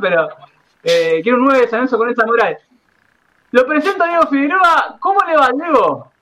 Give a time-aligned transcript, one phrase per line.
[0.00, 0.28] Pero
[0.82, 2.58] eh, quiero un 9 de San con esta moral.
[3.52, 4.96] Lo presento a Diego Figueroa.
[5.00, 6.12] ¿Cómo le va, Diego?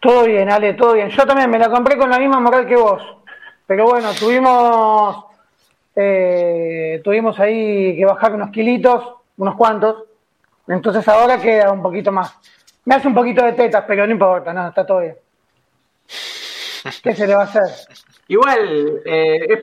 [0.00, 1.08] Todo bien, Ale, todo bien.
[1.10, 3.02] Yo también me la compré con la misma moral que vos.
[3.66, 5.24] Pero bueno, tuvimos,
[5.94, 10.04] eh, tuvimos ahí que bajar unos kilitos, unos cuantos.
[10.68, 12.38] Entonces ahora queda un poquito más.
[12.84, 15.16] Me hace un poquito de tetas, pero no importa, no, está todo bien.
[17.02, 17.62] ¿Qué se le va a hacer?
[18.28, 19.60] Igual, eh, es.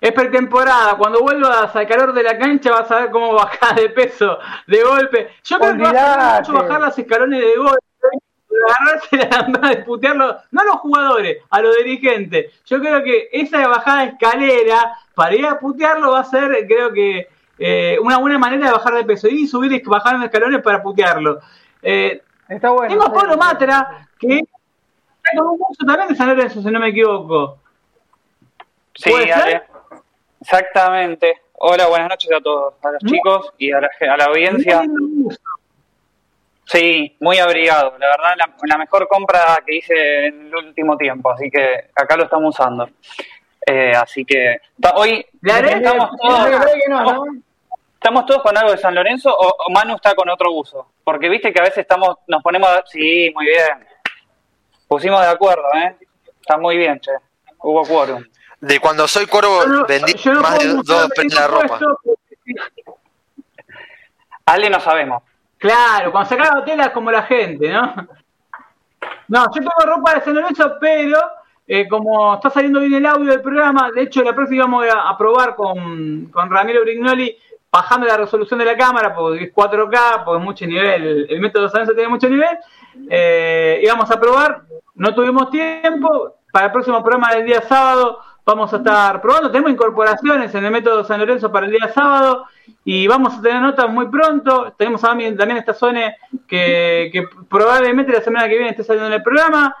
[0.00, 3.90] Es pretemporada, cuando vuelvas al calor de la cancha vas a ver cómo bajás de
[3.90, 5.28] peso de golpe.
[5.44, 7.80] Yo creo que va a mucho bajar los escalones de golpe,
[8.68, 12.52] agarrarse la lambada de putearlo, no a los jugadores, a los dirigentes.
[12.64, 16.92] Yo creo que esa bajada de escalera para ir a putearlo va a ser, creo
[16.92, 19.28] que, eh, una buena manera de bajar de peso.
[19.28, 21.40] Y subir y bajar los escalones para putearlo.
[21.82, 22.88] Eh, está bueno.
[22.88, 26.80] Tengo a Pablo Matra, que está con un curso también de San Lorenzo, si no
[26.80, 27.58] me equivoco.
[28.94, 29.12] Sí,
[30.40, 31.42] Exactamente.
[31.52, 34.82] Hola, buenas noches a todos, a los chicos y a la, audiencia.
[36.64, 37.98] Sí, muy abrigado.
[37.98, 42.24] La verdad, la, mejor compra que hice en el último tiempo, así que acá lo
[42.24, 42.88] estamos usando.
[43.66, 44.58] Eh, así que
[44.94, 47.28] hoy estamos todos,
[47.94, 51.52] estamos todos con algo de San Lorenzo o, Manu está con otro uso, porque viste
[51.52, 53.86] que a veces estamos, nos ponemos, sí, muy bien,
[54.88, 55.94] pusimos de acuerdo, ¿eh?
[56.40, 57.12] está muy bien, che,
[57.58, 58.24] hubo quórum
[58.60, 61.78] de cuando soy corvo no, vendí más de dos prendas ropa.
[64.46, 65.22] Ale no sabemos.
[65.58, 67.94] Claro, cuando sacaba telas como la gente, ¿no?
[69.28, 71.18] No, yo tengo ropa de San pero
[71.66, 75.16] eh, como está saliendo bien el audio del programa, de hecho la próxima vamos a,
[75.16, 77.36] probar con, con Ramiro Brignoli
[77.70, 81.68] bajando la resolución de la cámara, porque es 4K, porque es mucho nivel, el método
[81.68, 82.58] San Lorenzo tiene mucho nivel,
[83.08, 84.62] eh, íbamos a probar,
[84.96, 89.70] no tuvimos tiempo, para el próximo programa del día sábado Vamos a estar probando, tenemos
[89.70, 92.46] incorporaciones en el método San Lorenzo para el día sábado
[92.84, 94.72] y vamos a tener notas muy pronto.
[94.78, 96.14] Tenemos también, también esta zona
[96.48, 99.76] que, probablemente la semana que viene esté saliendo en el programa.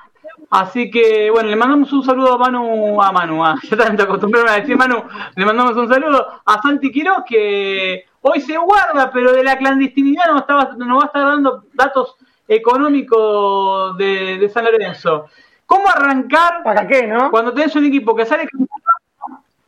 [0.50, 4.02] Así que, bueno, le mandamos un saludo a Manu, a Manu, a, ah, ya tanto
[4.02, 5.04] acostumbrarme a decir Manu,
[5.36, 10.24] le mandamos un saludo a Santi Quiroz, que hoy se guarda, pero de la clandestinidad
[10.28, 15.26] nos, estaba, nos va a estar dando datos económicos de San Lorenzo.
[15.70, 16.64] ¿Cómo arrancar?
[16.64, 17.30] ¿Para qué, no?
[17.30, 18.48] Cuando tenés un equipo que sale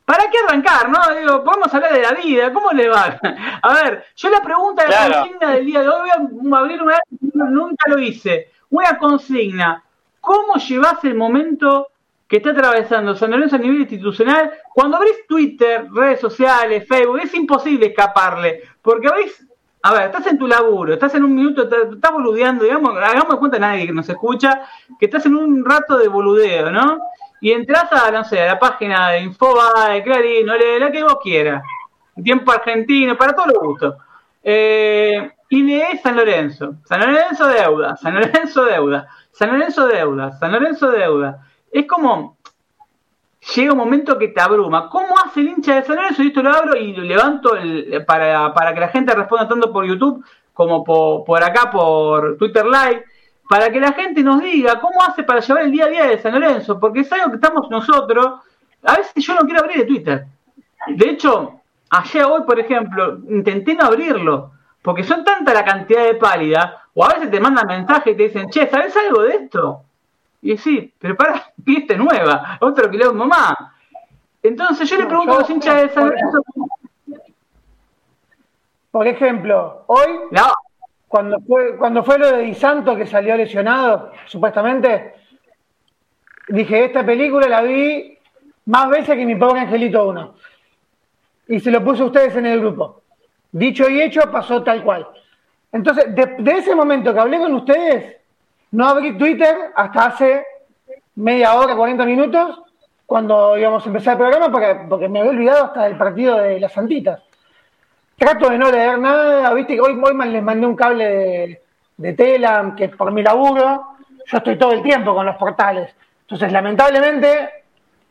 [0.04, 0.98] ¿Para qué arrancar, no?
[1.14, 3.20] Digo, podemos hablar de la vida, ¿cómo le va?
[3.62, 6.98] A ver, yo la pregunta de consigna del día de hoy voy a abrir una
[7.20, 8.50] nunca lo hice.
[8.70, 9.84] Una consigna,
[10.20, 11.86] ¿cómo llevas el momento
[12.26, 14.52] que está atravesando San Lorenzo a nivel institucional?
[14.74, 19.46] Cuando abrís Twitter, redes sociales, Facebook, es imposible escaparle, porque abrís
[19.84, 23.56] a ver, estás en tu laburo, estás en un minuto, estás boludeando, digamos, hagamos cuenta
[23.56, 24.62] a nadie que nos escucha,
[24.98, 26.98] que estás en un rato de boludeo, ¿no?
[27.40, 31.02] Y entras a, no sé, a la página de Infoba, de Clarín, o la que
[31.02, 31.64] vos quieras,
[32.22, 33.96] tiempo argentino, para todos los gustos.
[34.44, 40.52] Eh, y lees San Lorenzo, San Lorenzo deuda, San Lorenzo deuda, San Lorenzo deuda, San
[40.52, 41.46] Lorenzo deuda.
[41.72, 42.38] Es como,
[43.54, 44.88] llega un momento que te abruma.
[44.88, 46.22] ¿Cómo hace el hincha de San Lorenzo?
[46.22, 49.84] Y esto lo abro y levanto el, para, para, que la gente responda tanto por
[49.84, 53.04] YouTube como por, por, acá, por Twitter Live,
[53.48, 56.18] para que la gente nos diga cómo hace para llevar el día a día de
[56.18, 58.40] San Lorenzo, porque es algo que estamos nosotros.
[58.84, 60.26] A veces yo no quiero abrir el Twitter.
[60.88, 61.60] De hecho,
[61.90, 67.04] ayer hoy, por ejemplo, intenté no abrirlo, porque son tanta la cantidad de pálidas, o
[67.04, 69.84] a veces te mandan mensajes y te dicen, che, ¿sabes algo de esto?
[70.42, 73.54] Y sí, pero para, fiesta nueva, otro quilombo más.
[74.42, 76.42] Entonces yo le pregunto a los hinchas de San Lorenzo.
[78.90, 80.08] Por ejemplo, hoy,
[81.08, 85.14] cuando, fue, cuando fue lo de Di Santo que salió lesionado, supuestamente,
[86.48, 88.18] dije, esta película la vi
[88.66, 90.34] más veces que mi pobre Angelito 1.
[91.48, 93.02] Y se lo puse a ustedes en el grupo.
[93.52, 95.06] Dicho y hecho, pasó tal cual.
[95.70, 98.21] Entonces, de ese momento que hablé con ustedes,
[98.72, 100.46] no abrí Twitter hasta hace
[101.16, 102.62] media hora, 40 minutos,
[103.04, 106.58] cuando íbamos a empezar el programa, porque, porque me había olvidado hasta del partido de
[106.58, 107.22] las Santitas.
[108.16, 111.62] Trato de no leer nada, viste que hoy, hoy les mandé un cable de,
[111.98, 113.88] de Telam, que por mi laburo,
[114.24, 115.94] yo estoy todo el tiempo con los portales.
[116.22, 117.50] Entonces, lamentablemente,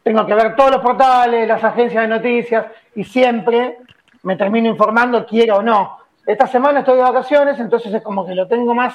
[0.03, 3.79] tengo que ver todos los portales, las agencias de noticias, y siempre
[4.21, 5.97] me termino informando, quiero o no.
[6.23, 8.93] Esta semana estoy de vacaciones, entonces es como que lo tengo más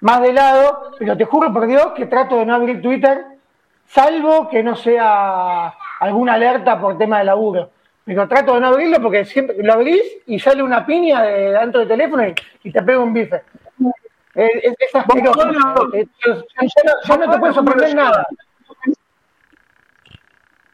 [0.00, 3.24] más de lado, pero te juro por Dios que trato de no abrir Twitter,
[3.86, 7.70] salvo que no sea alguna alerta por tema de laburo.
[8.04, 11.80] Pero trato de no abrirlo porque siempre lo abrís y sale una piña de dentro
[11.80, 12.22] del teléfono
[12.62, 13.42] y, te pega un bife.
[14.34, 18.26] Es, es yo, no te puedo sorprender nada.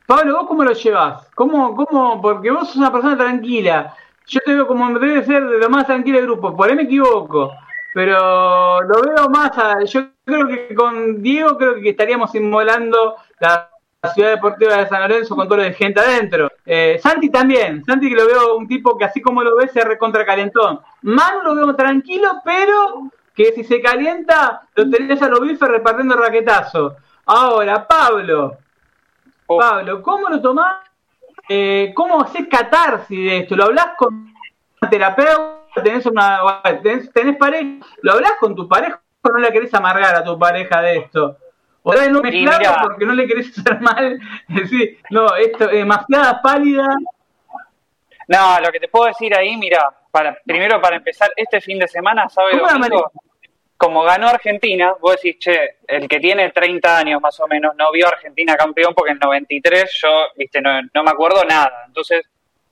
[0.07, 1.29] Pablo, ¿vos cómo lo llevas?
[1.35, 2.21] ¿Cómo, cómo?
[2.21, 3.95] Porque vos sos una persona tranquila.
[4.27, 6.55] Yo te veo como debe ser de lo más tranquila del grupo.
[6.55, 7.53] Por ahí me equivoco.
[7.95, 9.53] Pero lo veo más.
[9.91, 13.71] yo creo que con Diego creo que estaríamos inmolando la
[14.13, 16.51] ciudad deportiva de San Lorenzo con todo lo de gente adentro.
[16.67, 17.85] Eh, Santi también.
[17.85, 20.81] Santi que lo veo un tipo que así como lo ves se recontra calentón.
[21.03, 26.17] Manu lo veo tranquilo, pero que si se calienta lo tenés a los bifes repartiendo
[26.17, 26.97] raquetazo.
[27.27, 28.59] Ahora, Pablo.
[29.47, 29.59] Oh.
[29.59, 30.79] Pablo, ¿cómo lo tomás?
[31.49, 33.55] Eh, ¿Cómo haces catarsis de esto?
[33.55, 35.64] ¿Lo hablas con un terapeuta?
[35.83, 36.41] ¿Tenés, una,
[37.13, 37.87] tenés, pareja?
[38.03, 41.39] ¿Lo hablas con tu pareja o no le querés amargar a tu pareja de esto?
[41.83, 44.19] O no mezclarlo porque no le querés hacer mal.
[44.49, 46.89] decir, no, esto es demasiada pálida.
[48.29, 49.79] No, lo que te puedo decir ahí, mira,
[50.11, 52.57] para, primero para empezar, este fin de semana, ¿sabes
[53.77, 57.93] Como ganó Argentina, vos decís, che, el que tiene 30 años más o menos no
[57.93, 61.85] vio a Argentina campeón porque en 93 yo, viste, no, no me acuerdo nada.
[61.87, 62.25] Entonces,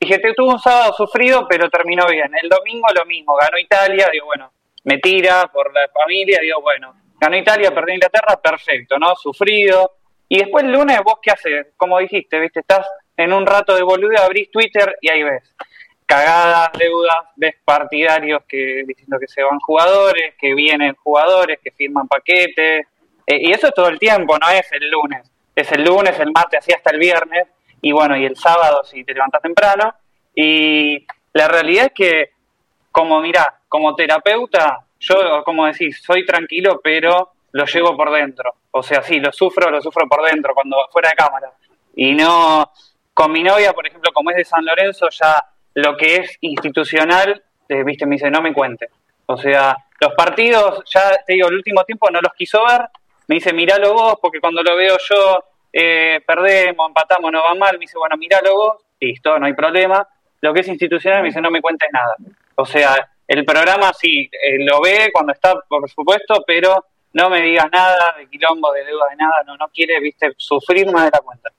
[0.05, 2.31] dije, te tuvo un sábado sufrido, pero terminó bien.
[2.41, 4.53] El domingo lo mismo, ganó Italia, digo, bueno,
[4.85, 9.15] me tira por la familia, digo, bueno, ganó Italia, perdió Inglaterra, perfecto, ¿no?
[9.17, 9.93] Sufrido.
[10.29, 11.67] Y después el lunes, ¿vos qué haces?
[11.77, 12.61] Como dijiste, ¿viste?
[12.61, 15.55] Estás en un rato de boludo, abrís Twitter y ahí ves
[16.13, 22.07] cagadas, deudas, ves partidarios que diciendo que se van jugadores, que vienen jugadores, que firman
[22.07, 22.87] paquetes.
[23.27, 25.31] Eh, y eso es todo el tiempo, no es el lunes.
[25.57, 27.47] Es el lunes, el martes, así hasta el viernes.
[27.83, 29.95] Y bueno, y el sábado si te levantas temprano.
[30.35, 32.31] Y la realidad es que,
[32.91, 38.55] como mira, como terapeuta, yo, como decís, soy tranquilo, pero lo llevo por dentro.
[38.71, 41.53] O sea, sí, lo sufro, lo sufro por dentro, cuando fuera de cámara.
[41.97, 42.71] Y no,
[43.13, 45.45] con mi novia, por ejemplo, como es de San Lorenzo, ya
[45.75, 48.89] lo que es institucional, eh, viste, me dice, no me cuente.
[49.27, 52.83] O sea, los partidos, ya te digo, el último tiempo no los quiso ver,
[53.27, 57.75] me dice, miralo vos, porque cuando lo veo yo, eh, perdemos, empatamos, no va mal,
[57.75, 60.07] me dice, bueno, miralo vos, listo, no hay problema.
[60.41, 62.17] Lo que es institucional me dice, no me cuentes nada.
[62.57, 66.85] O sea, el programa sí, eh, lo ve cuando está, por supuesto, pero
[67.15, 70.91] no me digas nada de quilombo, de deuda, de nada, no, no quiere, viste, sufrir
[70.91, 71.51] más de la cuenta.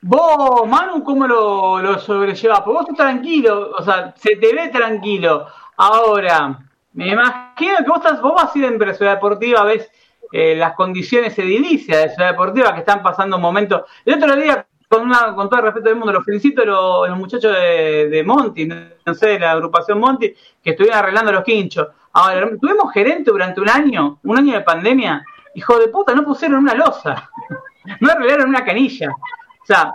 [0.00, 2.60] Vos, Manu, ¿cómo lo, lo sobrellevas?
[2.60, 5.46] Porque vos estás tranquilo, o sea, se te ve tranquilo.
[5.76, 6.58] Ahora,
[6.92, 9.90] me imagino que vos, estás, vos vas a ir en Ciudad Deportiva, ves
[10.32, 13.82] eh, las condiciones edilicias de Ciudad Deportiva que están pasando momentos.
[14.04, 17.18] El otro día, con, una, con todo el respeto del mundo, los felicito a los,
[17.18, 21.88] muchachos de, de, Monty, no sé, la agrupación Monty, que estuvieron arreglando los quinchos.
[22.12, 26.58] Ahora, tuvimos gerente durante un año, un año de pandemia, hijo de puta, no pusieron
[26.60, 27.30] una losa,
[28.00, 29.10] no arreglaron una canilla.
[29.10, 29.94] O sea,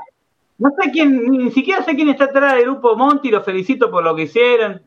[0.58, 4.04] no sé quién, ni siquiera sé quién está atrás del grupo Monty, los felicito por
[4.04, 4.82] lo que hicieron.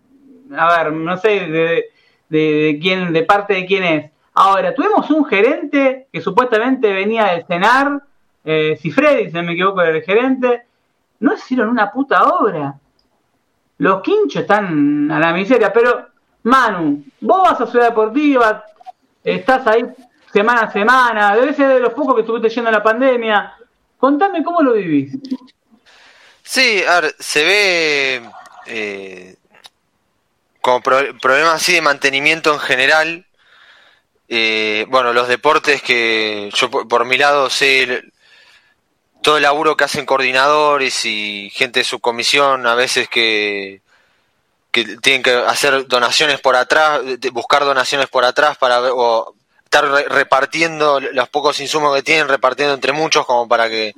[0.57, 1.85] A ver, no sé de,
[2.29, 4.11] de, quién, de parte de quién es.
[4.39, 8.03] Ahora, tuvimos un gerente que supuestamente venía del cenar,
[8.45, 10.67] eh, si Freddy, si no me equivoco, era el gerente.
[11.21, 12.75] No hicieron una puta obra.
[13.79, 16.09] Los quinchos están a la miseria, pero
[16.43, 18.63] Manu, vos vas a Ciudad Deportiva,
[19.25, 19.87] estás ahí
[20.31, 23.55] semana a semana, debe ser de los pocos que estuviste yendo a la pandemia.
[23.97, 25.17] Contame cómo lo vivís.
[26.43, 28.31] Sí, a ver, se ve
[28.67, 29.37] eh,
[30.61, 33.27] como problemas así de mantenimiento en general.
[34.29, 38.03] Eh, bueno, los deportes que yo por, mi lado sé
[39.23, 43.83] todo el laburo que hacen coordinadores y gente de su comisión a veces que,
[44.71, 47.01] que tienen que hacer donaciones por atrás,
[47.33, 49.35] buscar donaciones por atrás para o
[49.65, 53.95] estar repartiendo los pocos insumos que tienen, repartiendo entre muchos como para que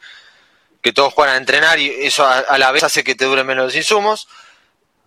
[0.83, 3.76] que todos puedan entrenar y eso a, la vez hace que te duren menos los
[3.76, 4.29] insumos.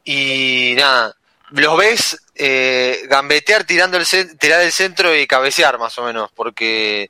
[0.03, 1.15] Y nada,
[1.51, 7.03] los ves eh, gambetear tirando el tirar el centro y cabecear más o menos, porque
[7.03, 7.10] eh,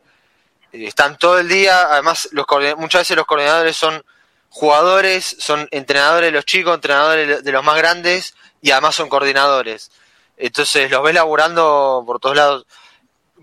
[0.73, 2.45] están todo el día, además los
[2.75, 4.03] muchas veces los coordinadores son
[4.50, 9.89] jugadores, son entrenadores de los chicos, entrenadores de los más grandes y además son coordinadores.
[10.35, 12.65] Entonces los ves laburando por todos lados.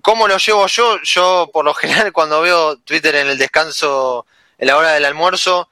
[0.02, 1.00] ¿Cómo lo llevo yo?
[1.04, 4.26] Yo por lo general cuando veo Twitter en el descanso
[4.58, 5.70] en la hora del almuerzo,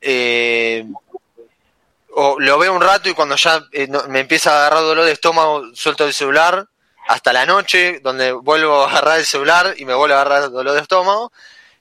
[0.00, 0.86] eh,
[2.18, 5.12] o lo veo un rato y cuando ya eh, me empieza a agarrar dolor de
[5.12, 6.66] estómago, suelto el celular
[7.08, 10.72] hasta la noche, donde vuelvo a agarrar el celular y me vuelvo a agarrar dolor
[10.74, 11.30] de estómago.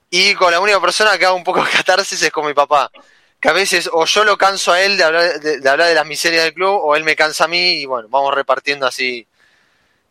[0.09, 2.91] Y con la única persona que hago un poco de catarsis es con mi papá.
[3.39, 6.05] Que a veces o yo lo canso a él de hablar de, hablar de las
[6.05, 9.25] miserias del club o él me cansa a mí y bueno, vamos repartiendo así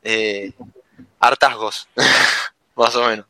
[0.03, 0.53] eh,
[1.21, 1.87] hartazgos,
[2.77, 3.27] más o menos.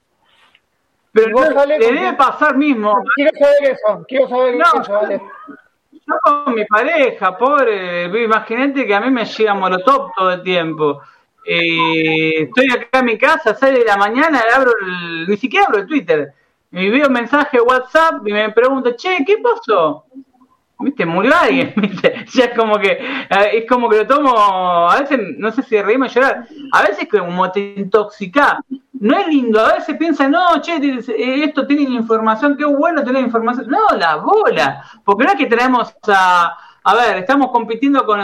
[1.13, 3.03] Pero no, le debe pasar mismo.
[3.17, 5.21] Quiero saber eso, quiero saber eso, vale.
[6.07, 11.01] Yo con mi pareja, pobre, imagínate que a mí me llega Molotov todo el tiempo.
[11.47, 14.73] eh, estoy acá en mi casa, 6 de la mañana, abro
[15.29, 16.33] ni siquiera abro el Twitter.
[16.71, 20.05] Me veo un mensaje WhatsApp y me pregunto, che, ¿qué pasó?
[20.79, 21.07] ¿Viste?
[21.07, 22.25] Murió alguien, ¿viste?
[22.33, 24.37] Ya es como que, eh, es como que lo tomo,
[24.91, 28.61] a veces, no sé si reírme o llorar, a veces como te intoxica.
[29.01, 30.79] No es lindo, a veces piensa, no, che,
[31.43, 33.67] esto tiene información, qué bueno tener información.
[33.69, 38.21] No, la bola, porque no es que tenemos a, a ver, estamos compitiendo con,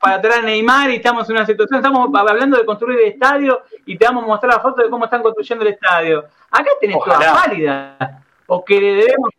[0.00, 3.62] para traer a Neymar y estamos en una situación, estamos hablando de construir el estadio
[3.84, 6.24] y te vamos a mostrar la foto de cómo están construyendo el estadio.
[6.50, 8.22] Acá tenés toda válida.
[8.46, 9.30] O que le debemos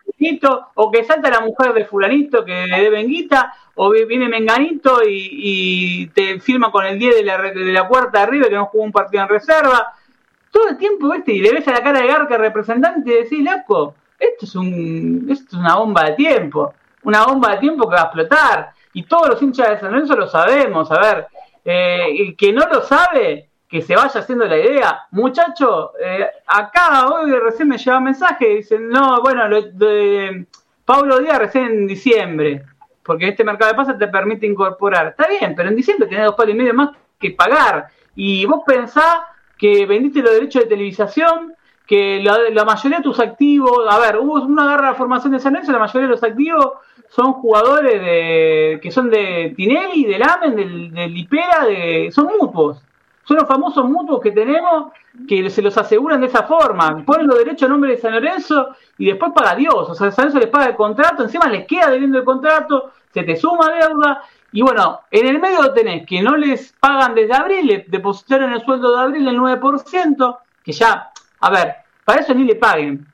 [0.76, 6.08] o que salta la mujer de fulanito que le deben guita, o viene Menganito y,
[6.08, 8.92] te firma con el 10 de la, de la puerta arriba que no jugó un
[8.92, 9.94] partido en reserva.
[10.52, 11.34] Todo el tiempo, ¿viste?
[11.34, 15.28] Y le ves a la cara de Garca representante y decís, loco, esto es, un,
[15.30, 16.74] esto es una bomba de tiempo
[17.08, 18.72] una bomba de tiempo que va a explotar.
[18.92, 20.92] Y todos los hinchas de San Lorenzo lo sabemos.
[20.92, 21.28] A ver,
[21.64, 25.08] eh, el que no lo sabe, que se vaya haciendo la idea.
[25.12, 30.48] Muchacho, eh, acá hoy recién me lleva mensaje, dicen, no, bueno, lo de
[30.84, 32.64] Pablo Díaz recién en diciembre,
[33.04, 35.08] porque este mercado de pases te permite incorporar.
[35.08, 37.88] Está bien, pero en diciembre tenés dos palos y medio más que pagar.
[38.16, 39.20] Y vos pensás
[39.58, 41.54] que vendiste los derechos de televisación,
[41.86, 45.54] que la, mayoría de tus activos, a ver, hubo una garra de formación de San
[45.54, 46.74] Lorenzo, la mayoría de los activos
[47.10, 52.82] son jugadores de que son de Tinelli, del Amen, del, del Ipera, de, son mutuos.
[53.24, 54.92] Son los famosos mutuos que tenemos
[55.28, 57.04] que se los aseguran de esa forma.
[57.06, 59.90] Ponen los derechos a nombre de San Lorenzo y después paga Dios.
[59.90, 63.24] O sea, San Lorenzo les paga el contrato, encima les queda debiendo el contrato, se
[63.24, 64.24] te suma deuda.
[64.52, 68.62] Y bueno, en el medio tenés que no les pagan desde abril, le depositaron el
[68.62, 71.76] sueldo de abril el 9%, que ya, a ver,
[72.06, 73.06] para eso ni le paguen.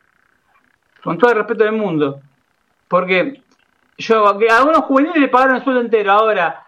[1.04, 2.22] Con todo el respeto del mundo.
[2.88, 3.42] Porque
[3.98, 6.12] yo, a algunos juveniles le pagaron el sueldo entero.
[6.12, 6.66] Ahora,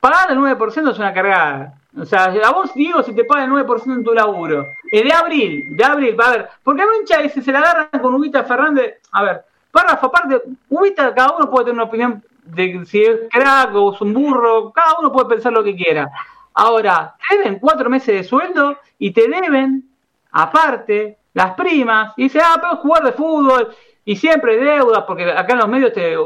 [0.00, 1.74] pagar el 9% es una cargada.
[1.96, 4.64] O sea, a vos digo si te pagan el 9% en tu laburo.
[4.90, 6.48] Es de abril, de abril, a ver.
[6.62, 9.00] Porque a hincha se la agarran con Ubita Fernández.
[9.12, 12.22] A ver, párrafo aparte, Ubita, cada uno puede tener una opinión
[12.54, 14.72] de si es crack o es un burro.
[14.72, 16.10] Cada uno puede pensar lo que quiera.
[16.54, 19.84] Ahora, te deben cuatro meses de sueldo y te deben,
[20.32, 22.12] aparte, las primas.
[22.16, 23.68] Y dice, ah, pero jugar de fútbol
[24.08, 26.16] y siempre deudas, porque acá en los medios, te,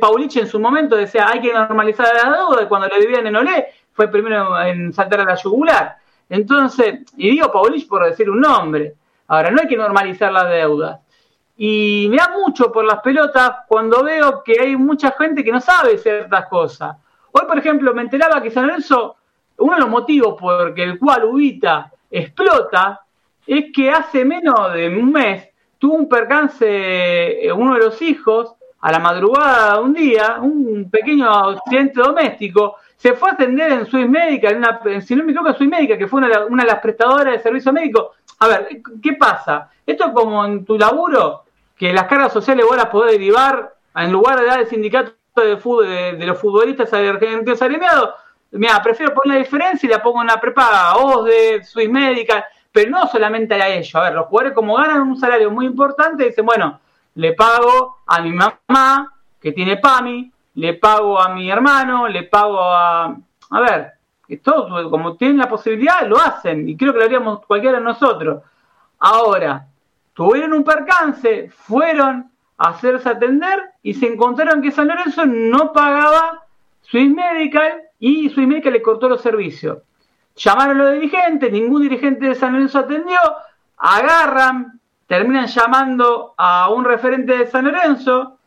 [0.00, 3.34] Paulich en su momento decía, hay que normalizar la deuda, y cuando le vivían en
[3.34, 5.96] Olé, fue primero en saltar a la yugular.
[6.28, 8.94] Entonces, y digo Paulich por decir un nombre.
[9.26, 11.01] Ahora, no hay que normalizar la deuda.
[11.64, 15.60] Y me da mucho por las pelotas cuando veo que hay mucha gente que no
[15.60, 16.96] sabe ciertas cosas.
[17.30, 19.14] Hoy, por ejemplo, me enteraba que San Lorenzo,
[19.58, 23.02] uno de los motivos por el cual Ubita explota,
[23.46, 28.56] es que hace menos de un mes tuvo un percance eh, uno de los hijos
[28.80, 33.86] a la madrugada de un día, un pequeño accidente doméstico, se fue a atender en
[33.86, 36.80] Swiss Médica, en una, si no me equivoco, Swiss Médica, que fue una, de las
[36.80, 38.14] prestadoras de servicio médico.
[38.40, 38.68] A ver,
[39.00, 39.70] ¿qué pasa?
[39.86, 41.44] Esto es como en tu laburo,
[41.82, 46.16] que las cargas sociales vos las podés derivar en lugar de dar el sindicato de,
[46.24, 48.10] los futbolistas argentinos alineados.
[48.52, 52.88] Mira, prefiero poner la diferencia y la pongo en la prepaga, de Swiss Médica, pero
[52.88, 53.92] no solamente a ellos.
[53.96, 56.78] A ver, los jugadores como ganan un salario muy importante, dicen, bueno,
[57.16, 62.60] le pago a mi mamá, que tiene PAMI, le pago a mi hermano, le pago
[62.60, 63.06] a...
[63.50, 63.90] A ver,
[64.28, 67.84] que todos, como tienen la posibilidad, lo hacen, y creo que lo haríamos cualquiera de
[67.84, 68.40] nosotros.
[69.00, 69.66] Ahora,
[70.14, 76.44] tuvieron un percance, fueron a hacerse atender y se encontraron que San Lorenzo no pagaba
[76.82, 79.78] Swiss Medical y Swiss Medical le cortó los servicios.
[80.36, 83.18] Llamaron a los dirigentes, ningún dirigente de San Lorenzo atendió,
[83.76, 88.38] agarran, terminan llamando a un referente de San Lorenzo.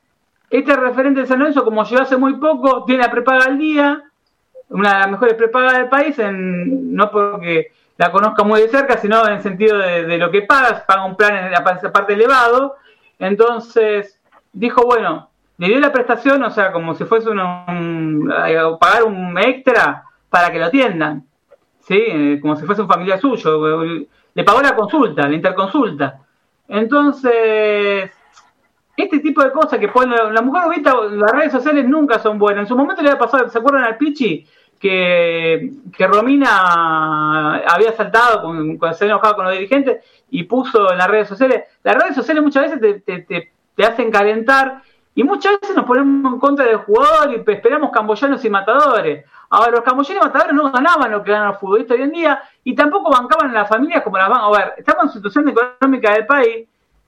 [0.50, 4.04] Este referente de San Lorenzo, como llegó hace muy poco, tiene la prepaga al día,
[4.70, 9.26] una de las mejores prepagas del país, no porque la conozca muy de cerca, sino
[9.26, 12.76] en el sentido de, lo que paga, paga un plan en la parte elevado.
[13.20, 14.20] Entonces
[14.52, 18.34] dijo, bueno, le dio la prestación, o sea, como si fuese un,
[18.80, 21.26] pagar un extra para que lo atiendan.
[21.80, 21.98] ¿sí?
[21.98, 23.84] Eh, como si fuese un familiar suyo.
[24.34, 26.20] Le pagó la consulta, la interconsulta.
[26.68, 28.12] Entonces,
[28.98, 32.64] este tipo de cosas que ponen la, mujer ahorita, las redes sociales nunca son buenas.
[32.64, 34.46] En su momento le había pasado, ¿se acuerdan al Pichi?
[34.80, 41.08] Que, Romina había saltado cuando se había enojado con los dirigentes y puso en las
[41.08, 41.64] redes sociales.
[41.84, 44.82] Las redes sociales muchas veces te, te, te hacen calentar
[45.18, 49.26] y muchas veces nos ponemos en contra del jugador y esperamos camboyanos y matadores.
[49.50, 52.44] Ahora, los camboyanos y matadores no ganaban lo que ganan los futbolistas hoy en día
[52.64, 54.42] y tampoco bancaban en las familias como las van.
[54.42, 56.68] A ver, estamos en situación económica del país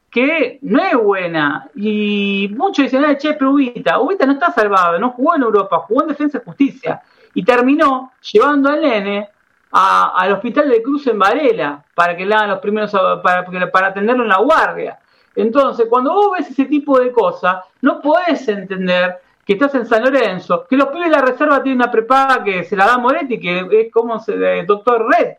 [0.09, 1.69] que no es buena.
[1.75, 6.03] Y muchos dicen, che, pero Ubita, Ubita no está salvado, no jugó en Europa, jugó
[6.03, 7.01] en Defensa y Justicia.
[7.38, 9.29] Y terminó llevando al nene
[9.70, 12.91] al hospital de Cruz en Varela para que le hagan los primeros
[13.22, 14.98] para, para atenderlo en la guardia.
[15.36, 20.03] Entonces, cuando vos ves ese tipo de cosas, no podés entender que estás en San
[20.03, 23.39] Lorenzo, que los pibes de la reserva tienen una prepaga que se la da Moretti,
[23.39, 25.36] que es como se, doctor Red.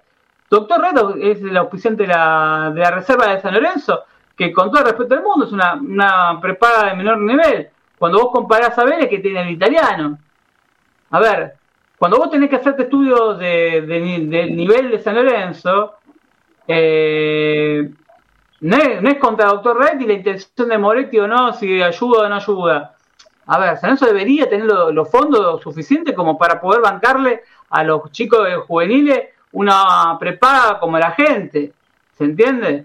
[0.49, 4.05] Doctor Red es el auspiciante de la, de la reserva de San Lorenzo,
[4.37, 7.71] que con todo el respeto del mundo es una, una prepaga de menor nivel.
[7.99, 10.17] Cuando vos comparás a Vélez, que tiene el italiano.
[11.11, 11.58] A ver,
[11.99, 15.95] cuando vos tenés que hacerte estudios de, de, nivel de San Lorenzo,
[16.67, 17.91] eh,
[18.61, 22.29] no, es, contra doctor Red y la intención de Moretti o no, si ayuda o
[22.29, 22.95] no ayuda
[23.51, 28.13] a ver, San Lorenzo debería tener los, fondos suficientes como para poder bancarle a los
[28.13, 31.73] chicos juveniles una prepaga como la gente.
[32.19, 32.85] ¿Se entiende?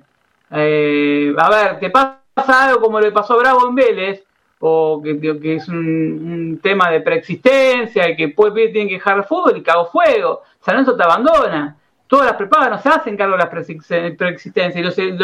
[0.52, 2.22] Eh, a ver, te pasa
[2.66, 4.24] algo como le pasó a Bravo en Vélez,
[4.66, 9.58] o que, es un, tema de preexistencia, y que puede, tiene que dejar el fútbol
[9.58, 10.44] y cago fuego.
[10.62, 11.76] San Lorenzo te abandona.
[12.08, 14.98] Todas las prepagas no se hacen cargo de las preexistencias.
[14.98, 15.18] Y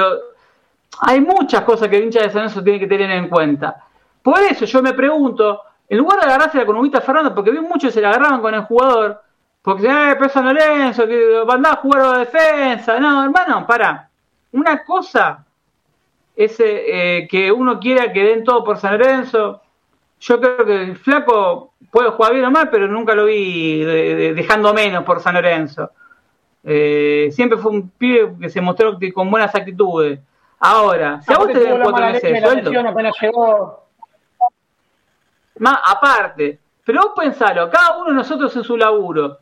[1.01, 3.85] hay muchas cosas que el hincha de San Lorenzo tiene que tener en cuenta.
[4.21, 7.93] Por eso yo me pregunto, en lugar de agarrarse la con Fernando, porque vi muchos
[7.93, 9.21] se la agarraban con el jugador,
[9.61, 12.99] porque eh, pesa Lorenzo, que mandaba a jugar a la defensa.
[12.99, 14.09] No, hermano, para.
[14.51, 15.45] Una cosa
[16.39, 19.61] es eh, que uno quiera que den todo por San Lorenzo.
[20.21, 24.73] Yo creo que el flaco puede jugar bien o mal, pero nunca lo vi dejando
[24.73, 25.91] menos por San Lorenzo.
[26.63, 30.21] Eh, siempre fue un pibe que se mostró con buenas actitudes.
[30.59, 32.41] Ahora, si a vos te den cuatro meses de
[33.11, 33.83] sueldo
[35.57, 36.57] más aparte.
[36.85, 39.39] Pero vos pensalo, cada uno de nosotros en su laburo,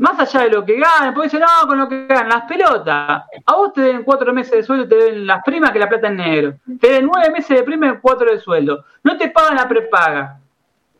[0.00, 3.24] más allá de lo que ganen, puede decir, no, con lo que ganan, las pelotas.
[3.44, 6.08] A vos te den cuatro meses de sueldo, te den las primas que la plata
[6.08, 6.54] en negro.
[6.80, 8.84] Te den nueve meses de prima y cuatro de sueldo.
[9.02, 10.38] No te pagan la prepaga.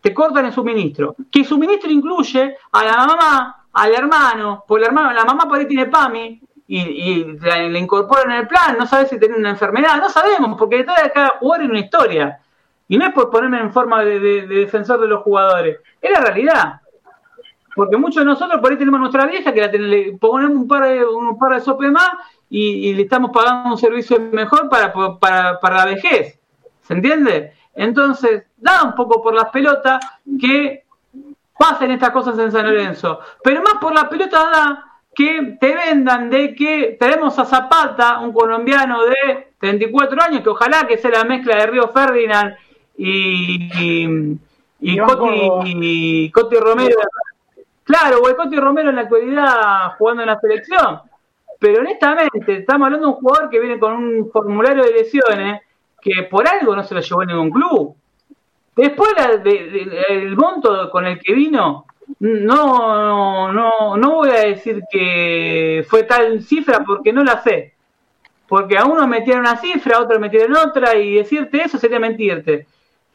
[0.02, 1.16] Te cortan el suministro.
[1.32, 5.58] Que el suministro incluye a la mamá, al hermano, porque la, hermano, la mamá por
[5.58, 9.96] ahí tiene PAMI, y, le incorporan en el plan, no sabes si tiene una enfermedad,
[9.96, 12.40] no sabemos, porque detrás de cada jugador es una historia.
[12.86, 16.79] Y no es por ponerme en forma de, defensor de los jugadores, es la realidad.
[17.80, 20.86] Porque muchos de nosotros por ahí tenemos nuestra vieja que la le ponemos un par
[20.86, 22.10] de, un par de sope más
[22.50, 26.38] y, le estamos pagando un servicio mejor para, para, la vejez.
[26.82, 27.54] ¿Se entiende?
[27.74, 29.98] Entonces, da un poco por las pelotas
[30.38, 30.84] que
[31.58, 33.20] pasen estas cosas en San Lorenzo.
[33.42, 38.34] Pero más por las pelotas da que te vendan de que tenemos a Zapata, un
[38.34, 42.56] colombiano de 34 años, que ojalá que sea la mezcla de Río Ferdinand
[42.98, 44.38] y,
[44.80, 44.98] y,
[46.30, 46.96] Coti, Romero.
[47.90, 51.00] Claro, o Coti Romero en la actualidad jugando en la selección.
[51.58, 55.62] Pero honestamente, estamos hablando de un jugador que viene con un formulario de lesiones
[56.00, 57.96] que por algo no se lo llevó en ningún club.
[58.76, 59.10] Después
[60.08, 61.86] el monto con el que vino,
[62.20, 67.74] no, no, no voy a decir que fue tal cifra porque no la sé.
[68.46, 72.68] Porque a uno metieron una cifra, a otro metieron otra, y decirte eso sería mentirte.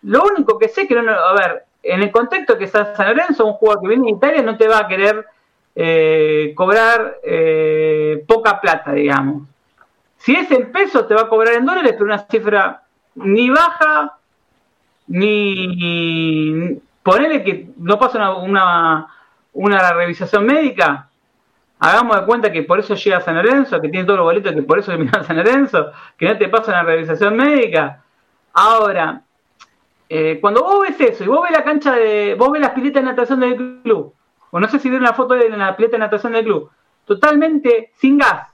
[0.03, 3.45] Lo único que sé que no, a ver, en el contexto que está San Lorenzo,
[3.45, 5.25] un jugador que viene de Italia no te va a querer
[5.75, 9.43] eh, cobrar eh, poca plata, digamos.
[10.17, 12.81] Si es en pesos, te va a cobrar en dólares, pero una cifra
[13.15, 14.17] ni baja,
[15.07, 16.81] ni.
[17.03, 19.07] Ponele que no pasa una,
[19.53, 21.07] una, revisación médica.
[21.77, 24.53] Hagamos de cuenta que por eso llega a San Lorenzo, que tiene todos los boletos,
[24.53, 28.01] que por eso viene a San Lorenzo, que no te pasa una revisación médica.
[28.53, 29.21] Ahora,
[30.07, 32.35] eh, cuando vos ves eso y vos ves la cancha de.
[32.35, 34.13] vos ves las piletas de natación del club,
[34.51, 36.69] o no sé si vieron la foto de la pileta de natación del club,
[37.05, 38.49] totalmente sin gas,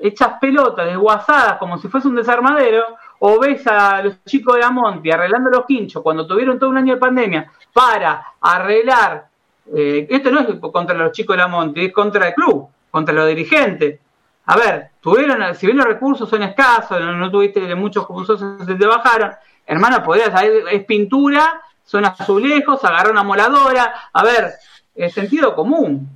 [0.00, 4.70] hechas pelotas, desguazadas como si fuese un desarmadero, o ves a los chicos de la
[4.70, 9.28] Monti arreglando los quinchos cuando tuvieron todo un año de pandemia para arreglar.
[9.74, 13.14] Eh, esto no es contra los chicos de la Monti, es contra el club, contra
[13.14, 14.00] los dirigentes.
[14.46, 18.86] A ver, tuvieron, si bien los recursos son escasos, no, tuviste muchos como se te
[18.86, 19.30] bajaron,
[19.66, 24.54] hermano, podría saber, es pintura, son azulejos, agarrar una moladora, a ver,
[24.94, 26.08] es sentido común.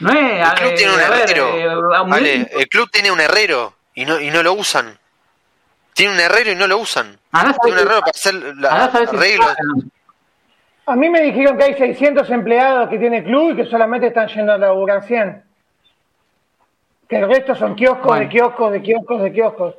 [0.00, 1.48] No es, el club tiene un herrero.
[2.16, 4.96] Eh, el club tiene un herrero y no, y no lo usan.
[5.92, 7.18] Tiene un herrero y no lo usan.
[7.62, 9.56] tiene un herrero para hacer la, arreglos.
[10.86, 14.06] a mí me dijeron que hay 600 empleados que tiene el club y que solamente
[14.06, 15.42] están yendo a laburar 100.
[17.08, 19.74] Que el resto son kioscos de kioscos de kioscos de kioscos.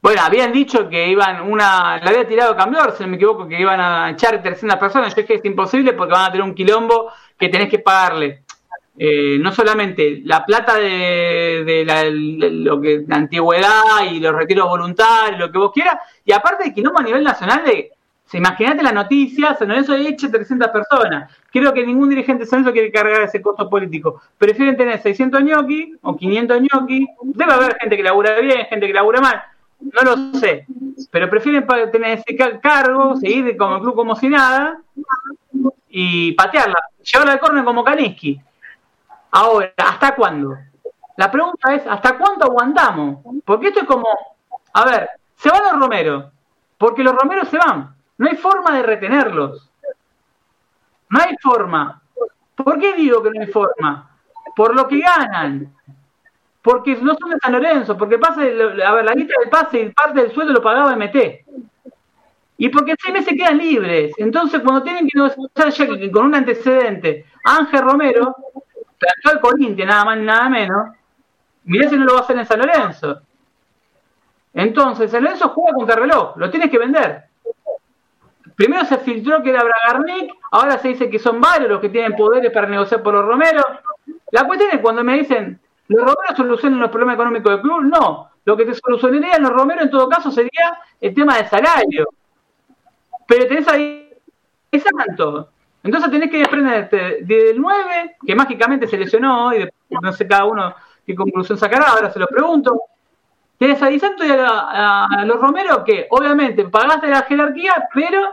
[0.00, 3.60] Bueno, habían dicho que iban una, le había tirado cambiar, si no me equivoco, que
[3.60, 5.14] iban a echar 300 personas.
[5.14, 8.42] Yo dije es imposible porque van a tener un quilombo que tenés que pagarle.
[9.00, 15.38] Eh, no solamente la plata de, la, lo que la antigüedad y los retiros voluntarios,
[15.38, 17.92] lo que vos quieras, y aparte de quilombo a nivel nacional de
[18.32, 21.32] Imagínate la noticia, San Lorenzo eche 300 personas.
[21.50, 24.20] Creo que ningún dirigente de San quiere cargar ese costo político.
[24.36, 27.06] Prefieren tener 600 ñoqui o 500 ñoqui.
[27.22, 29.42] Debe haber gente que labura bien, gente que labura mal.
[29.80, 30.66] No lo sé.
[31.10, 34.80] Pero prefieren tener ese cargo, seguir como el club como si nada
[35.88, 36.76] y patearla.
[37.02, 38.40] Llevarla al córner como Kaniski.
[39.30, 40.56] Ahora, ¿hasta cuándo?
[41.16, 43.18] La pregunta es, ¿hasta cuándo aguantamos?
[43.44, 44.06] Porque esto es como,
[44.72, 46.26] a ver, se van los Romeros,
[46.76, 49.70] porque los Romeros se van no hay forma de retenerlos.
[51.08, 52.02] No hay forma.
[52.56, 54.10] ¿Por qué digo que no hay forma?
[54.54, 55.72] Por lo que ganan.
[56.62, 58.44] Porque no son de San Lorenzo, porque pasa, a
[58.94, 61.16] ver, la lista del pase y parte del sueldo lo pagaba MT.
[62.58, 64.12] Y porque seis meses quedan libres.
[64.18, 68.34] Entonces, cuando tienen que negociar con un antecedente, Ángel Romero,
[69.06, 70.88] actual Corinthians, nada más ni nada menos,
[71.64, 73.20] mirá si no lo va a hacer en San Lorenzo.
[74.54, 77.24] Entonces, San Lorenzo juega contra reloj, lo tienes que vender.
[78.56, 82.16] Primero se filtró que era Bragarnik, ahora se dice que son varios los que tienen
[82.16, 83.64] poderes para negociar por los Romeros.
[84.32, 87.82] La cuestión es cuando me dicen, ¿los Romeros solucionan los problemas económicos del club?
[87.82, 91.48] No, lo que te solucionaría en los Romeros en todo caso sería el tema de
[91.48, 92.08] salario.
[93.26, 94.10] Pero tenés ahí
[94.70, 95.50] es santo.
[95.82, 100.74] Entonces tenés que desprenderte del 9, que mágicamente se lesionó, y no sé cada uno
[101.06, 102.82] qué conclusión sacará, ahora se lo pregunto.
[103.58, 108.28] Tenés a Di Santo y a, los Romeros que obviamente pagaste la jerarquía, pero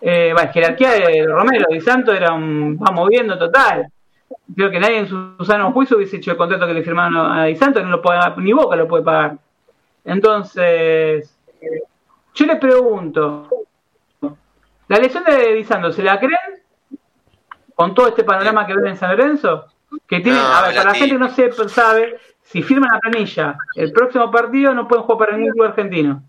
[0.00, 3.86] eh, bueno, jerarquía de Romero, Di Santo era un va moviendo total.
[4.54, 7.44] Creo que nadie en su sano juicio hubiese hecho el contrato que le firmaron a
[7.44, 9.38] Di Santo, no lo puede, ni Boca lo puede pagar.
[10.04, 11.36] Entonces,
[12.34, 13.48] yo le pregunto,
[14.88, 16.62] ¿la lesión de Di Santo se la creen?
[17.74, 19.66] Con todo este panorama que ven en San Lorenzo,
[20.06, 23.58] que tiene, a ver, para la gente que no se sabe, si firman la planilla,
[23.74, 26.22] el próximo partido no pueden jugar para ningún club argentino.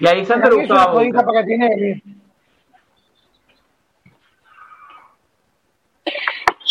[0.00, 0.92] Y ahí Santo le gustó a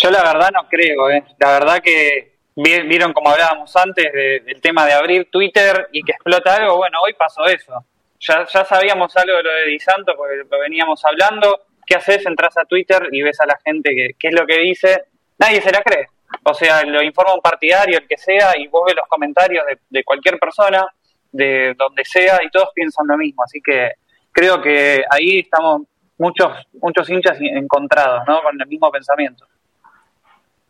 [0.04, 1.24] Yo la verdad no creo, ¿eh?
[1.40, 6.58] La verdad que vieron como hablábamos antes del tema de abrir Twitter y que explota
[6.58, 6.76] algo.
[6.76, 7.86] Bueno, hoy pasó eso.
[8.20, 11.62] Ya, ya sabíamos algo de lo de Di Santo porque lo veníamos hablando.
[11.86, 12.26] ¿Qué haces?
[12.26, 15.06] Entras a Twitter y ves a la gente que, qué es lo que dice.
[15.40, 16.08] Nadie se la cree.
[16.44, 19.80] O sea, lo informa un partidario, el que sea, y vos ves los comentarios de,
[19.90, 20.86] de cualquier persona
[21.32, 23.42] de donde sea y todos piensan lo mismo.
[23.42, 23.94] Así que
[24.34, 25.84] creo que ahí estamos
[26.18, 28.42] muchos muchos hinchas encontrados, ¿no?
[28.42, 29.46] Con el mismo pensamiento.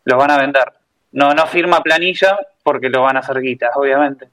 [0.04, 0.72] Los van a vender.
[1.12, 4.28] No no firma planilla porque lo van a hacer guitas, obviamente.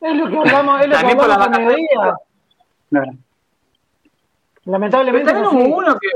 [0.00, 2.16] Es lo que hablamos, es lo que hablamos la medida.
[4.64, 6.08] Lamentablemente hubo uno que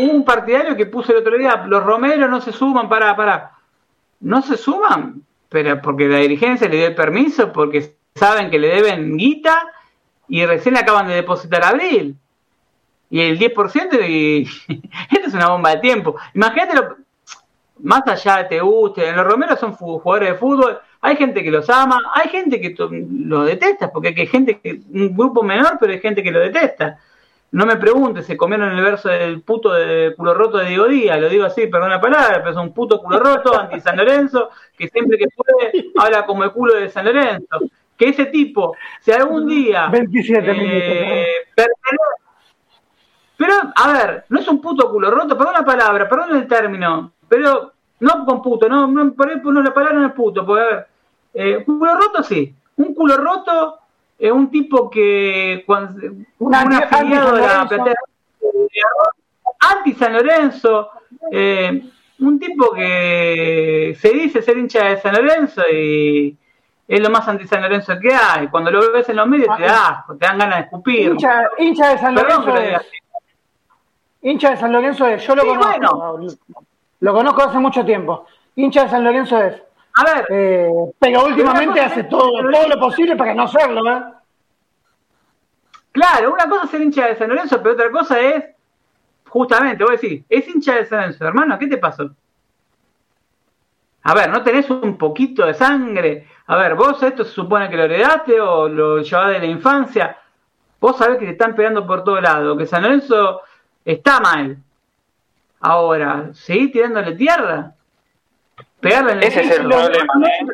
[0.00, 3.52] un partidario que puso el otro día, los romeros no se suman, para, para.
[4.20, 8.68] No se suman, pero porque la dirigencia le dio el permiso, porque saben que le
[8.68, 9.66] deben guita
[10.28, 12.16] y recién le acaban de depositar abril.
[13.10, 14.42] Y el 10%, y
[15.10, 16.16] esto es una bomba de tiempo.
[16.34, 16.74] Imagínate,
[17.82, 21.68] más allá de te guste, los Romeros son jugadores de fútbol, hay gente que los
[21.70, 26.00] ama, hay gente que lo detesta, porque hay gente que, un grupo menor, pero hay
[26.00, 26.98] gente que lo detesta.
[27.52, 31.20] No me preguntes, se comieron el verso del puto de culo roto de Diego Díaz,
[31.20, 34.50] lo digo así, perdón la palabra, pero es un puto culo roto, anti San Lorenzo,
[34.78, 37.60] que siempre que puede habla como el culo de San Lorenzo
[38.00, 39.88] que ese tipo, si algún día...
[39.88, 41.26] 27 eh,
[43.40, 47.12] pero, a ver, no es un puto culo roto, perdón la palabra, perdón el término,
[47.26, 50.62] pero no con puto, no, no por ahí no, la palabra no es puto, porque
[50.62, 50.86] a ver,
[51.32, 53.78] eh, culo roto sí, un culo roto
[54.18, 57.66] es un tipo que cuando, un afiliado de la
[59.72, 60.90] anti San Lorenzo,
[61.32, 61.82] eh,
[62.18, 66.36] un tipo que se dice ser hincha de San Lorenzo y
[66.86, 68.48] es lo más anti-San Lorenzo que hay.
[68.48, 71.16] Cuando lo ves en los medios te da te dan ganas de escupir.
[71.58, 72.80] Hincha, de San Lorenzo es.
[74.22, 75.26] Hincha de San Lorenzo es.
[75.26, 76.20] Yo lo conozco.
[77.00, 78.26] Lo conozco hace mucho tiempo.
[78.56, 79.62] Hincha de San Lorenzo es.
[79.94, 80.26] A ver.
[80.30, 84.02] Eh, pero últimamente hace todo, todo lo posible para no serlo, ¿eh?
[85.92, 88.44] Claro, una cosa es ser hincha de San Lorenzo, pero otra cosa es,
[89.28, 92.10] justamente, voy a decir, es hincha de San Lorenzo, hermano, ¿qué te pasó?
[94.02, 96.28] A ver, ¿no tenés un poquito de sangre?
[96.46, 100.16] A ver, vos esto se supone que lo heredaste o lo llevás de la infancia.
[100.80, 103.42] Vos sabés que te están pegando por todo lado, que San Lorenzo
[103.92, 104.56] está mal.
[105.60, 107.72] Ahora, ¿seguís tirándole tierra?
[108.80, 110.14] Pegarle en el Ese es el problema.
[110.26, 110.46] ¿eh?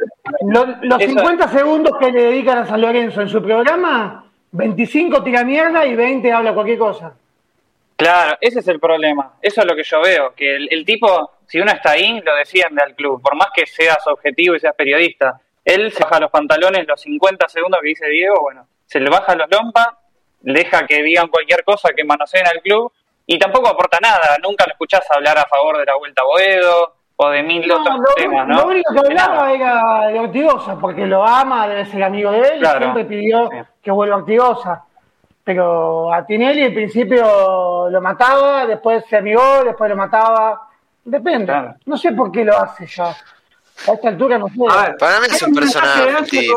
[0.82, 5.86] Los, 50 segundos que le dedican a San Lorenzo en su programa, 25 tira mierda
[5.86, 7.14] y 20 habla cualquier cosa.
[7.96, 9.34] Claro, ese es el problema.
[9.40, 12.82] Eso es lo que yo veo, que el, tipo, si uno está ahí, lo defiende
[12.82, 15.40] al club, por más que seas objetivo y seas periodista.
[15.64, 19.34] Él se baja los pantalones los 50 segundos que dice Diego, bueno, se le baja
[19.34, 19.88] los lompas,
[20.40, 22.92] deja que digan cualquier cosa, que manoseen al club,
[23.26, 24.36] y tampoco aporta nada.
[24.42, 27.96] Nunca lo escuchás hablar a favor de la vuelta a Boedo o de mil otros
[28.14, 28.60] temas, ¿no?
[28.60, 32.62] Lo único que hablaba era de Ortigosa, porque lo ama, debe ser amigo de él,
[32.62, 33.50] y siempre pidió
[33.82, 34.84] que vuelva a Ortigosa.
[35.42, 40.68] Pero a Tinelli al principio lo mataba, después se amigó, después lo mataba.
[41.04, 41.54] Depende.
[41.86, 43.16] No sé por qué lo hace ya.
[43.88, 44.56] A esta altura no sé.
[44.98, 46.50] para mí es un personaje.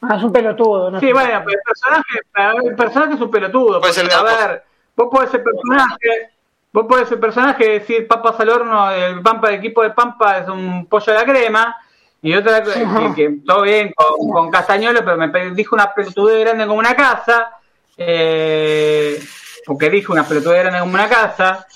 [0.00, 0.90] Ah, es un pelotudo.
[0.90, 3.80] No sí, bueno, pero el personaje, el personaje es un pelotudo.
[3.80, 4.64] Porque, a ver,
[4.96, 6.30] vos podés ser personaje,
[6.72, 10.48] vos podés ser personaje decir papas al horno, el Pampa, el equipo de Pampa es
[10.48, 11.76] un pollo a la crema.
[12.22, 12.70] Y otra que,
[13.16, 17.50] que todo bien con, con, Castañolo, pero me dijo una pelotudez grande como una casa.
[17.96, 19.22] Eh,
[19.66, 21.66] porque dijo una pelotudez grande como una casa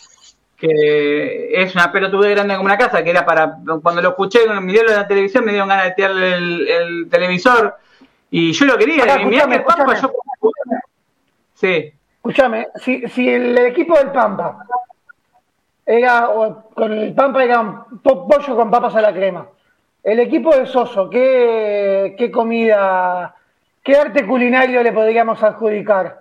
[0.58, 4.64] que es una pelotudez grande como una casa, que era para, cuando lo escuché, en
[4.64, 7.76] me dieron la televisión, me dieron ganas de tirarle el, televisor,
[8.30, 10.12] y yo lo quería, y escúchame, escúchame, yo...
[11.54, 11.92] Sí.
[12.28, 14.58] Escúchame, si, si el equipo del Pampa
[15.86, 16.28] era,
[16.74, 19.48] con el Pampa era pollo con papas a la crema,
[20.02, 23.34] el equipo de Soso, ¿qué, qué comida,
[23.82, 26.20] qué arte culinario le podríamos adjudicar?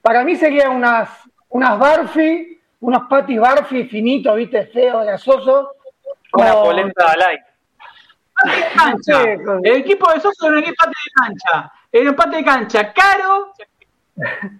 [0.00, 1.08] Para mí serían unas,
[1.48, 5.66] unas barfi unos patis barfi finitos, viste, feos, grasosos.
[6.32, 7.40] Una polenta light.
[8.76, 9.22] cancha.
[9.64, 11.72] El equipo de Soso era un empate de cancha.
[11.90, 13.52] Era un empate de cancha caro,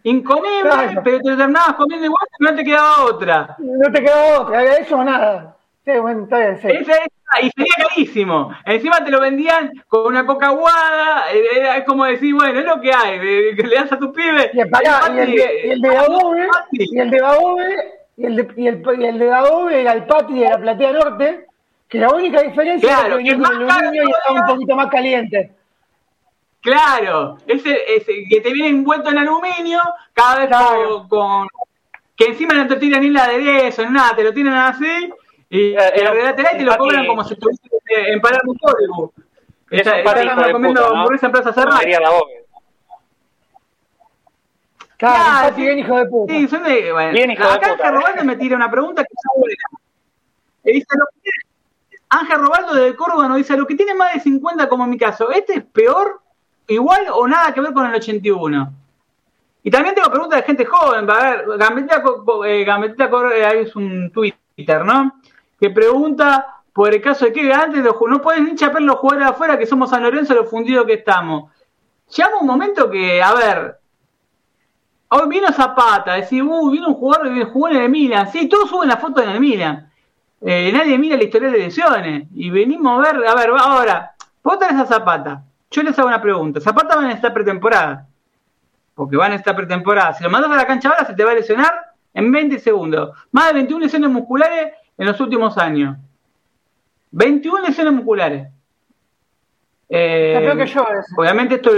[0.02, 3.56] incomible, pero te terminabas comiendo igual no te quedaba otra.
[3.58, 5.56] No te quedaba otra, era eso o nada.
[5.84, 6.68] Sí, bueno, está bien, sí.
[7.42, 8.52] y sería carísimo.
[8.66, 11.30] Encima te lo vendían con una coca aguada.
[11.32, 13.18] Es como decir, bueno, es lo que hay.
[13.54, 14.50] Le das a tus pibes.
[14.52, 15.94] Y el, y el de,
[16.72, 17.20] y y el de
[18.16, 21.46] y el de, y el, y el de era el Pati de la Platea Norte,
[21.88, 25.52] que la única diferencia es que venía con aluminio y estaba un poquito más caliente.
[26.60, 29.80] Claro, ese, ese que te viene envuelto en aluminio,
[30.12, 30.50] cada vez
[31.08, 31.48] con,
[32.14, 35.10] que encima no te tiran ni la aderezo, ni nada, te lo tiran así,
[35.48, 39.12] y eh, en realidad te, te lo cobran como si estuviese en Palermo Código.
[39.70, 41.78] Está, comiendo hamburguesa en Plaza Serra.
[44.96, 46.34] Claro, bien hijo de puta.
[46.34, 47.88] Sí, son de, bueno, bien hijo acá de puta.
[47.88, 49.64] Ángel Robaldo me tira una pregunta que es buena.
[50.62, 51.30] dice, lo que
[52.10, 54.98] Ángel Robaldo de Córdoba nos dice, lo que tiene más de 50 como en mi
[54.98, 56.20] caso, ¿este es peor,
[56.68, 58.72] igual o nada que ver con el 81?
[59.62, 62.02] Y también tengo preguntas de gente joven, a ver, Gambetita,
[62.46, 65.20] eh, Gambetita eh, es un Twitter, ¿no?
[65.58, 69.58] Que pregunta por el caso de que antes no pueden ni chapear los jugadores afuera
[69.58, 71.52] que somos San Lorenzo lo fundido que estamos.
[72.08, 73.80] Llama un momento que, a ver,
[75.12, 78.30] Hoy vino Zapata, decir, uh, vino un jugador que jugó en el Milan.
[78.30, 79.90] Sí, todos suben la foto en el Milan.
[80.40, 82.28] Eh, nadie mira la historia de lesiones.
[82.32, 85.42] Y venimos a ver, a ver, ahora, vos tenés a Zapata.
[85.70, 86.60] Yo les hago una pregunta.
[86.60, 88.06] Zapata va en esta pretemporada.
[88.94, 90.14] Porque van en esta pretemporada.
[90.14, 91.72] Si lo mandas a la cancha ahora, se te va a lesionar
[92.12, 93.16] en 20 segundos.
[93.30, 95.96] Más de 21 lesiones musculares en los últimos años.
[97.12, 98.48] 21 lesiones musculares.
[99.88, 101.72] Eh, que yo, obviamente esto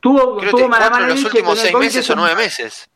[0.00, 2.88] Tuvo, Creo tuvo mala, mala los últimos seis meses o nueve meses.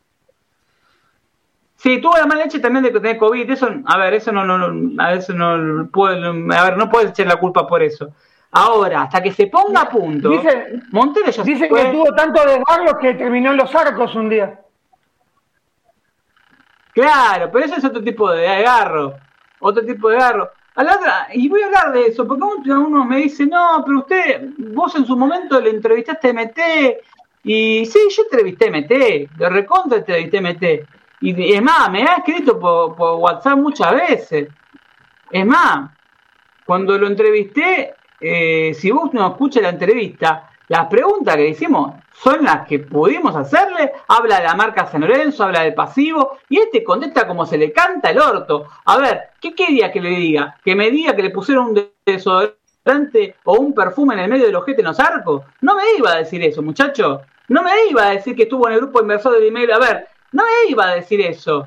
[1.76, 3.50] Sí, tuvo la mala leche también de tener COVID.
[3.50, 7.26] Eso, a ver, eso no, no, a veces no puede, a ver, no puedes echar
[7.26, 8.14] la culpa por eso.
[8.52, 12.98] Ahora, hasta que se ponga a punto, dice, Montero ya Dice que tuvo tanto desgarro
[12.98, 14.60] que terminó en los arcos un día.
[16.92, 19.14] Claro, pero eso es otro tipo de agarro.
[19.60, 20.50] Otro tipo de agarro.
[20.74, 23.98] A la otra, y voy a hablar de eso, porque uno me dice, no, pero
[24.00, 26.58] usted, vos en su momento le entrevistaste a MT,
[27.44, 30.62] y sí, yo entrevisté a MT, de recontra entrevisté a MT,
[31.20, 34.48] y es más, me ha escrito por, WhatsApp muchas veces.
[35.30, 35.90] Es más,
[36.66, 42.44] cuando lo entrevisté, eh, si vos no escuchas la entrevista, las preguntas que hicimos son
[42.44, 43.92] las que pudimos hacerle.
[44.08, 47.72] Habla de la marca San Lorenzo, habla del pasivo, y este contesta como se le
[47.72, 48.66] canta el orto.
[48.84, 50.56] A ver, ¿qué quería que le diga?
[50.64, 54.56] ¿Que me diga que le pusieron un desodorante o un perfume en el medio del
[54.56, 55.42] ojete en los arcos?
[55.60, 57.20] No me iba a decir eso, muchacho.
[57.48, 59.72] No me iba a decir que estuvo en el grupo inversor de email.
[59.72, 61.66] A ver, no me iba a decir eso.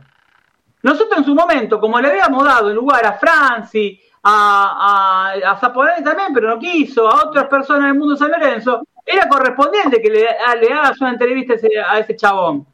[0.82, 6.04] Nosotros en su momento, como le habíamos dado el lugar a Franci, a, a, a
[6.04, 10.28] también, pero no quiso, a otras personas del mundo San Lorenzo, era correspondiente que le,
[10.62, 11.54] le hagas una entrevista
[11.88, 12.66] a ese, chabón.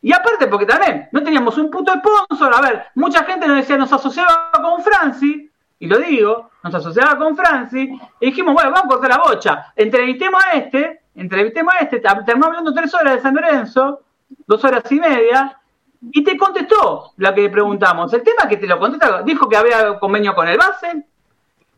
[0.00, 2.54] Y aparte, porque también no teníamos un puto sponsor.
[2.54, 7.18] A ver, mucha gente nos decía, nos asociaba con Franci, y lo digo, nos asociaba
[7.18, 9.72] con Franci, y dijimos, bueno, vamos a cortar la bocha.
[9.76, 14.00] Entrevistemos a este, entrevistemos a este, terminó hablando tres horas de San Lorenzo,
[14.46, 15.60] dos horas y media,
[16.10, 18.12] y te contestó la que le preguntamos.
[18.12, 21.04] El tema que te lo contesta, dijo que había convenio con el base,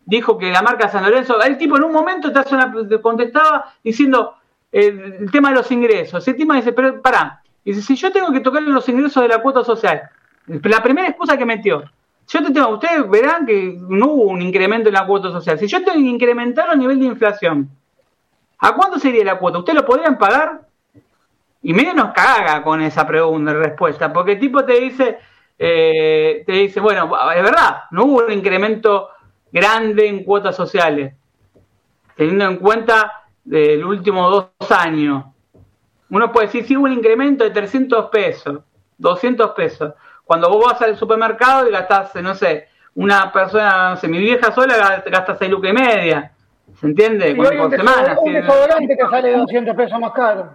[0.06, 4.36] dijo que la marca San Lorenzo, el tipo en un momento te contestaba diciendo
[4.72, 6.26] el, tema de los ingresos.
[6.26, 9.42] El tema dice, pero pará, dice, si yo tengo que tocar los ingresos de la
[9.42, 10.02] cuota social,
[10.46, 11.84] la primera excusa que metió,
[12.26, 15.58] yo te tengo, ustedes verán que no hubo un incremento en la cuota social.
[15.58, 17.68] Si yo tengo que incrementar a nivel de inflación,
[18.58, 19.58] ¿a cuánto sería la cuota?
[19.58, 20.62] ¿Ustedes lo podrían pagar?
[21.64, 25.18] Y medio nos caga con esa pregunta, respuesta, porque el tipo te dice,
[25.58, 29.08] eh, te dice, bueno, es verdad, no hubo un incremento
[29.50, 31.14] grande en cuotas sociales,
[32.16, 35.24] teniendo en cuenta del último dos años.
[36.10, 38.60] Uno puede decir, sí hubo un incremento de 300 pesos,
[38.98, 39.94] 200 pesos.
[40.22, 44.52] Cuando vos vas al supermercado y gastás, no sé, una persona, no sé, mi vieja
[44.52, 46.30] sola gasta 6 lucas y media.
[46.78, 47.34] ¿Se entiende?
[47.34, 48.18] por semana.
[48.20, 50.54] Un desodorante te sale 200 pesos más caro.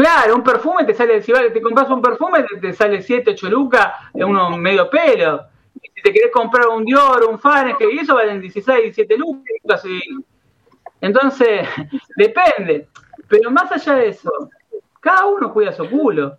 [0.00, 3.92] Claro, un perfume te sale, si te compras un perfume te, sale 7, 8 lucas,
[4.14, 5.44] uno medio pelo.
[5.74, 7.38] Y si te querés comprar un Dior, un
[7.76, 9.84] que y eso valen 16, 17 lucas.
[11.02, 11.68] Entonces,
[12.16, 12.88] depende.
[13.28, 14.30] Pero más allá de eso,
[15.00, 16.38] cada uno cuida su culo.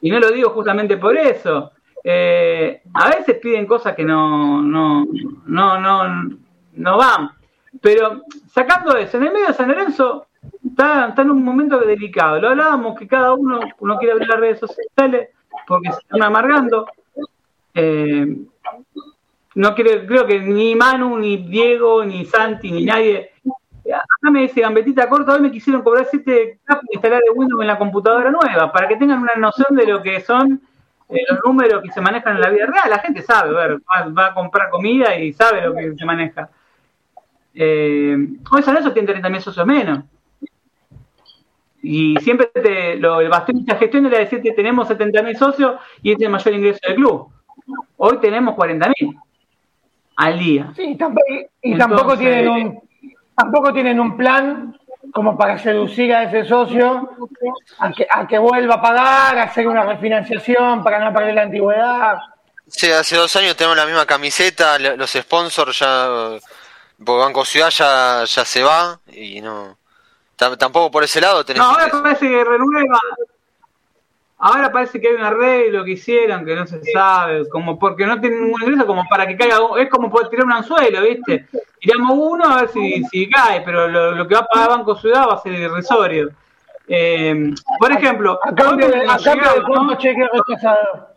[0.00, 1.72] Y no lo digo justamente por eso.
[2.04, 5.04] Eh, a veces piden cosas que no, no,
[5.46, 6.30] no, no,
[6.74, 7.32] no van.
[7.82, 10.28] Pero sacando eso, en el medio de San Lorenzo
[10.70, 12.40] está, en un momento delicado.
[12.40, 15.28] Lo hablábamos que cada uno, uno quiere abrir las redes sociales
[15.66, 16.86] porque se están amargando.
[17.74, 18.36] Eh,
[19.54, 23.32] no creo, creo que ni Manu, ni Diego, ni Santi, ni nadie.
[23.84, 27.60] Acá me dice Gambetita Corta, hoy me quisieron cobrar 7 capas y instalar el Windows
[27.60, 30.60] en la computadora nueva, para que tengan una noción de lo que son
[31.08, 32.88] eh, los números que se manejan en la vida real.
[32.88, 33.78] La gente sabe, ver,
[34.16, 36.48] va, a comprar comida y sabe lo que se maneja.
[37.52, 38.16] Eh,
[38.50, 40.04] hoy San eso tiene 30.000 socios menos.
[41.82, 46.12] Y siempre te, lo, el bastón de gestión era decir que tenemos 70.000 socios y
[46.12, 47.28] este es el mayor ingreso del club.
[47.96, 49.20] Hoy tenemos 40.000
[50.16, 50.72] al día.
[50.76, 50.96] Sí,
[51.62, 52.90] y tampoco tienen un
[53.40, 54.78] tampoco tienen un plan
[55.12, 57.10] como para seducir a ese socio
[57.78, 61.42] a que, a que vuelva a pagar, a hacer una refinanciación para no perder la
[61.42, 62.18] antigüedad.
[62.66, 66.38] Sí, hace dos años tenemos la misma camiseta, los sponsors ya,
[67.04, 69.78] porque Banco Ciudad ya, ya se va y no,
[70.58, 71.62] tampoco por ese lado tenés...
[71.62, 72.98] No, ahora parece que renueva,
[74.38, 78.20] ahora parece que hay un arreglo que hicieron que no se sabe, como porque no
[78.20, 81.46] tienen ningún ingreso, como para que caiga, es como poder tirar un anzuelo, ¿viste?
[81.78, 85.28] Tiramos uno a ver si, si cae, pero lo, que va a pagar Banco Ciudad
[85.28, 86.30] va a ser irrisorio.
[86.88, 89.94] Eh, por ejemplo, a cambio de, a cambio de ¿no?
[89.96, 91.10] cheque rechazado.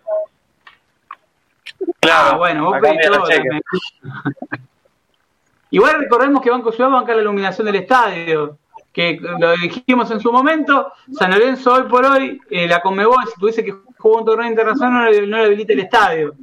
[1.99, 3.23] Claro, ah, bueno, vos pedís todo.
[5.71, 8.59] Igual recordemos que Banco Ciudad va a bancar la iluminación del estadio,
[8.93, 13.39] que lo dijimos en su momento, San Lorenzo hoy por hoy, eh, la Conmebol, si
[13.39, 16.35] tuviese que jugar un torneo internacional, no, no le habilita el estadio.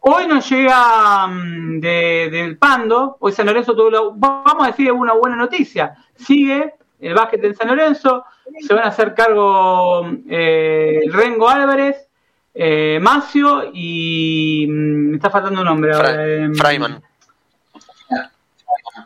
[0.00, 5.36] Hoy nos llega mm, del Pando, hoy San Lorenzo tuvo, vamos a decir una buena
[5.36, 8.24] noticia, sigue el básquet en San Lorenzo,
[8.60, 12.08] se van a hacer cargo eh, Rengo Álvarez,
[12.54, 16.26] eh, Macio y mm, me está faltando un nombre ahora.
[16.26, 17.02] Eh, Freiman.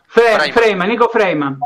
[0.06, 1.58] Freiman, Nico Freiman.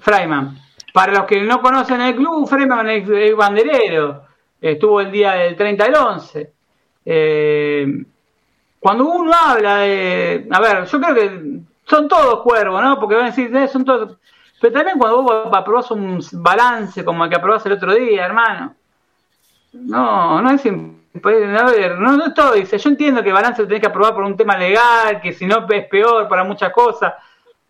[0.00, 0.58] Freiman.
[0.92, 4.22] Para los que no conocen el club, Freiman es, banderero.
[4.60, 6.52] Estuvo el día del 30 del 11.
[7.06, 8.04] Eh,
[8.80, 10.46] cuando uno habla de.
[10.50, 12.98] A ver, yo creo que son todos cuervos, ¿no?
[12.98, 14.16] Porque van a decir, eh, son todos.
[14.60, 18.74] Pero también cuando vos aprobás un balance como el que aprobás el otro día, hermano.
[19.72, 20.64] No, no es.
[20.66, 22.78] A ver, no, no todo dice.
[22.78, 25.66] Yo entiendo que balance lo tenés que aprobar por un tema legal, que si no
[25.68, 27.14] es peor para muchas cosas.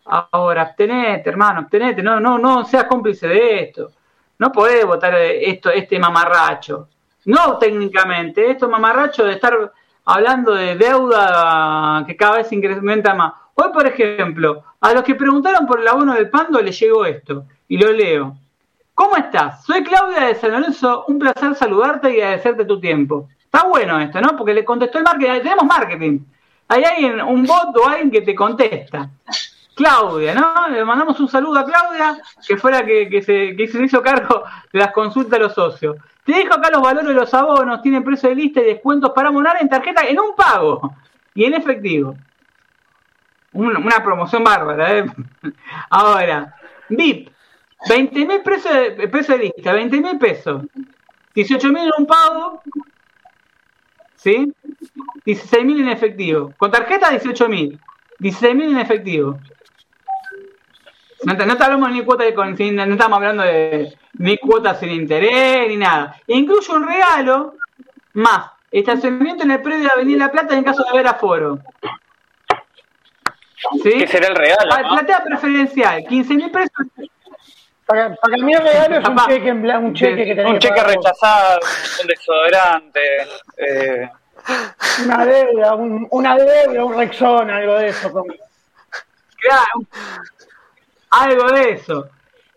[0.05, 2.01] Ahora, abstenete, hermano, abstenete.
[2.01, 3.91] No, no, no seas cómplice de esto.
[4.37, 6.89] No podés votar esto, este mamarracho.
[7.25, 9.71] No técnicamente, esto mamarracho de estar
[10.05, 13.33] hablando de deuda que cada vez incrementa más.
[13.55, 17.45] Hoy, por ejemplo, a los que preguntaron por el abono del Pando les llegó esto,
[17.67, 18.35] y lo leo.
[18.93, 19.65] ¿Cómo estás?
[19.65, 23.27] Soy Claudia de San Lorenzo, un placer saludarte y agradecerte tu tiempo.
[23.43, 24.35] Está bueno esto, ¿no?
[24.35, 26.19] Porque le contestó el marketing, tenemos marketing.
[26.67, 29.09] Hay alguien, un bot o alguien que te contesta.
[29.75, 30.69] Claudia, ¿no?
[30.69, 34.43] Le mandamos un saludo a Claudia, que fue la que, se, que se hizo cargo
[34.71, 35.97] de las consultas de los socios.
[36.23, 39.29] Te dejo acá los valores de los abonos, tienen precio de lista y descuentos para
[39.29, 40.95] abonar en tarjeta en un pago
[41.33, 42.15] y en efectivo.
[43.53, 45.05] Una, promoción bárbara, ¿eh?
[45.89, 46.55] Ahora,
[46.89, 47.29] VIP,
[47.87, 50.63] 20 mil pesos de, de lista, 20 mil pesos.
[51.35, 52.61] 18 mil en un pago,
[54.15, 54.53] ¿sí?
[55.25, 56.53] 16 mil en efectivo.
[56.57, 57.79] Con tarjeta, 18 mil.
[58.19, 59.37] 16 mil en efectivo.
[61.23, 65.77] No, no hablamos ni cuota de no estamos hablando de ni cuotas sin interés ni
[65.77, 66.17] nada.
[66.27, 67.55] E incluye un regalo
[68.13, 71.59] más estacionamiento en el predio de Avenida La Plata en caso de haber aforo.
[73.81, 73.97] ¿Sí?
[73.97, 74.71] Que será el regalo.
[74.71, 76.87] Ah, platea preferencial, 15 mil pesos.
[77.85, 80.59] Para, para mí el regalo es un cheque, en blanco, un cheque que tenés Un
[80.59, 81.59] cheque rechazado,
[82.01, 82.99] un desodorante.
[83.57, 84.09] Eh.
[85.05, 88.11] Una deuda, un, una deuda, un Rexona, algo de eso.
[89.37, 89.87] Claro,
[91.21, 92.09] algo de eso.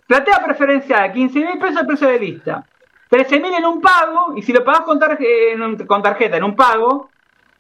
[0.06, 2.64] Platea preferencial, 15 mil pesos el precio de lista.
[3.11, 4.98] 13 mil en un pago, y si lo pagas con,
[5.86, 7.11] con tarjeta en un pago,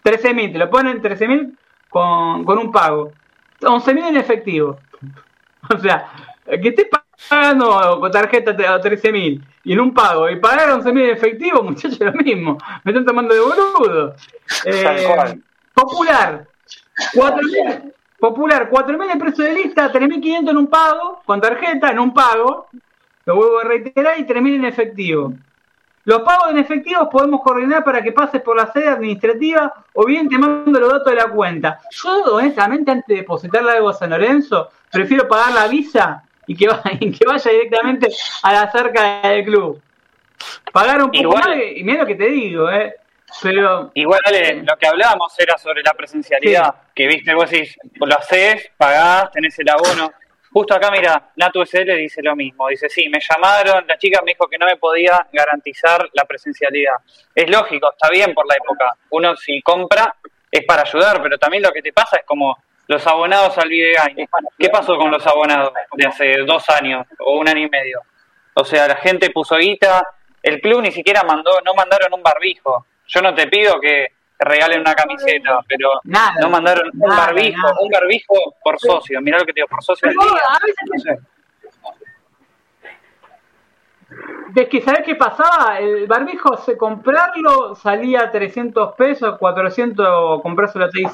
[0.02, 3.12] 13 mil, te lo ponen 13 mil con, con un pago.
[3.62, 4.78] 11 mil en efectivo.
[5.70, 6.08] O sea,
[6.46, 6.86] que estés
[7.28, 11.62] pagando con tarjeta 13 mil y en un pago y pagar 11 mil en efectivo,
[11.64, 12.56] muchachos, lo mismo.
[12.84, 14.14] Me están tomando de boludo.
[14.64, 15.40] Eh,
[15.74, 16.46] popular,
[17.14, 17.92] 4 mil.
[18.18, 22.66] Popular, 4.000 en precio de lista, 3.500 en un pago, con tarjeta en un pago,
[23.24, 25.32] lo vuelvo a reiterar, y 3.000 en efectivo.
[26.04, 30.28] Los pagos en efectivo podemos coordinar para que pases por la sede administrativa o bien
[30.28, 31.80] te mando los datos de la cuenta.
[31.90, 36.66] Yo, honestamente, antes de depositarle algo a San Lorenzo, prefiero pagar la visa y que,
[36.66, 38.08] vaya, directamente
[38.42, 39.80] a la cerca del club.
[40.72, 42.94] Pagar un poco más, y mira lo que te digo, ¿eh?
[43.42, 44.20] Pero, Igual,
[44.64, 49.58] lo que hablábamos era sobre la presencialidad, que viste, vos decís, lo haces, pagás, tenés
[49.58, 50.12] el abono.
[50.50, 52.68] Justo acá, mira, Natu SL dice lo mismo.
[52.68, 56.94] Dice, sí, me llamaron, la chica me dijo que no me podía garantizar la presencialidad.
[57.34, 58.92] Es lógico, está bien por la época.
[59.10, 60.14] Uno si compra
[60.50, 62.56] es para ayudar, pero también lo que te pasa es como
[62.86, 64.28] los abonados al Videogame.
[64.58, 68.00] ¿Qué pasó con los abonados de hace dos años o un año y medio?
[68.54, 70.02] O sea, la gente puso guita,
[70.48, 72.86] el club ni siquiera mandó, no mandaron un barbijo.
[73.06, 78.34] Yo no te pido que regalen una camiseta, pero no mandaron un barbijo, un barbijo
[78.62, 79.20] por socio.
[79.20, 80.10] Mirá lo que te digo, por socio.
[84.48, 85.78] De que, ¿sabes qué pasaba?
[85.78, 91.10] El barbijo, se comprarlo salía 300 pesos, 400 comprarse la TIC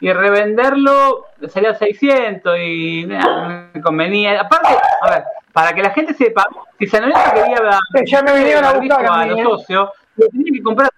[0.00, 4.40] y revenderlo salía 600 y me convenía.
[4.40, 6.44] Aparte, a ver, para que la gente sepa,
[6.78, 9.42] si San Lorenzo quería ya me vinieron a buscar a los ¿eh?
[9.42, 10.90] socios, lo tenía que comprar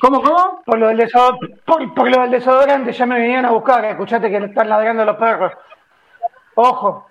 [0.00, 0.62] ¿Cómo, cómo?
[0.64, 1.08] Por lo, del
[1.64, 3.84] por, lo del desodorante ya me vinieron a buscar.
[3.84, 5.52] Escuchate que están ladrando los perros.
[6.56, 7.08] Ojo.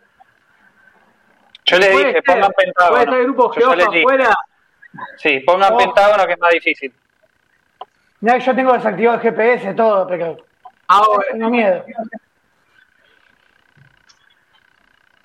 [1.63, 3.05] Yo le dije, pongan pentágono.
[3.05, 4.35] ¿Puede grupo yo, yo afuera?
[5.17, 6.93] Sí, pongan pentágono que es más difícil.
[8.25, 10.37] Ya, yo tengo desactivado el GPS, todo, pero.
[10.87, 11.27] Ahora.
[11.31, 11.85] Tengo miedo.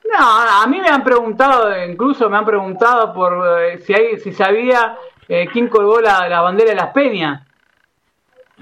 [0.05, 4.33] No, a mí me han preguntado, incluso me han preguntado por eh, si hay, si
[4.33, 7.43] sabía eh, quién colgó la, bandera de las Peñas.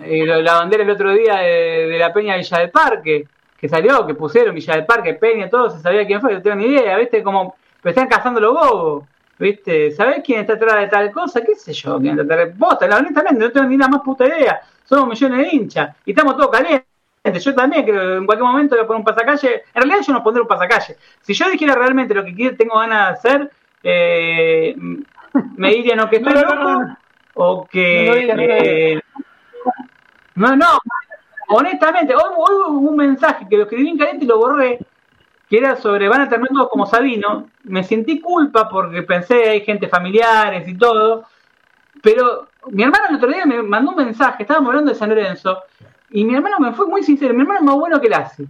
[0.03, 3.27] Eh, la bandera el otro día de, la Peña Villa del Parque,
[3.59, 6.55] que salió, que pusieron Villa del Parque, Peña, todo, se sabía quién fue, no tengo
[6.55, 7.25] ni idea, ¿viste?
[7.25, 9.05] Como me están cazando los bobos,
[9.39, 9.91] ¿viste?
[9.93, 11.43] ¿Sabés quién está atrás de tal cosa?
[11.43, 11.99] ¿Qué sé yo?
[11.99, 12.57] ¿Quién está atrás?
[12.59, 14.61] Vos, honestamente, no tengo ni la más puta idea.
[14.85, 16.87] Somos millones de hinchas y estamos todos calientes.
[17.45, 19.63] Yo también creo que en cualquier momento voy a poner un pasacalle.
[19.75, 20.97] En realidad yo no pondré un pasacalle.
[21.21, 23.51] Si yo dijera realmente lo que tengo ganas de hacer,
[23.83, 24.75] eh,
[25.57, 26.97] me dirían o que estoy loco
[27.35, 29.01] o que...
[30.35, 30.79] No, no,
[31.49, 34.79] honestamente, hoy, hubo un mensaje que lo escribí en caliente y lo borré,
[35.49, 37.49] que era sobre van a terminar todos como Sabino.
[37.65, 41.27] Me sentí culpa porque pensé, hay gente familiares y todo,
[42.03, 45.63] pero mi hermano el otro día me mandó un mensaje, estábamos hablando de San Lorenzo,
[46.11, 48.47] y mi hermano me fue muy sincero, mi hermano es más bueno que hace.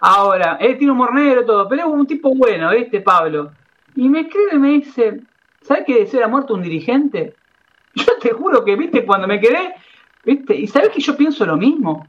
[0.00, 3.52] Ahora, él tiene un negro todo, pero es un tipo bueno, ¿viste, Pablo?
[3.96, 5.22] Y me escribe y me dice,
[5.62, 7.34] ¿sabes qué desea la muerte un dirigente?
[7.94, 9.04] Yo te juro que, ¿viste?
[9.04, 9.74] Cuando me quedé,
[10.24, 10.54] ¿viste?
[10.54, 12.06] ¿Y sabes que yo pienso lo mismo?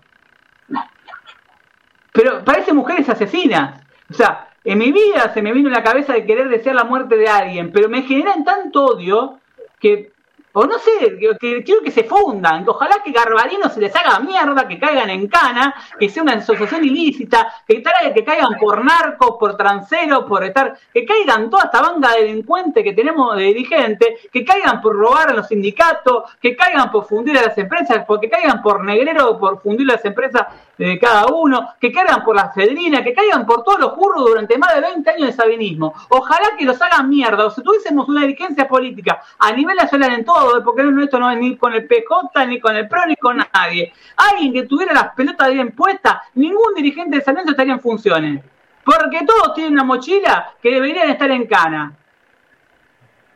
[2.12, 3.82] Pero parece mujeres asesinas.
[4.10, 7.16] O sea, en mi vida se me vino la cabeza de querer desear la muerte
[7.16, 9.40] de alguien, pero me generan tanto odio
[9.80, 10.12] que
[10.52, 14.20] o no sé, que, quiero que se fundan, que ojalá que Garbarino se les haga
[14.20, 19.38] mierda, que caigan en cana, que sea una asociación ilícita, que, que caigan por narcos,
[19.40, 24.08] por transeros, por estar, que caigan toda esta banda de delincuentes que tenemos de dirigentes,
[24.32, 28.30] que caigan por robar a los sindicatos, que caigan por fundir a las empresas, que
[28.30, 30.48] caigan por negrero, por fundir las empresas
[30.86, 34.58] de cada uno, que caigan por la cedrina, que caigan por todos los curros durante
[34.58, 35.94] más de 20 años de sabinismo.
[36.08, 40.24] Ojalá que los hagan mierda, o si tuviésemos una dirigencia política a nivel nacional en
[40.24, 43.38] todo, porque esto no es ni con el PJ, ni con el PRO, ni con
[43.54, 43.92] nadie.
[44.16, 48.44] Alguien que tuviera las pelotas bien puestas, ningún dirigente de San Lorenzo estaría en funciones.
[48.86, 51.94] Porque todos tienen una mochila que deberían estar en cana.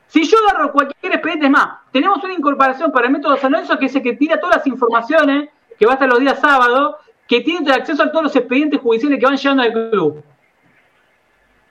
[0.07, 3.87] Si yo agarro cualquier expediente, más, tenemos una incorporación para el método San Lorenzo que
[3.87, 6.95] es el que tira todas las informaciones, que va hasta los días sábados,
[7.27, 10.23] que tiene acceso a todos los expedientes judiciales que van llegando al club.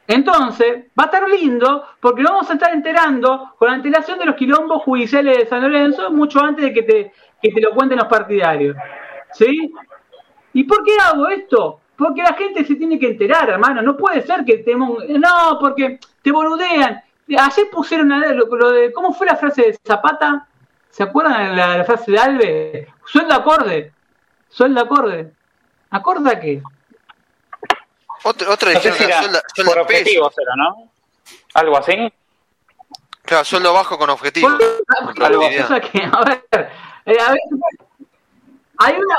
[0.06, 4.34] Entonces, va a estar lindo porque vamos a estar enterando con la antelación de los
[4.34, 8.08] quilombos judiciales de San Lorenzo mucho antes de que te, que te lo cuenten los
[8.08, 8.76] partidarios.
[9.32, 9.72] ¿Sí?
[10.52, 11.80] ¿Y por qué hago esto?
[11.96, 13.80] Porque la gente se tiene que enterar, hermano.
[13.80, 14.74] No puede ser que te...
[14.74, 17.00] No, porque te boludean.
[17.28, 18.92] Ayer pusieron lo, de...
[18.92, 20.46] ¿Cómo fue la frase de Zapata?
[20.90, 22.88] ¿Se acuerdan la, la frase de Alves?
[23.06, 23.92] Sueldo acorde.
[24.48, 25.32] Sueldo acorde.
[25.92, 26.62] ¿Acorde a qué?
[28.24, 29.36] Otra, otra dijeron
[29.66, 30.90] por objetivos era, ¿no?
[31.54, 32.12] ¿Algo así?
[33.22, 34.48] Claro, sueldo bajo con objetivo.
[34.48, 36.44] algo, a ver,
[37.04, 37.40] eh, a ver,
[38.78, 39.16] hay una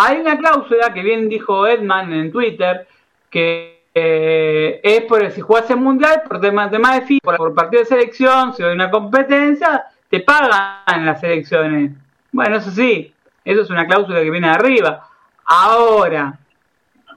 [0.00, 2.86] hay una cláusula que bien dijo Edman en Twitter
[3.30, 7.82] que eh, es por si juegas en mundial, por temas, de FIFA, por, por, partido
[7.82, 11.92] de selección, si hay una competencia, te pagan las selecciones.
[12.30, 13.12] Bueno, eso sí,
[13.44, 15.08] eso es una cláusula que viene arriba.
[15.44, 16.38] Ahora,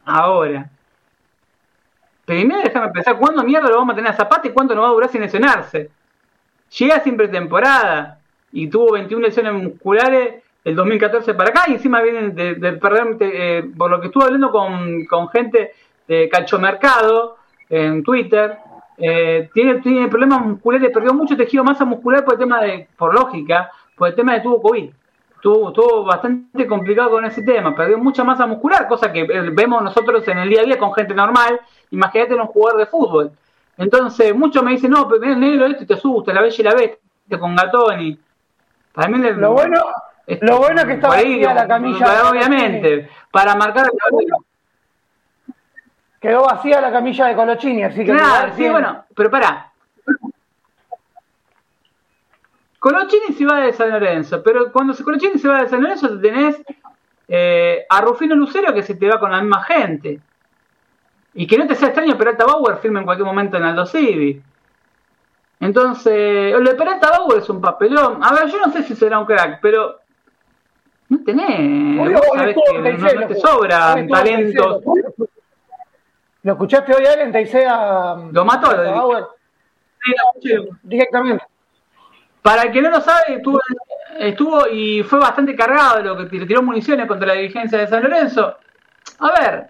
[0.06, 0.70] ahora.
[2.26, 4.90] Primero déjame pensar cuándo mierda lo vamos a tener a Zapata y cuánto nos va
[4.90, 5.90] a durar sin lesionarse.
[6.78, 8.20] Llega sin pretemporada
[8.52, 13.70] y tuvo 21 lesiones musculares el 2014 para acá y encima vienen de, perder, eh,
[13.78, 15.74] por lo que estuve hablando con, con gente
[16.08, 17.38] de Mercado
[17.70, 18.58] en Twitter,
[18.98, 23.14] eh, tiene, tiene problemas musculares, perdió mucho tejido masa muscular por el tema de, por
[23.14, 24.92] lógica, por el tema de tuvo COVID.
[25.44, 30.28] Estuvo, bastante complicado con ese tema, perdió mucha masa muscular, cosa que eh, vemos nosotros
[30.28, 31.60] en el día a día con gente normal.
[31.90, 33.32] Imagínate un jugador de fútbol.
[33.76, 36.76] Entonces, muchos me dicen, no, pero el negro este te asusta, la bella y la
[36.76, 38.20] bestia con Gatoni.
[38.94, 39.82] Para mí lo bueno,
[40.28, 42.30] lo bueno es que estaba ahí la camilla.
[42.30, 43.88] obviamente, para marcar
[46.20, 48.12] Quedó vacía la camilla de Colochini, así que.
[48.12, 49.71] Claro, sí, bueno, pero para.
[52.82, 56.60] Colochini se va de San Lorenzo, pero cuando Colochini se va de San Lorenzo tenés
[57.28, 60.20] eh, a Rufino Lucero que se te va con la misma gente.
[61.36, 64.42] Y que no te sea extraño Peralta Bauer firme en cualquier momento en Aldo Civi.
[65.60, 68.18] Entonces, lo de Peralta Bauer es un papelón.
[68.24, 70.00] A ver, yo no sé si será un crack, pero
[71.10, 72.16] no tenés.
[72.34, 74.84] sabés que no, te sobran talentos.
[76.42, 78.16] ¿Lo escuchaste hoy a él en Taisea?
[78.32, 79.26] Lo mató, lo Bauer.
[80.42, 81.46] Sí, directamente.
[82.42, 83.60] Para el que no lo sabe, estuvo,
[84.18, 88.58] estuvo y fue bastante cargado lo que tiró municiones contra la dirigencia de San Lorenzo.
[89.20, 89.70] A ver,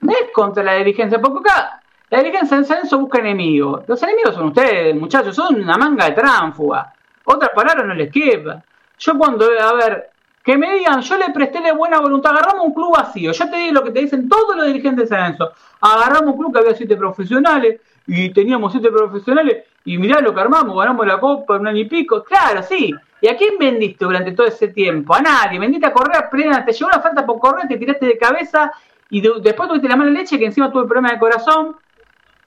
[0.00, 3.84] no es contra la dirigencia, porque acá la dirigencia de San Lorenzo busca enemigos.
[3.88, 6.92] Los enemigos son ustedes, muchachos, son una manga de tránfuga.
[7.24, 8.62] Otras palabras no les quepa.
[8.98, 10.10] Yo cuando, a ver,
[10.44, 13.32] que me digan, yo le presté de buena voluntad, agarramos un club vacío.
[13.32, 15.52] Yo te digo lo que te dicen todos los dirigentes de San Lorenzo.
[15.80, 20.40] Agarramos un club que había siete profesionales y teníamos siete profesionales y mirá lo que
[20.40, 22.24] armamos, ganamos la copa en un año pico.
[22.24, 22.94] Claro, sí.
[23.20, 25.14] ¿Y a quién vendiste durante todo ese tiempo?
[25.14, 25.58] A nadie.
[25.58, 28.72] Vendiste a correr plena, te llegó una falta por correr, te tiraste de cabeza
[29.10, 31.76] y después tuviste la mala leche que encima tuve problema de corazón.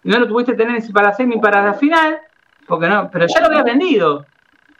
[0.03, 2.19] No lo tuviste tener ni para semi ni para la final.
[2.67, 4.25] Porque no, pero ya lo habías vendido.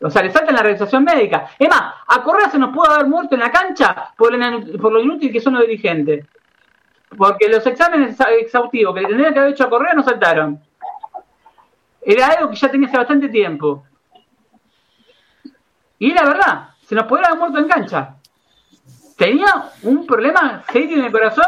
[0.02, 1.50] O sea, le falta la realización médica.
[1.58, 4.34] Es más, a Correa se nos pudo haber muerto en la cancha por,
[4.80, 6.26] por lo inútil que son los dirigentes.
[7.18, 10.60] Porque los exámenes exhaustivos que le tendrían que haber hecho a Correa no saltaron.
[12.10, 13.84] Era algo que ya tenía hace bastante tiempo.
[16.00, 18.16] Y la verdad, se nos podría haber muerto en cancha.
[19.18, 21.48] Tenía un problema serio en el corazón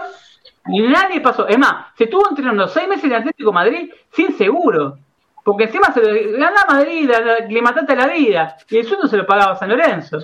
[0.68, 1.48] y nadie pasó.
[1.48, 4.98] Es más, se estuvo entrenando seis meses en Atlético Madrid sin seguro.
[5.46, 7.10] Porque encima se le gana Madrid,
[7.48, 8.58] le mataste la vida.
[8.70, 10.18] Y el sueldo se lo pagaba San Lorenzo.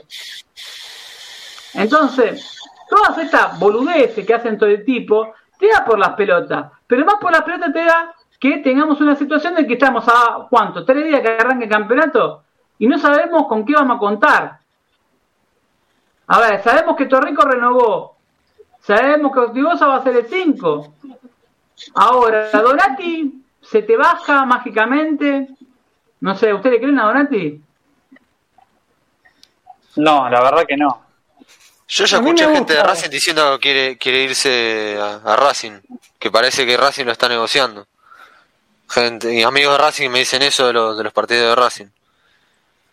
[1.75, 2.59] Entonces,
[2.89, 6.73] todas estas boludeces que hacen todo el tipo, te da por las pelotas.
[6.85, 10.47] Pero más por las pelotas te da que tengamos una situación de que estamos a,
[10.49, 10.85] ¿cuánto?
[10.85, 12.43] ¿Tres días que arranque el campeonato?
[12.77, 14.59] Y no sabemos con qué vamos a contar.
[16.27, 18.15] A ver, sabemos que Torrico renovó.
[18.81, 20.93] Sabemos que Ortigosa va a ser el 5.
[21.95, 25.47] Ahora, Donati se te baja mágicamente.
[26.19, 27.61] No sé, ¿usted le creen a Donati?
[29.97, 31.05] No, la verdad que no.
[31.87, 35.79] Yo ya escuché gente de Racing diciendo que quiere, quiere irse a, Racing,
[36.17, 37.87] que parece que Racing lo está negociando.
[38.87, 41.87] Gente, y amigos de Racing me dicen eso de los, de los partidos de Racing.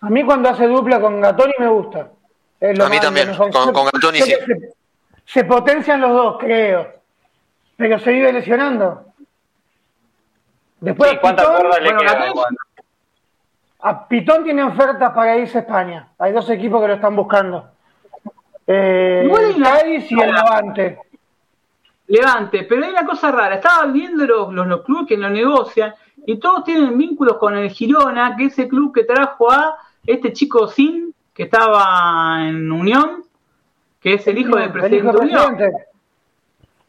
[0.01, 2.11] A mí cuando hace dupla con Gatoni me gusta.
[2.61, 4.35] a mí también, con, con, Gatoni sí.
[5.25, 6.93] Se, potencian los dos, creo.
[7.77, 9.07] Pero se vive lesionando.
[10.81, 12.33] Después, ¿cuántas cuerdas le queda?
[13.85, 16.09] A Pitón tiene ofertas para irse a España.
[16.19, 17.69] Hay dos equipos que lo están buscando.
[18.67, 20.99] Eh, el Cádiz y el Levante.
[22.09, 25.95] Levante, pero hay una cosa rara, estaba viendo los, los, clubes que lo negocian
[26.27, 30.33] y todos tienen vínculos con el Girona, que es el club que trajo a este
[30.33, 33.25] chico Sin, que estaba en Unión,
[34.01, 35.57] que es el hijo del presidente de Unión.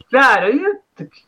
[0.10, 0.48] Claro,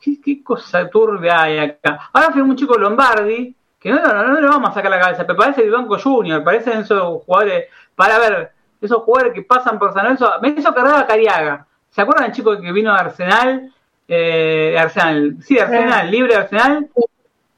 [0.01, 2.09] ¿qué, cosa turbia hay acá.
[2.11, 5.25] Ahora fue un chico Lombardi, que no, no, no, le vamos a sacar la cabeza,
[5.25, 9.93] pero parece el Banco Junior, parecen esos jugadores, para ver, esos jugadores que pasan por
[9.93, 13.73] San Lorenzo, me hizo cargar a Cariaga ¿Se acuerdan, chicos, que vino a Arsenal?
[14.07, 16.89] Eh, Arsenal, sí, Arsenal, libre Arsenal.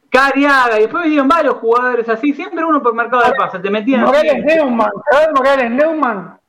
[0.09, 4.01] Cariaga, y después vinieron varios jugadores así, siempre uno por mercado de pases, te metían.
[4.01, 4.91] Morales Neumann,
[5.35, 6.39] Morales Neumann.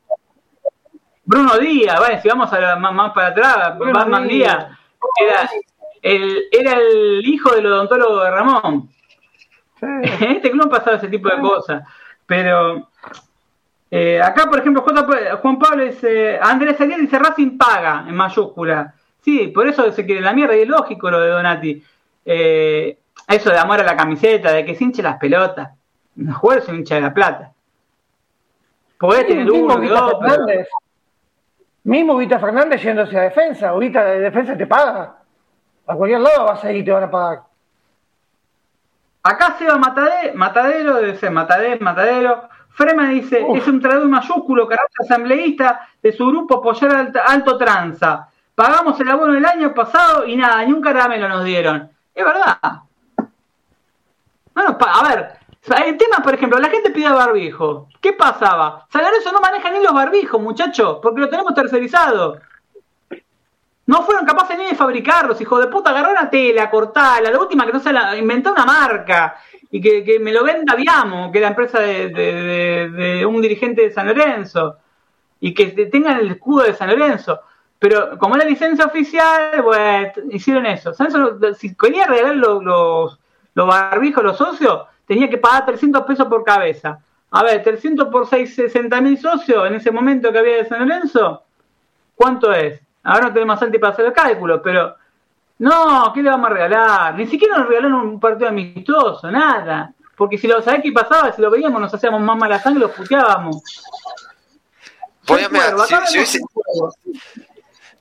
[1.25, 4.69] Bruno Díaz, vale, si vamos a más, para atrás, Batman Díaz,
[5.21, 5.51] era
[6.01, 8.91] el, era el hijo del odontólogo de Ramón.
[9.81, 11.83] En este club pasaba ese tipo de cosas.
[12.27, 12.89] Pero
[13.91, 18.95] eh, acá, por ejemplo, Juan Pablo dice, Andrés Ariel dice Racing paga en mayúscula.
[19.23, 21.83] Sí, por eso se quiere la mierda y es lógico lo de Donati.
[22.25, 22.99] Eh,
[23.29, 25.71] eso de amor a la camiseta, de que se hinche las pelotas.
[26.17, 27.53] Los jugadores se hincha de la plata.
[28.99, 30.69] Podés tener uno, Fernández.
[31.85, 33.69] Mismo Vita Fernández yéndose a defensa.
[33.71, 35.19] Ahorita de defensa te paga.
[35.87, 37.43] A cualquier lado vas a ir y te van a pagar.
[39.23, 42.49] Acá se va Matadero, debe ser Matadero, Matadero.
[42.71, 48.29] Freeman dice, es un traductor mayúsculo, carácter asambleísta de su grupo apoyar alto, tranza.
[48.59, 51.93] Pagamos el abono el año pasado y nada, ni un caramelo nos dieron.
[52.13, 52.59] Es verdad.
[54.53, 55.39] Bueno, a ver,
[55.87, 57.87] el tema, por ejemplo, la gente pide barbijo.
[58.01, 58.85] ¿Qué pasaba?
[58.91, 62.41] Salaroso no maneja ni los barbijos, muchachos, porque lo tenemos tercerizado.
[63.87, 65.91] No fueron capaces ni de fabricarlos, hijo de puta.
[65.91, 69.37] Agarró una tela, cortala, la última que no se la inventó una marca
[69.71, 74.09] y que, me lo venda Viamo, que es la empresa de, un dirigente de San
[74.09, 74.79] Lorenzo,
[75.39, 77.43] y que tengan el escudo de San Lorenzo.
[77.79, 80.93] Pero como la licencia oficial, pues hicieron eso.
[81.57, 83.19] Si quería regalar los, los,
[83.55, 86.99] los barbijos, los socios, tenía que pagar 300 pesos por cabeza.
[87.31, 90.81] A ver, 300 por 6, 60 mil socios en ese momento que había de San
[90.81, 91.43] Lorenzo,
[92.15, 92.81] ¿cuánto es?
[93.05, 94.97] Ahora no tenemos antes para hacer el cálculo, pero
[95.59, 97.15] no, ¿qué le vamos a regalar?
[97.15, 99.93] Ni siquiera nos regalaron un partido amistoso, nada.
[100.17, 102.91] Porque si lo sabés qué pasaba, si lo veíamos nos hacíamos más mala sangre, los
[102.93, 103.63] puteábamos.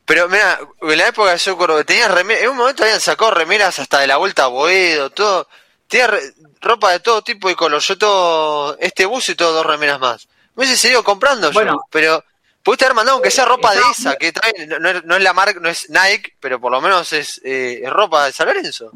[0.07, 3.77] Pero mira, en la época de Socorro tenía remeras, en un momento habían sacado remeras
[3.77, 5.47] hasta de la vuelta a Boedo, todo,
[5.87, 6.09] tenía
[6.61, 10.27] ropa de todo tipo y color, yo todo, este bus y todo dos remeras más.
[10.55, 12.23] Me hubiese seguido comprando bueno, yo, pero
[12.67, 15.69] Pudiste haber mandado aunque sea ropa de esa, que trae, no, es la marca, no
[15.69, 18.91] es Nike, pero por lo menos es, eh, ropa de San Lorenzo.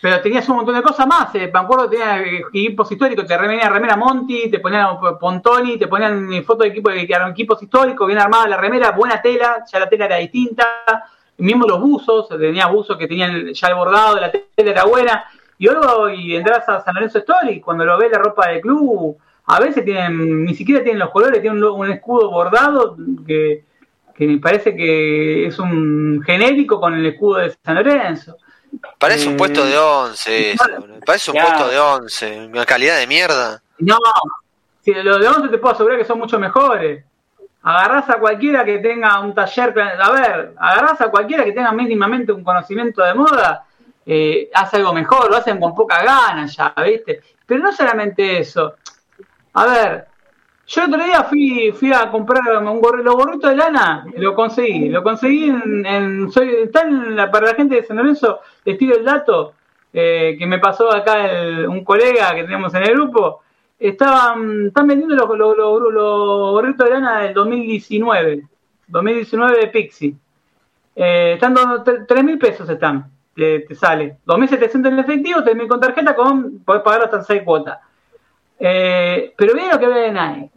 [0.00, 1.34] Pero tenías un montón de cosas más.
[1.34, 1.50] Eh.
[1.52, 6.44] Me acuerdo que tenías equipos históricos, te remera, remera Monty, te ponían Pontoni, te ponían
[6.44, 9.88] fotos de equipos que eran equipos históricos, bien armada la remera, buena tela, ya la
[9.88, 10.64] tela era distinta.
[11.38, 15.24] Mismo los buzos, tenía buzos que tenían ya el bordado, la tela era buena.
[15.58, 19.16] Y luego y entras a San Lorenzo Story, cuando lo ves la ropa del club,
[19.46, 23.64] a veces tienen, ni siquiera tienen los colores, tienen un, escudo bordado que,
[24.18, 28.36] me parece que es un genérico con el escudo de San Lorenzo.
[28.98, 30.64] Parece un puesto de 11, eso,
[31.04, 33.62] parece un puesto de 11, una calidad de mierda.
[33.78, 33.98] No,
[34.82, 37.04] si los de 11 te puedo asegurar que son mucho mejores.
[37.62, 42.30] Agarrás a cualquiera que tenga un taller, a ver, agarrás a cualquiera que tenga mínimamente
[42.32, 43.64] un conocimiento de moda,
[44.06, 47.20] eh, hace algo mejor, lo hacen con poca gana ya, ¿viste?
[47.44, 48.76] Pero no solamente eso,
[49.54, 50.06] a ver,
[50.66, 54.88] yo otro día fui, fui a comprar un gorro, los gorritos de lana, lo conseguí,
[54.88, 56.82] lo conseguí en, soy, está
[57.30, 59.54] para la gente de San Lorenzo, estilo el dato,
[59.92, 61.30] eh, que me pasó acá
[61.68, 63.42] un colega que tenemos en el grupo,
[63.78, 68.42] estaban, están vendiendo los, gorritos de lana del 2019,
[68.88, 70.14] 2019 de Pixie.
[70.94, 74.16] Eh, están dando 3 mil pesos están, te, sale.
[74.26, 77.78] 2.700 en efectivo, 3.000 con tarjeta, con, podés pagar hasta 6 cuotas.
[78.58, 80.55] Eh, pero bien lo que ve de Nike.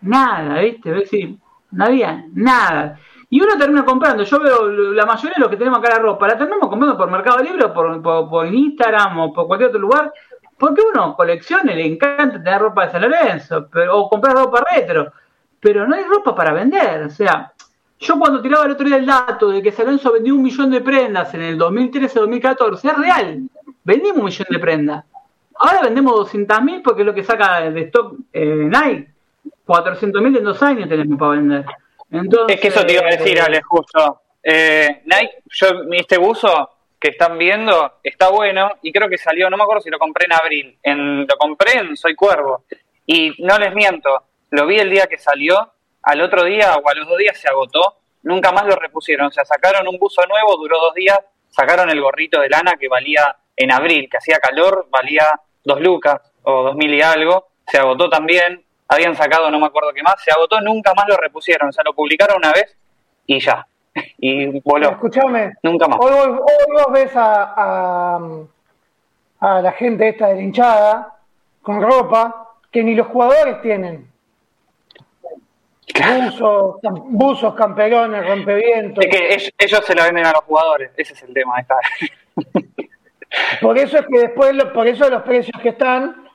[0.00, 0.90] Nada, ¿viste?
[0.92, 1.36] decir,
[1.70, 2.98] no había nada.
[3.30, 4.22] Y uno termina comprando.
[4.22, 7.10] Yo veo la mayoría de los que tenemos acá la ropa, la terminamos comprando por
[7.10, 10.12] Mercado Libre, o por, por, Instagram o por cualquier otro lugar.
[10.56, 15.12] Porque uno colecciona, le encanta tener ropa de San Lorenzo o comprar ropa retro.
[15.60, 17.02] Pero no hay ropa para vender.
[17.02, 17.52] O sea,
[18.00, 20.70] yo cuando tiraba el otro día el dato de que San Lorenzo vendió un millón
[20.70, 23.42] de prendas en el 2013-2014, es real.
[23.84, 25.04] Vendimos un millón de prendas.
[25.58, 29.17] Ahora vendemos 200.000 porque es lo que saca de stock eh, Nike.
[29.68, 31.64] 400.000 en dos años tenemos para vender.
[32.10, 34.22] Entonces, es que eso te iba a decir, Ale, justo.
[34.42, 39.58] Eh, Nike, yo este buzo que están viendo está bueno y creo que salió, no
[39.58, 42.64] me acuerdo si lo compré en abril, en, lo compré en Soy Cuervo
[43.06, 46.94] y no les miento, lo vi el día que salió, al otro día o a
[46.94, 50.56] los dos días se agotó, nunca más lo repusieron, o sea, sacaron un buzo nuevo,
[50.56, 51.18] duró dos días,
[51.50, 55.24] sacaron el gorrito de lana que valía en abril, que hacía calor, valía
[55.64, 59.92] dos lucas o dos mil y algo, se agotó también, habían sacado no me acuerdo
[59.92, 62.76] qué más, se agotó, nunca más lo repusieron, o sea, lo publicaron una vez
[63.26, 63.66] y ya,
[64.18, 64.90] y voló.
[64.90, 65.98] Escuchame, nunca más.
[66.00, 66.38] Hoy,
[66.72, 68.18] vos ves a,
[69.40, 71.14] a, la gente esta de la hinchada
[71.62, 74.08] con ropa que ni los jugadores tienen.
[75.94, 76.76] Buzos,
[77.06, 79.04] buzos, camperones, rompevientos.
[79.04, 81.54] Es que ellos, se la venden a los jugadores, ese es el tema.
[83.60, 86.28] por eso es que después, por eso los precios que están,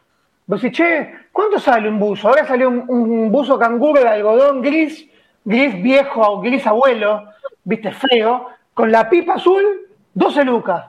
[0.48, 2.30] vos decís, che, ¿cuánto sale un buzo?
[2.30, 5.06] Ahora salió un, buzo canguro de algodón gris,
[5.44, 7.26] gris viejo o gris abuelo,
[7.66, 10.86] viste, feo, con la pipa azul, 12 lucas.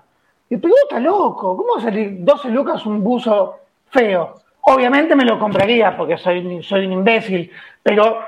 [0.48, 3.58] Y pero está loco, ¿cómo va a salir 12 lucas un buzo
[3.90, 4.42] feo?
[4.60, 7.50] Obviamente me lo compraría porque soy, soy un imbécil,
[7.82, 8.20] pero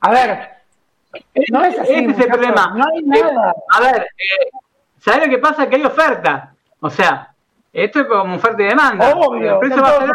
[0.00, 0.50] a ver,
[1.50, 1.92] no es así.
[1.92, 2.72] Ese es el problema.
[2.74, 3.54] No hay nada.
[3.70, 4.50] A ver, eh,
[4.98, 5.68] ¿sabes lo que pasa?
[5.68, 6.54] Que hay oferta.
[6.80, 7.34] O sea,
[7.84, 9.14] esto es como oferta y demanda.
[9.14, 10.06] Obvio, el precio va a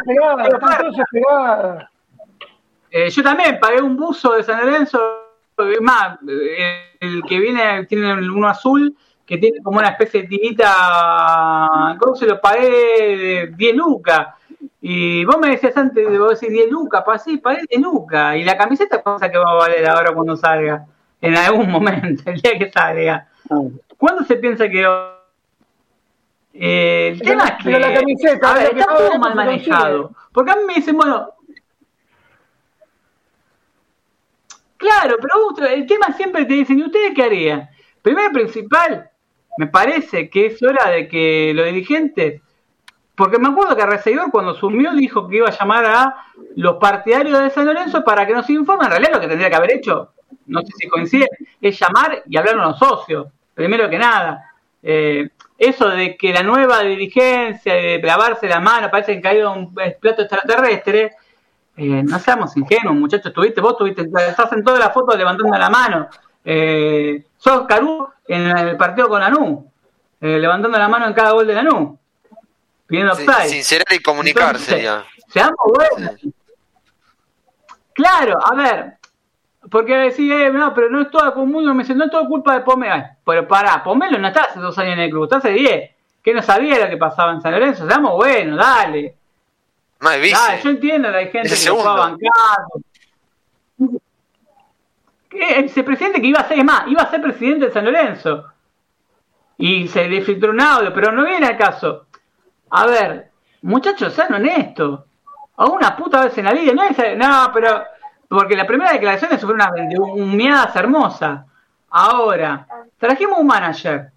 [2.94, 5.00] eh, yo también pagué un buzo de San Lorenzo,
[5.80, 8.96] más, eh, el que viene tiene uno azul,
[9.26, 13.18] que tiene como una especie de tinita, ¿cómo se lo pagué?
[13.18, 14.28] De 10 lucas.
[14.82, 18.36] Y vos me decías antes, vos decir 10 lucas, pues sí, para 10 lucas.
[18.36, 20.86] Y la camiseta cosa que va a valer ahora cuando salga,
[21.22, 23.28] en algún momento, el día que salga.
[23.98, 24.86] ¿Cuándo se piensa que
[26.54, 30.16] eh, el tema es que la camiseta, a ver, está todo mal manejado.
[30.32, 31.30] Porque a mí me dicen, bueno,
[34.78, 37.70] claro, pero el tema siempre te dicen, ¿y ustedes qué harían?
[38.02, 39.10] Primero principal,
[39.58, 42.42] me parece que es hora de que los dirigentes
[43.22, 46.16] porque me acuerdo que Recibidor cuando sumió dijo que iba a llamar a
[46.56, 48.86] los partidarios de San Lorenzo para que nos informen.
[48.86, 50.14] En realidad lo que tendría que haber hecho,
[50.48, 51.28] no sé si coincide,
[51.62, 54.44] es llamar y hablar a los socios, primero que nada.
[54.82, 55.30] Eh,
[55.62, 60.24] eso de que la nueva dirigencia, de lavarse la mano, parece que caído un plato
[60.24, 61.16] extraterrestre,
[61.78, 65.70] eh, no seamos ingenuos, muchachos, tuviste, vos tuviste, estás en todas las fotos levantando la
[65.70, 66.10] mano.
[66.44, 69.72] Eh, sos Carú en el partido con Lanú,
[70.20, 72.02] eh, levantando la mano en cada gol de Lanú
[72.92, 75.06] pidiendo Sincerar y comunicarse ya.
[75.30, 76.16] Seamos buenos.
[77.94, 78.98] Claro, a ver,
[79.72, 82.56] porque decir, eh, no, pero no es todo común, me dice, no es todo culpa
[82.56, 83.06] de Pomelo.
[83.26, 85.92] Pero pará, Pomelo no está hace dos años en el club, está hace diez.
[86.22, 87.88] Que no sabía lo que pasaba en San Lorenzo.
[87.88, 89.16] Seamos buenos, dale.
[90.02, 92.30] Más dale, yo entiendo que hay gente que se va a bancar.
[95.32, 98.52] El vicepresidente que iba a ser, es más, iba a ser presidente de San Lorenzo.
[99.58, 102.08] Y se le filtró un audio, pero no viene al caso.
[102.72, 105.00] A ver, muchachos, sean honestos.
[105.56, 107.84] A una puta vez en la vida, no es, no, pero,
[108.32, 109.74] porque la primera declaración fue una
[110.16, 111.46] humiadas hermosa.
[111.90, 112.66] Ahora,
[112.98, 114.10] trajimos un manager.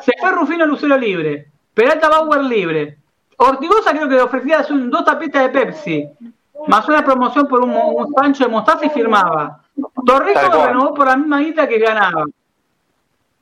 [0.00, 1.52] Se fue Rufino Lucero libre.
[1.72, 2.98] Peralta Bauer libre.
[3.36, 6.08] Ortigosa creo que le ofrecía dos tapitas de Pepsi.
[6.66, 9.60] Más una promoción por un, un pancho de mostaza y firmaba.
[10.04, 12.24] Torrico renovó por la misma guita que ganaba.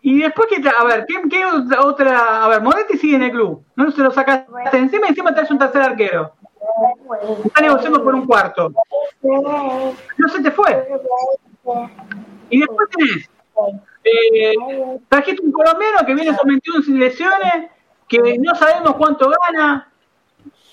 [0.02, 1.42] Y después, que a ver, ¿qué,
[1.78, 2.44] otra?
[2.44, 3.64] A ver, Moretti sigue en el club.
[3.76, 6.34] No se lo sacaste encima, encima traes un tercer arquero.
[7.44, 8.72] Está negociando por un cuarto.
[9.22, 10.88] No se te fue.
[12.50, 13.30] Y después tenés.
[14.04, 14.54] Eh,
[15.08, 17.70] trajiste un colombiano que viene 21 sin lesiones,
[18.08, 19.92] que no sabemos cuánto gana,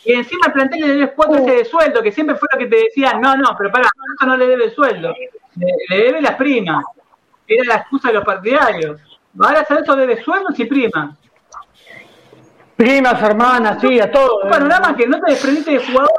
[0.05, 2.67] y encima el plantel le debes cuatro ese de sueldo, que siempre fue lo que
[2.67, 5.13] te decían, no, no, pero para, eso no le debe sueldo,
[5.55, 6.83] le, debe las primas.
[7.47, 9.01] Era la excusa de los partidarios.
[9.39, 11.15] Ahora eso debe sueldos y primas.
[12.79, 14.39] Primas, hermanas, sí, a todo.
[14.41, 16.13] Un panorama que no te desprendiste de jugador.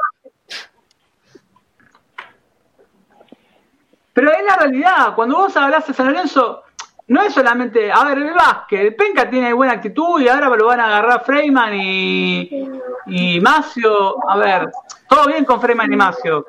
[4.13, 5.15] Pero es la realidad.
[5.15, 6.61] Cuando vos hablas de San Lorenzo,
[7.07, 7.91] no es solamente.
[7.91, 8.35] A ver, el
[8.69, 12.69] el Penca tiene buena actitud y ahora lo van a agarrar Freyman y,
[13.07, 14.17] y Macio.
[14.29, 14.69] A ver,
[15.09, 16.45] todo bien con Freyman y Macio.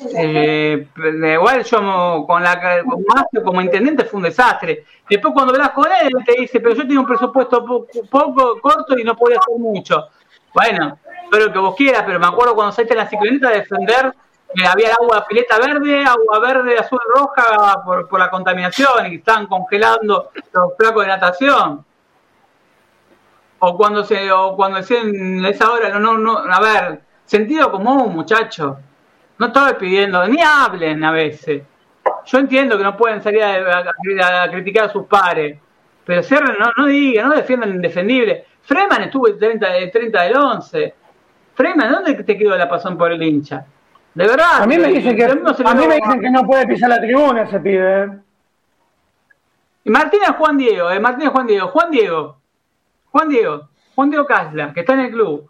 [0.00, 0.86] Eh,
[1.34, 2.84] igual yo con la
[3.44, 4.84] como intendente fue un desastre.
[5.08, 7.64] Después cuando hablas con él, te dice, pero yo tengo un presupuesto
[8.10, 10.08] poco, corto y no podía hacer mucho.
[10.54, 14.14] Bueno, espero que vos quieras, pero me acuerdo cuando saliste en la cicloneta a defender
[14.54, 19.46] que había agua pileta verde, agua verde, azul, roja por, por la contaminación y estaban
[19.46, 21.84] congelando los flacos de natación.
[23.60, 28.14] O cuando se, o cuando decían esa hora, no, no, no, a ver, sentido común,
[28.14, 28.78] muchacho
[29.38, 31.62] no estoy pidiendo, ni hablen a veces.
[32.26, 35.58] Yo entiendo que no pueden salir a, criticar a sus pares,
[36.04, 38.44] pero cierren, no, no digan, no defiendan indefendible.
[38.62, 40.94] Freeman estuvo el 30, 30 del 11.
[41.54, 43.64] Freeman, ¿dónde te quedó la pasión por el hincha?
[44.14, 44.62] De verdad.
[44.62, 47.42] A mí me dicen que, a mí me dicen que no puede pisar la tribuna
[47.42, 48.04] ese pibe.
[48.04, 48.08] ¿eh?
[49.84, 52.36] Y Martínez Juan Diego, eh, Martínez Juan Diego, Juan Diego,
[53.10, 55.48] Juan Diego, Juan Diego Casla, que está en el club.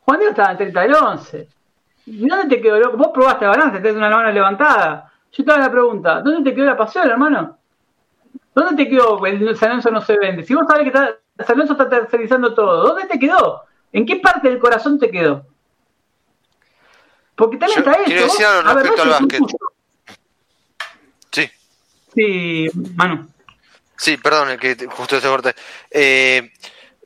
[0.00, 1.48] Juan Diego estaba en 30 del 11.
[2.10, 2.96] ¿Dónde te quedó?
[2.96, 5.12] Vos probaste balance, tenés una mano levantada.
[5.32, 7.58] Yo te hago la pregunta, ¿dónde te quedó la pasión, hermano?
[8.54, 10.42] ¿Dónde te quedó el San Lorenzo no se vende?
[10.44, 13.64] Si vos sabés que está, San Lorenzo está tercerizando todo, ¿dónde te quedó?
[13.92, 15.46] ¿En qué parte del corazón te quedó?
[17.34, 18.04] Porque también está eso.
[18.04, 19.42] Quiero decir algo respecto al básquet.
[22.14, 23.28] Sí, Manu.
[23.96, 25.54] Sí, perdón, que justo este corte.
[25.90, 26.52] Eh,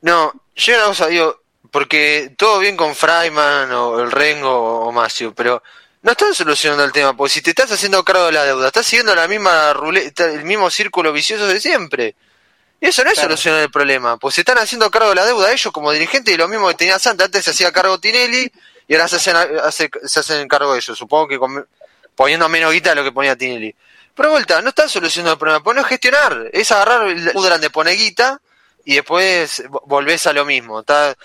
[0.01, 1.42] no, yo una cosa digo,
[1.73, 5.63] porque todo bien con Freiman o el Rengo o Macio, pero
[6.03, 8.85] no están solucionando el tema, porque si te estás haciendo cargo de la deuda, estás
[8.85, 12.13] siguiendo la misma ruleta, el mismo círculo vicioso de siempre.
[12.79, 15.51] Y eso no es solucionar el problema, pues se están haciendo cargo de la deuda
[15.51, 18.51] ellos como dirigentes y lo mismo que tenía Santa, antes se hacía cargo Tinelli
[18.87, 21.39] y ahora se hacen, se hacen cargo ellos, supongo que
[22.15, 23.73] poniendo menos guita de lo que ponía Tinelli.
[24.13, 27.69] Pero vuelta, no están solucionando el problema, pues no es gestionar, es agarrar el de
[27.71, 28.39] poner guita
[28.85, 30.81] y después volvés a lo mismo.
[30.81, 31.15] Está,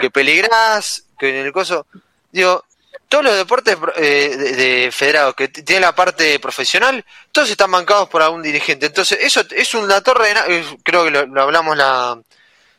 [0.00, 1.86] que peligrás, que en el coso.
[2.30, 2.64] Digo,
[3.08, 8.22] todos los deportes eh, de, federados que tienen la parte profesional, todos están bancados por
[8.22, 8.86] algún dirigente.
[8.86, 12.20] Entonces, eso es una torre de creo que lo, hablamos la,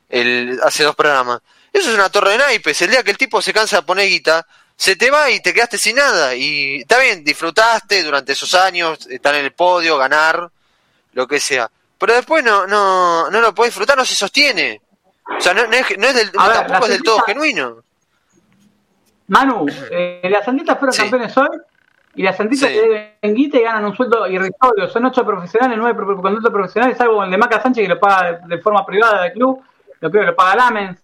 [0.10, 1.42] el, hace dos programas.
[1.74, 2.82] Eso es una torre de naipes.
[2.82, 4.46] El día que el tipo se cansa de poner guita,
[4.76, 6.36] se te va y te quedaste sin nada.
[6.36, 10.50] Y está bien, disfrutaste durante esos años, estar en el podio, ganar,
[11.14, 11.70] lo que sea.
[11.98, 14.82] Pero después no, no, no lo puedes disfrutar, no se sostiene.
[15.38, 17.78] O sea, no, es, del, tampoco es del todo genuino.
[19.28, 21.48] Manu, eh, las Santitas fueron campeones hoy
[22.16, 24.90] y las Santitas que deben guita y ganan un sueldo irrisorio.
[24.90, 28.58] Son ocho profesionales, nueve conductos profesionales, salvo el de Maca Sánchez que lo paga de,
[28.58, 29.62] forma privada del club,
[30.00, 31.00] lo creo que lo paga Lamens.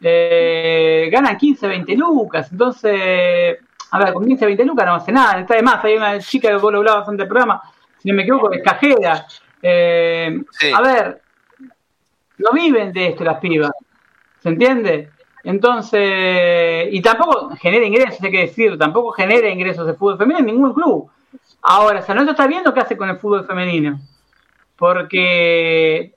[0.00, 2.50] Eh, ganan 15, 20 lucas.
[2.50, 3.58] Entonces,
[3.90, 5.40] a ver, con 15, 20 lucas no hace nada.
[5.40, 5.84] Está de más.
[5.84, 7.62] Hay una chica que vos lo hablabas antes del programa,
[7.98, 9.26] si no me equivoco, es cajera.
[9.62, 10.40] Eh,
[10.74, 11.22] A ver,
[12.38, 13.72] no viven de esto las pibas.
[14.40, 15.10] ¿Se entiende?
[15.44, 20.46] Entonces, y tampoco genera ingresos, hay que decir, tampoco genera ingresos de fútbol femenino en
[20.46, 21.10] ningún club.
[21.62, 24.00] Ahora, San Lorenzo está viendo qué hace con el fútbol femenino.
[24.76, 26.14] Porque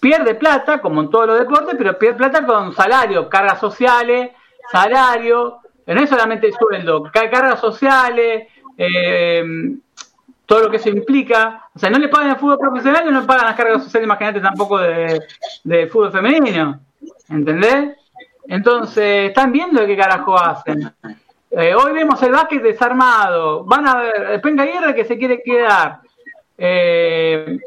[0.00, 4.30] pierde plata, como en todos los deportes, pero pierde plata con salario, cargas sociales,
[4.70, 9.44] salario, no es solamente el sueldo, cargas sociales, eh,
[10.46, 11.68] todo lo que eso implica.
[11.74, 14.06] O sea, no le pagan el fútbol profesional y no le pagan las cargas sociales,
[14.06, 15.20] imagínate, tampoco de,
[15.64, 16.80] de fútbol femenino.
[17.28, 17.96] ¿Entendés?
[18.48, 20.92] Entonces, están viendo qué carajo hacen.
[21.50, 23.64] Eh, hoy vemos el básquet desarmado.
[23.64, 26.00] Van a ver, Penca Guerra que se quiere quedar.
[26.56, 27.58] Eh,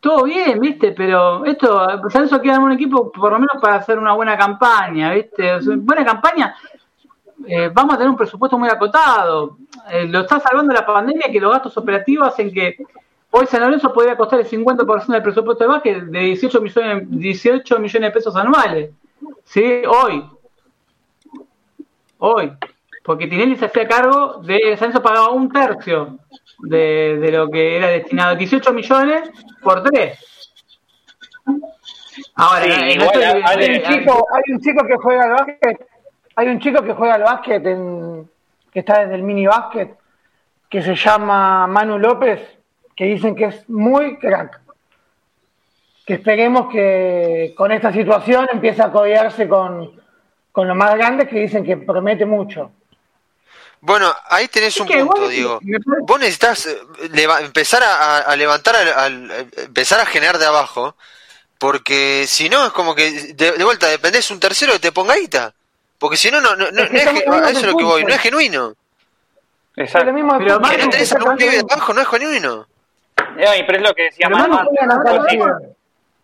[0.00, 0.92] todo bien, ¿viste?
[0.92, 5.12] Pero esto, eso queda en un equipo por lo menos para hacer una buena campaña,
[5.12, 5.58] ¿viste?
[5.78, 6.54] buena campaña,
[7.46, 9.58] eh, vamos a tener un presupuesto muy acotado.
[9.90, 12.76] Eh, lo está salvando la pandemia que los gastos operativos hacen que
[13.30, 17.78] hoy San Lorenzo podría costar el 50% del presupuesto de básquet de 18 millones, 18
[17.78, 18.90] millones de pesos anuales.
[19.44, 19.82] ¿Sí?
[19.86, 20.24] Hoy.
[22.18, 22.52] Hoy.
[23.02, 26.18] Porque Tinelli se hacía cargo de, San Lorenzo pagaba un tercio
[26.60, 29.30] de, lo que era destinado, 18 millones
[29.62, 30.18] por 3.
[32.34, 35.86] Ahora, hay, un chico, que juega al básquet,
[36.36, 38.28] hay un chico que juega al básquet en,
[38.78, 39.90] que está desde el mini básquet,
[40.70, 42.40] que se llama Manu López,
[42.94, 44.60] que dicen que es muy crack.
[46.06, 50.00] Que esperemos que con esta situación empiece a codearse con,
[50.52, 52.70] con los más grandes que dicen que promete mucho.
[53.80, 55.58] Bueno, ahí tenés un punto, digo.
[56.02, 56.78] Vos necesitas eh,
[57.40, 60.94] empezar a, levantar, al, empezar a generar de abajo,
[61.58, 65.52] porque si no es como que de, vuelta dependés un tercero que te ponga guita.
[65.98, 68.74] Porque si no, no, no, no, es, eso es lo que voy, no es genuino.
[69.76, 70.12] Exacto.
[70.38, 72.66] Pero si no tenés un pibe de abajo, no es genuino.
[73.36, 75.40] pero es lo que decía antes.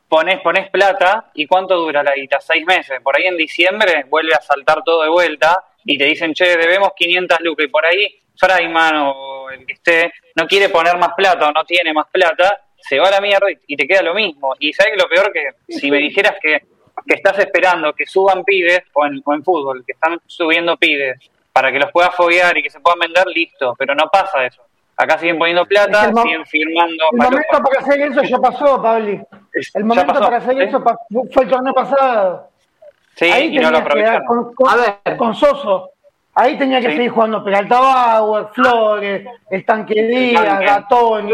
[0.09, 2.41] Pones, pones plata y ¿cuánto dura la guita?
[2.41, 3.01] Seis meses.
[3.03, 6.91] Por ahí en diciembre vuelve a saltar todo de vuelta y te dicen, che, debemos
[6.95, 11.49] 500 lucas, y por ahí Frayman o el que esté no quiere poner más plata
[11.49, 14.55] o no tiene más plata, se va a la mierda y te queda lo mismo.
[14.59, 16.63] Y sabes lo peor que si me dijeras que,
[17.07, 21.91] estás esperando que suban pibes o en, fútbol, que están subiendo pibes para que los
[21.93, 24.63] puedas foguear y que se puedan vender, listo, pero no pasa eso.
[24.97, 27.05] Acá siguen poniendo plata, siguen firmando.
[27.13, 29.21] El momento para hacer eso ya pasó, Pabli.
[29.75, 30.83] El momento para hacer eso
[31.33, 32.49] fue el torneo pasado.
[33.17, 33.85] Sí, Ahí y no lo
[34.25, 35.91] Con, a ver, con Soso.
[36.35, 41.29] Ahí tenía que seguir jugando Peralta Bauer, Flores, el Tanque Díaz, Gatón,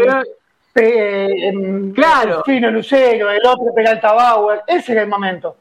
[0.75, 2.43] em, claro.
[2.45, 4.61] Fino Lucero, el otro Peralta Bauer.
[4.67, 5.55] Ese era el momento.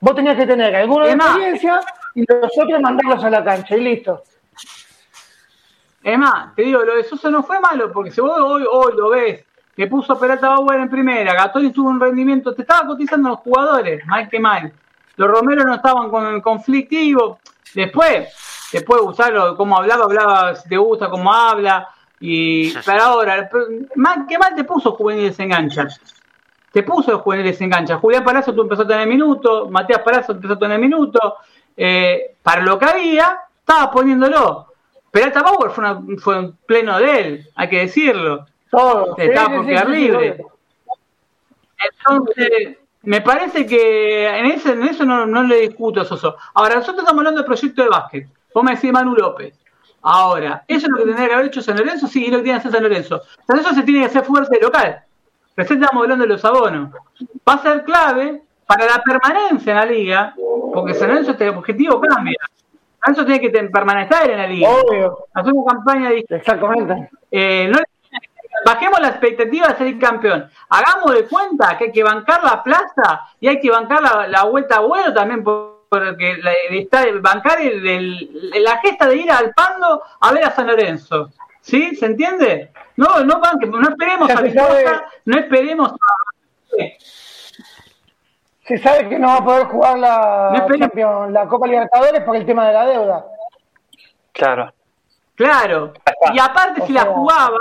[0.00, 1.80] Vos tenías que tener alguna experiencia
[2.14, 4.22] y los otros mandarlos a la cancha y listo.
[6.02, 8.92] Es más, te digo, lo de Soso no fue malo, porque si vos hoy, hoy
[8.94, 9.42] lo ves,
[9.74, 14.06] que puso Peralta Bauer en primera, Gatón tuvo un rendimiento, te estaba cotizando los jugadores,
[14.06, 14.70] mal que mal.
[15.16, 17.38] Los Romeros no estaban con el conflictivo.
[17.74, 18.28] Después,
[18.82, 21.88] puede gustar cómo hablaba, hablaba si te gusta cómo habla.
[22.26, 23.50] Y para ahora,
[23.96, 25.86] mal, ¿qué mal te puso Juveniles Engancha?
[26.72, 27.98] Te puso Juveniles Engancha.
[27.98, 31.34] Julián Palazzo tú empezó a tener minutos, Matías Palazzo empezó a tener minutos.
[31.76, 34.68] Eh, para lo que había, estaba poniéndolo.
[35.10, 35.84] Peralta Bauer fue,
[36.16, 38.46] fue un pleno de él, hay que decirlo.
[38.70, 39.18] Todo.
[39.18, 40.42] Está por quedar libre.
[41.76, 46.36] Entonces, me parece que en, ese, en eso no, no le discuto a Soso.
[46.54, 48.28] Ahora, nosotros estamos hablando del proyecto de básquet.
[48.54, 49.54] Vos me decís Manu López.
[50.04, 52.06] Ahora, ¿eso es lo que tendría que haber hecho San Lorenzo?
[52.06, 53.22] Sí, es lo que tiene que hacer San Lorenzo.
[53.46, 55.02] San Lorenzo se tiene que hacer fuerte local.
[55.56, 56.90] Recién estamos hablando de los abonos.
[57.48, 60.34] Va a ser clave para la permanencia en la liga,
[60.72, 62.36] porque San Lorenzo este objetivo cambia.
[63.02, 64.68] San Lorenzo tiene que permanecer en la liga.
[64.68, 65.26] Obvio.
[65.32, 66.24] Hacer una campaña de...
[66.28, 67.08] Exactamente.
[67.30, 67.78] Eh, no
[68.64, 70.48] bajemos la expectativa de ser campeón.
[70.68, 74.76] Hagamos de cuenta que hay que bancar la plaza y hay que bancar la, vuelta
[74.76, 75.44] a vuelo también
[75.88, 81.30] porque la, está, bancar la gesta de ir al Pando a ver a San Lorenzo.
[81.60, 81.96] ¿Sí?
[81.96, 82.72] ¿Se entiende?
[82.96, 85.96] No, no banque, no esperemos a la no esperemos a...
[88.64, 90.66] Se sabe que no va a poder jugar la,
[91.30, 93.26] la Copa Libertadores por el tema de la deuda.
[94.32, 94.72] Claro.
[95.34, 95.92] Claro,
[96.32, 97.56] y aparte si la jugaba,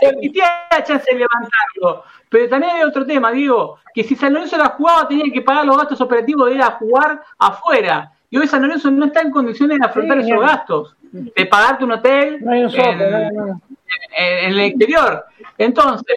[0.00, 2.04] existía la chance de levantarlo.
[2.30, 5.66] Pero también hay otro tema, digo, que si San Lorenzo la jugaba tenía que pagar
[5.66, 8.10] los gastos operativos de ir a jugar afuera.
[8.30, 11.92] Y hoy San Lorenzo no está en condiciones de afrontar esos gastos, de pagarte un
[11.92, 13.60] hotel en,
[14.16, 15.26] el exterior.
[15.58, 16.16] Entonces,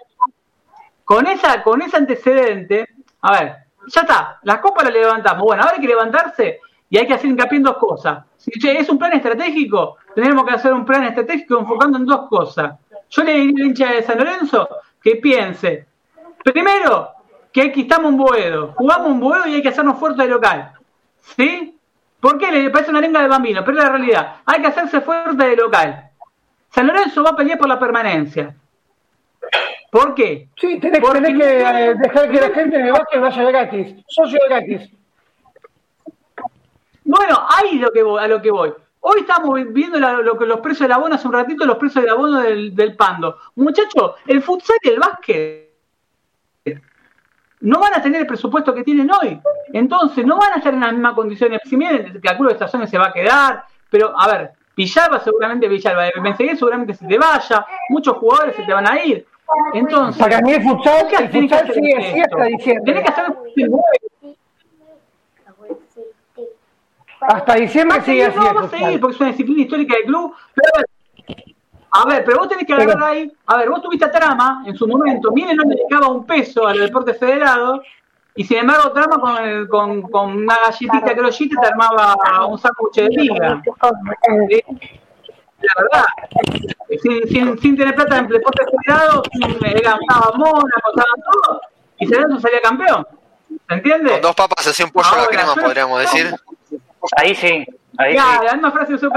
[1.04, 2.88] con esa, con ese antecedente,
[3.22, 3.56] a ver,
[3.88, 5.44] ya está, la copa la levantamos.
[5.44, 8.24] Bueno, ahora hay que levantarse y hay que hacer hincapié en dos cosas.
[8.38, 12.76] Si es un plan estratégico, tenemos que hacer un plan estratégico enfocando en dos cosas.
[13.10, 14.68] Yo le diría al hincha de San Lorenzo
[15.02, 15.86] que piense,
[16.44, 17.10] primero,
[17.52, 20.74] que aquí estamos en Boedo, jugamos un Boedo y hay que hacernos fuerte de local.
[21.22, 21.78] ¿Sí?
[22.20, 22.52] ¿Por qué?
[22.52, 24.36] Le parece una lengua de bambino, pero es la realidad.
[24.46, 26.10] Hay que hacerse fuerte de local.
[26.70, 28.56] San Lorenzo va a pelear por la permanencia.
[29.92, 30.50] ¿Por qué?
[30.58, 34.90] Sí, tenés, que eh, dejar que la gente de básquet vaya gratis, socio gratis.
[37.08, 38.74] Bueno, ahí lo que a lo que voy.
[39.00, 42.12] Hoy estamos viendo lo que los precios del abono, hace un ratito los precios del
[42.12, 43.38] abono del, Pando.
[43.56, 45.68] Muchachos, el futsal y el básquet
[47.62, 49.40] no van a tener el presupuesto que tienen hoy.
[49.72, 51.62] Entonces, no van a estar en las mismas condiciones.
[51.64, 56.10] Si bien calculo de estaciones se va a quedar, pero a ver, Villalba seguramente Villalba,
[56.22, 59.26] Benzeguer seguramente se te vaya, muchos jugadores se te van a ir.
[59.74, 62.94] Entonces, para mí el futsal, el futsal sigue diciembre.
[62.94, 63.26] Tenés que hacer
[67.22, 68.38] Hasta diciembre sigue así.
[68.38, 70.36] No, va a seguir porque es una disciplina histórica del club.
[70.54, 70.72] Pero,
[71.92, 73.32] a ver, pero vos tenés que agarrar ahí.
[73.48, 75.32] A ver, vos tuviste a Trama en su momento.
[75.32, 77.82] Miren, no dedicaba un peso al deporte federado.
[78.36, 83.10] Y sin embargo, Trama con, con, con una galletita crochita te armaba un sándwich de
[83.10, 83.62] liga.
[85.60, 86.06] La verdad,
[87.02, 91.62] sin, sin, sin tener plata en deporte federado, estaba Mona, estaba todo,
[91.98, 93.08] y se salía campeón.
[93.68, 94.12] ¿Se entiende?
[94.12, 96.36] Con dos papas hacía un pollo a la crema, podríamos decir.
[97.16, 97.66] Ahí sí.
[97.98, 99.10] Ahí claro, la misma frase usó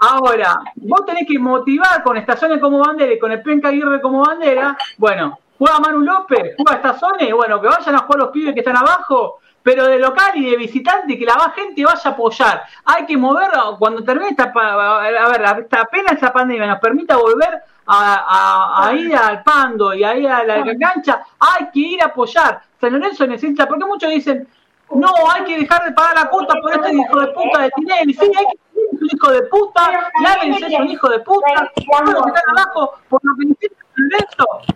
[0.00, 4.24] Ahora, vos tenés que motivar con Estaciones como bandera y con el Penca Aguirre como
[4.24, 4.76] bandera.
[4.96, 8.76] Bueno, juega Manu López, juega Estaciones, bueno, que vayan a jugar los pibes que están
[8.76, 12.62] abajo, pero de local y de visitante, que la gente vaya a apoyar.
[12.84, 18.92] Hay que mover, cuando termine esta, a ver, apenas esa pandemia nos permita volver a,
[18.94, 22.62] ir al Pando y a ir a la cancha, hay que ir a apoyar.
[22.80, 24.46] San Lorenzo necesita, porque muchos dicen,
[24.94, 28.14] no, hay que dejar de pagar la cuota por este hijo de puta de Tinelli.
[28.14, 28.58] Sí, hay que
[29.00, 32.94] un hijo de puta, Lávense es un hijo de puta, todos los que están abajo,
[33.08, 33.70] por lo que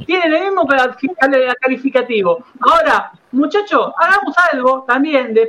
[0.05, 0.67] tienen el mismo
[1.61, 2.45] calificativo.
[2.61, 5.49] Ahora, muchachos, hagamos algo también de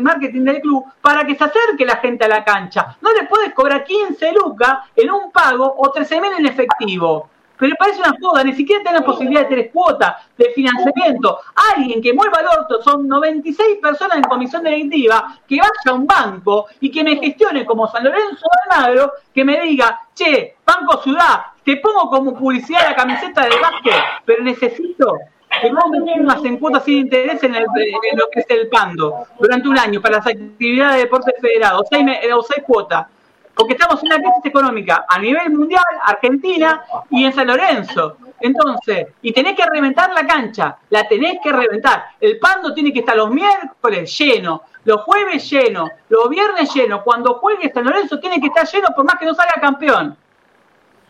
[0.00, 2.96] marketing del club para que se acerque la gente a la cancha.
[3.00, 7.30] No le puedes cobrar 15 lucas en un pago o 13 mil en efectivo
[7.62, 11.38] pero parece una joda, ni siquiera tienen posibilidad de tener cuota de financiamiento.
[11.76, 16.04] Alguien que mueva el orto, son 96 personas en comisión directiva, que vaya a un
[16.04, 21.00] banco y que me gestione como San Lorenzo de Almagro, que me diga, che, Banco
[21.04, 25.18] Ciudad, te pongo como publicidad la camiseta de básquet, pero necesito
[25.60, 29.78] que vos tengas en cuotas sin interés en, lo que es el Pando durante un
[29.78, 32.04] año para las actividades de deporte federado, seis,
[32.34, 33.06] o seis cuotas
[33.54, 38.16] porque estamos en una crisis económica a nivel mundial, Argentina y en San Lorenzo.
[38.40, 42.04] Entonces, y tenés que reventar la cancha, la tenés que reventar.
[42.20, 47.04] El pando tiene que estar los miércoles lleno, los jueves lleno, los viernes lleno.
[47.04, 50.16] Cuando juegue San Lorenzo tiene que estar lleno por más que no salga campeón.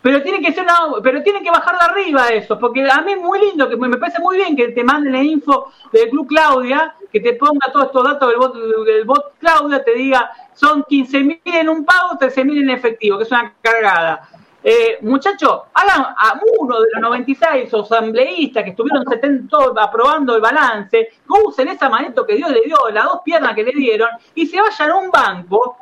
[0.02, 3.12] Pero tiene que ser una, pero tiene que bajar de arriba eso, porque a mí
[3.12, 6.26] es muy lindo, que me parece muy bien que te manden la info del Club
[6.26, 10.82] Claudia, que te ponga todos estos datos del bot, del bot Claudia, te diga son
[10.82, 14.28] 15.000 en un pago, 13.000 en efectivo, que es una cargada.
[14.64, 21.08] Eh, muchachos, hagan a uno de los 96 asambleístas que estuvieron 70 aprobando el balance,
[21.46, 24.60] usen esa manito que Dios le dio, las dos piernas que le dieron, y se
[24.60, 25.78] vayan a un banco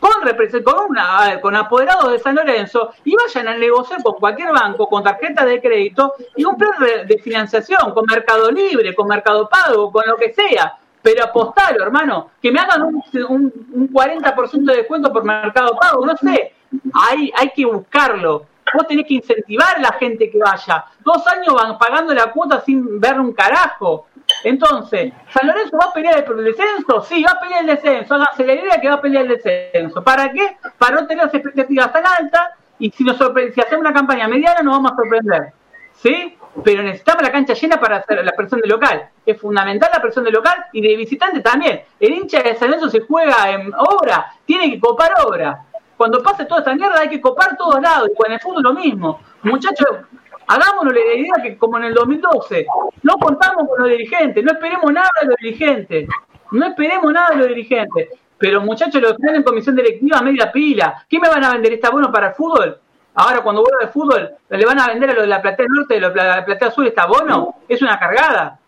[0.00, 0.12] con,
[0.64, 5.02] con, una, con apoderados de San Lorenzo y vayan a negociar con cualquier banco, con
[5.02, 6.72] tarjeta de crédito y un plan
[7.06, 10.76] de, financiación, con Mercado Libre, con Mercado Pago, con lo que sea.
[11.02, 16.16] Pero apostalo, hermano, que me hagan un, un, 40% de descuento por Mercado Pago, no
[16.16, 16.54] sé.
[16.94, 18.46] Hay, hay que buscarlo.
[18.74, 20.84] Vos tenés que incentivar a la gente que vaya.
[21.00, 24.06] Dos años van pagando la cuota sin ver un carajo.
[24.44, 27.00] Entonces, ¿San Lorenzo va a pelear el descenso?
[27.02, 28.14] Sí, va a pelear el descenso.
[28.14, 30.02] Háganse la idea que va a pelear el descenso.
[30.02, 30.56] ¿Para qué?
[30.78, 34.62] Para no tener las expectativas tan altas y si, nos si hacemos una campaña mediana
[34.62, 35.52] nos vamos a sorprender.
[35.94, 36.36] ¿Sí?
[36.62, 39.08] Pero necesitamos la cancha llena para hacer la presión de local.
[39.24, 41.82] Es fundamental la presión de local y de visitante también.
[41.98, 45.62] El hincha de San Lorenzo se juega en obra, tiene que copar obra.
[45.96, 48.10] Cuando pase toda esta mierda hay que copar todos lados.
[48.12, 49.20] Y con el fútbol lo mismo.
[49.42, 49.88] Muchachos,
[50.48, 52.66] Hagámonos la idea que como en el 2012,
[53.02, 56.08] no contamos con los dirigentes, no esperemos nada de los dirigentes,
[56.52, 58.10] no esperemos nada de los dirigentes.
[58.38, 61.72] Pero muchachos, los que en comisión directiva, media pila, ¿qué me van a vender?
[61.72, 62.78] ¿Está bueno para el fútbol?
[63.14, 65.94] Ahora cuando vuelva el fútbol, ¿le van a vender a lo de la platea norte,
[65.94, 67.56] de la platea azul, está bono?
[67.66, 68.60] Es una cargada.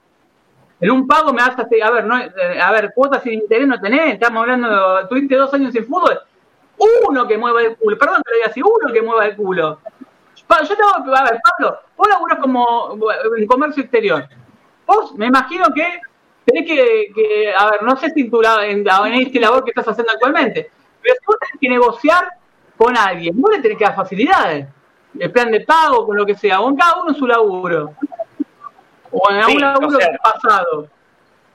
[0.81, 3.67] En un pago me vas a a ver, no, eh, a ver, cuotas sin interés
[3.67, 6.19] no tenés, estamos hablando, tuviste dos años sin fútbol,
[7.09, 9.81] uno que mueva el culo, perdón que lo diga así, uno que mueva el culo
[10.69, 12.99] yo tengo, a ver, Pablo, vos laburás como
[13.37, 14.29] en comercio exterior.
[14.87, 16.01] Vos, me imagino que
[16.45, 19.89] tenés que, a ver, no sé si en, tu, en, en este labor que estás
[19.89, 20.71] haciendo actualmente,
[21.03, 22.29] pero vos tenés que negociar
[22.77, 24.67] con alguien, vos le tenés que dar facilidades,
[25.19, 27.95] el plan de pago, con lo que sea, o en cada uno su laburo,
[29.11, 30.89] o en algún laburo pasado.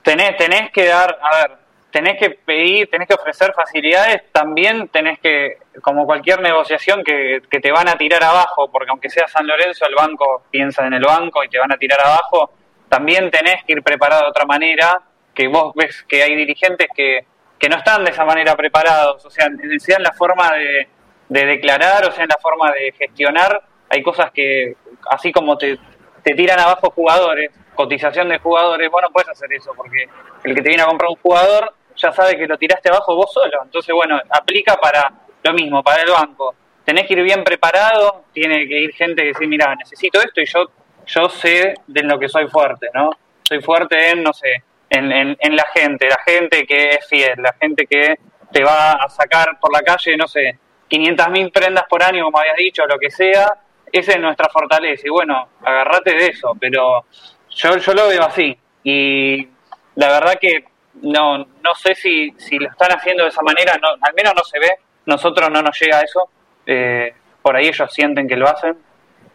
[0.03, 1.57] Tenés, tenés que dar, a ver,
[1.93, 7.71] tenés que pedir, tenés que ofrecer facilidades, también tenés que, como cualquier negociación, que, te
[7.71, 11.43] van a tirar abajo, porque aunque sea San Lorenzo, el banco piensa en el banco
[11.43, 12.49] y te van a tirar abajo,
[12.89, 15.03] también tenés que ir preparado de otra manera,
[15.35, 17.27] que vos ves que hay dirigentes que,
[17.59, 20.87] que no están de esa manera preparados, o sea, sea en la forma de,
[21.29, 24.77] de declarar, o sea en la forma de gestionar, hay cosas que,
[25.11, 25.77] así como te,
[26.23, 30.09] te tiran abajo jugadores, cotización de jugadores, vos no puedes hacer eso, porque
[30.43, 33.31] el que te viene a comprar un jugador ya sabe que lo tiraste abajo vos
[33.31, 33.63] solo.
[33.63, 35.11] Entonces, bueno, aplica para
[35.43, 36.55] lo mismo, para el banco.
[36.83, 40.45] Tenés que ir bien preparado, tiene que ir gente que dice, mira, necesito esto y
[40.45, 40.69] yo,
[41.05, 43.11] yo sé de lo que soy fuerte, ¿no?
[43.43, 47.53] Soy fuerte en, no sé, en, en, la gente, la gente que es fiel, la
[47.53, 48.15] gente que
[48.51, 52.39] te va a sacar por la calle, no sé, 500 mil prendas por año, como
[52.39, 53.47] habías dicho, lo que sea,
[53.91, 55.07] esa es nuestra fortaleza.
[55.07, 57.05] Y bueno, agarrate de eso, pero
[57.49, 58.57] yo, yo lo veo así.
[58.83, 59.47] Y
[59.95, 60.65] la verdad que
[61.03, 64.43] no, no sé si, si lo están haciendo de esa manera, no, al menos no
[64.43, 66.29] se ve, nosotros no nos llega eso,
[66.65, 68.77] eh, por ahí ellos sienten que lo hacen,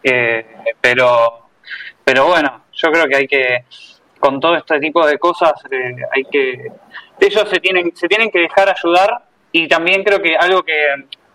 [0.03, 0.45] eh,
[0.81, 1.49] pero,
[2.03, 3.65] pero bueno, yo creo que hay que,
[4.19, 6.71] con todo este tipo de cosas, eh, hay que,
[7.19, 10.87] ellos se tienen, se tienen que dejar ayudar y también creo que algo que,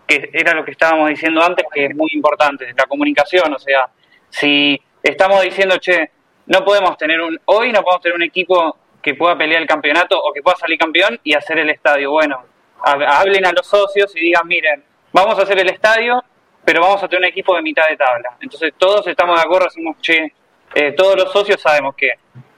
[0.05, 3.87] que era lo que estábamos diciendo antes, que es muy importante, la comunicación, o sea,
[4.29, 6.11] si estamos diciendo, che,
[6.47, 10.19] no podemos tener un, hoy no podemos tener un equipo que pueda pelear el campeonato
[10.19, 12.09] o que pueda salir campeón y hacer el estadio.
[12.09, 12.43] Bueno,
[12.81, 14.83] hablen a los socios y digan, miren,
[15.13, 16.23] vamos a hacer el estadio,
[16.65, 18.35] pero vamos a tener un equipo de mitad de tabla.
[18.41, 20.33] Entonces todos estamos de acuerdo, decimos, che,
[20.73, 22.13] eh, todos los socios sabemos que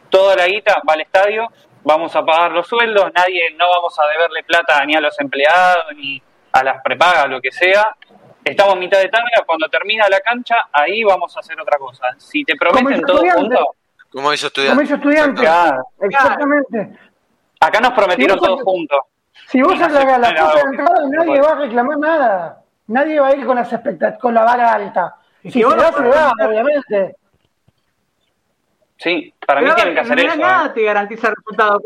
[0.09, 1.49] toda la guita va al estadio,
[1.83, 5.93] vamos a pagar los sueldos, nadie, no vamos a deberle plata ni a los empleados,
[5.97, 6.23] ni
[6.53, 7.93] a las prepagas, lo que sea.
[8.41, 12.15] Estamos en mitad de tabla, cuando termina la cancha, ahí vamos a hacer otra cosa.
[12.17, 13.75] Si te prometen todo junto
[14.11, 14.71] como hizo estudiante.
[14.71, 15.47] Como hizo estudiante.
[16.01, 16.97] Exactamente.
[17.59, 18.99] Acá nos prometieron todos juntos.
[19.47, 22.61] Si vos sacas la, la puta de entrada, nadie va a reclamar nada.
[22.87, 23.69] Nadie va a ir con, las
[24.19, 25.15] con la vara alta.
[25.43, 27.15] Y si, se da, se da, obviamente.
[28.97, 30.37] Sí, para mí tienen que hacer eso.
[30.37, 30.71] Nada ¿eh?
[30.73, 31.81] te garantiza resultados.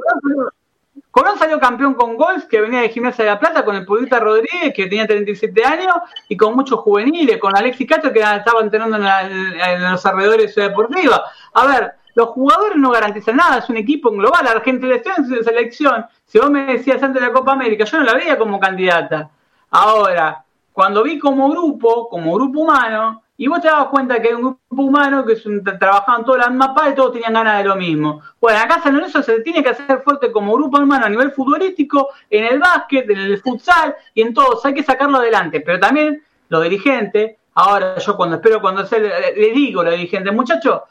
[1.10, 4.20] Colón salió campeón con Golf, que venía de Gimnasia de la Plata, con el Pudita
[4.20, 5.94] Rodríguez, que tenía 37 años,
[6.30, 10.54] y con muchos juveniles, con Alexis Cacho, que estaba entrenando en, en los alrededores de
[10.54, 11.24] Ciudad Deportiva.
[11.54, 14.48] A ver, los jugadores no garantizan nada, es un equipo en global.
[14.48, 16.06] Argentina es de selección.
[16.26, 19.30] Si vos me decías antes de la Copa América, yo no la veía como candidata.
[19.70, 20.44] Ahora,
[20.74, 24.42] cuando vi como grupo, como grupo humano, y vos te dabas cuenta que hay un
[24.42, 25.36] grupo humano que
[25.80, 28.22] trabajaban todas las mapas y todos tenían ganas de lo mismo.
[28.40, 32.10] Bueno, acá San Lorenzo se tiene que hacer fuerte como grupo humano a nivel futbolístico,
[32.30, 34.64] en el básquet, en el futsal y en todos.
[34.64, 35.60] Hay que sacarlo adelante.
[35.62, 40.32] Pero también los dirigentes, ahora yo cuando espero, cuando se, le digo a los dirigentes,
[40.34, 40.82] muchachos,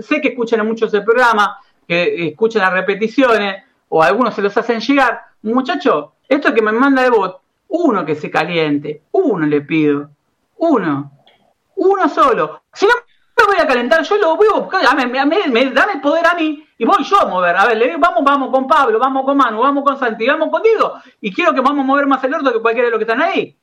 [0.00, 4.56] sé que escuchan a muchos el programa, que escuchan las repeticiones, o algunos se los
[4.56, 5.20] hacen llegar.
[5.42, 10.10] Muchacho, esto que me manda de bot, uno que se caliente, uno le pido,
[10.58, 11.12] uno,
[11.76, 12.62] uno solo.
[12.72, 12.92] Si no
[13.36, 16.84] me voy a calentar, yo lo voy a buscar, dame, dame, poder a mí y
[16.84, 17.56] voy yo a mover.
[17.56, 20.50] A ver, le digo, vamos, vamos con Pablo, vamos con Manu, vamos con Santi, vamos
[20.50, 20.94] contigo.
[21.20, 23.22] Y quiero que vamos a mover más el orto que cualquiera de los que están
[23.22, 23.56] ahí.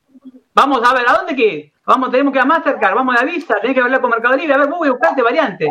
[0.54, 1.74] Vamos a ver, ¿a dónde que?
[1.86, 4.36] Vamos, tenemos que ir a Mastercard, vamos a la Visa, tenés que hablar con Mercado
[4.36, 4.54] Libre.
[4.54, 5.70] A ver, vos voy a buscarte variantes.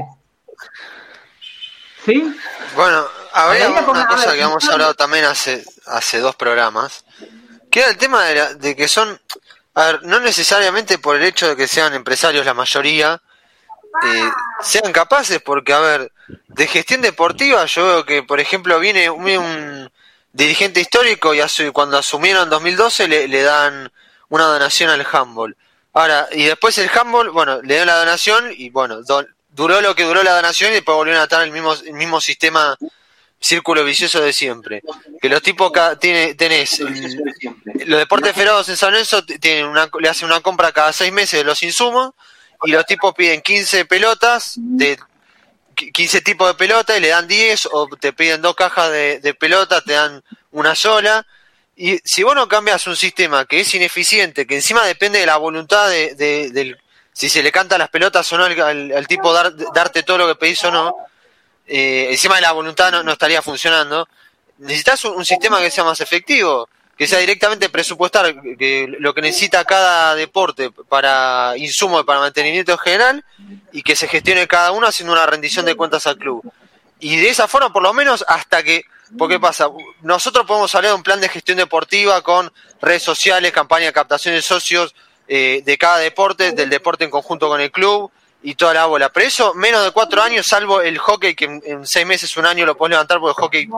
[2.04, 2.34] ¿Sí?
[2.74, 7.04] Bueno, habría una cosa que hemos hablado también hace, hace dos programas,
[7.70, 9.20] que era el tema de, de que son,
[9.74, 13.20] a ver, no necesariamente por el hecho de que sean empresarios la mayoría,
[14.02, 14.30] eh,
[14.60, 16.12] sean capaces, porque, a ver,
[16.46, 19.90] de gestión deportiva, yo veo que, por ejemplo, viene un,
[20.32, 21.40] dirigente histórico y
[21.72, 23.90] cuando asumieron en 2012 le, le dan
[24.28, 25.56] una donación al handball.
[25.94, 29.00] Ahora, y después el handball, bueno, le dan la donación y, bueno,
[29.58, 32.20] duró lo que duró la donación y después volvieron a estar el mismo, el mismo
[32.20, 32.78] sistema
[33.40, 34.82] círculo vicioso de siempre.
[35.20, 40.26] Que los tipos tiene, tenés los deportes federados en San Lorenzo tienen una, le hacen
[40.26, 42.12] una compra cada seis meses de los insumos
[42.62, 44.96] y los tipos piden 15 pelotas de
[45.74, 49.34] 15 tipos de pelota y le dan 10 o te piden dos cajas de, de
[49.34, 50.22] pelota, te dan
[50.52, 51.26] una sola.
[51.74, 55.36] Y si vos no cambias un sistema que es ineficiente, que encima depende de la
[55.36, 56.78] voluntad de, del,
[57.18, 60.36] si se le canta las pelotas o no al, tipo dar, darte todo lo que
[60.36, 60.94] pedís o no,
[61.66, 64.08] eh, encima de la voluntad no, estaría funcionando,
[64.58, 69.64] necesitas un, sistema que sea más efectivo que sea directamente presupuestar que lo que necesita
[69.64, 73.24] cada deporte para insumo para mantenimiento en general
[73.72, 76.42] y que se gestione cada uno haciendo una rendición de cuentas al club.
[77.00, 78.82] Y de esa forma, por lo menos, hasta que,
[79.16, 79.68] porque pasa,
[80.02, 84.34] nosotros podemos hablar de un plan de gestión deportiva con redes sociales, campaña de captación
[84.34, 84.94] de socios
[85.28, 88.10] eh, de cada deporte, del deporte en conjunto con el club,
[88.42, 89.08] y toda la bola.
[89.10, 92.64] Pero eso, menos de cuatro años, salvo el hockey, que en, seis meses, un año
[92.64, 93.68] lo puedes levantar, porque el hockey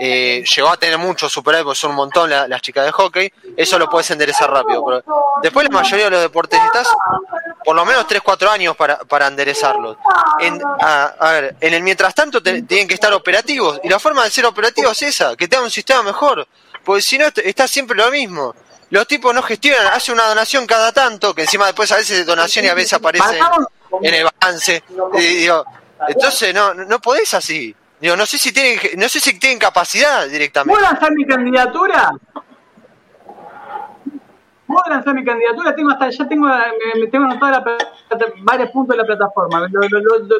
[0.00, 3.78] eh, llegó a tener mucho superávit, porque son un montón las chicas de hockey, eso
[3.78, 4.84] lo puedes enderezar rápido.
[4.84, 5.04] Pero
[5.42, 6.88] después la mayoría de los deportistas,
[7.64, 9.96] por lo menos tres, cuatro años para, para enderezarlos.
[10.40, 14.30] En, a, ver, en el mientras tanto tienen que estar operativos, y la forma de
[14.30, 16.46] ser operativos es esa, que tengan un sistema mejor,
[16.84, 18.54] porque si no, está siempre lo mismo
[18.92, 22.66] los tipos no gestionan, hace una donación cada tanto, que encima después a veces donación
[22.66, 23.40] y a veces aparece
[24.02, 24.84] en el balance.
[26.08, 27.74] entonces no, no podés así.
[27.98, 30.78] Digo, no sé si tienen, no sé si tienen capacidad directamente.
[30.78, 32.10] ¿Puedo lanzar mi candidatura?
[34.66, 35.74] ¿Puedo lanzar mi candidatura?
[35.74, 37.64] Tengo hasta, ya tengo, me, tengo anotado
[38.42, 39.68] varios puntos de la plataforma.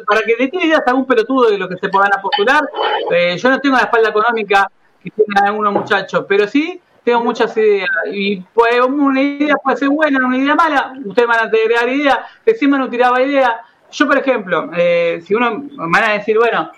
[0.05, 2.61] para que le tire hasta algún pelotudo de lo que se puedan postular.
[3.09, 4.69] Eh, yo no tengo la espalda económica
[5.03, 7.89] que tienen algunos muchachos, pero sí tengo muchas ideas.
[8.11, 12.19] Y pues una idea puede ser buena, una idea mala, ustedes van a agregar ideas,
[12.45, 13.51] encima no tiraba ideas.
[13.91, 16.71] Yo, por ejemplo, eh, si uno me van a decir, bueno,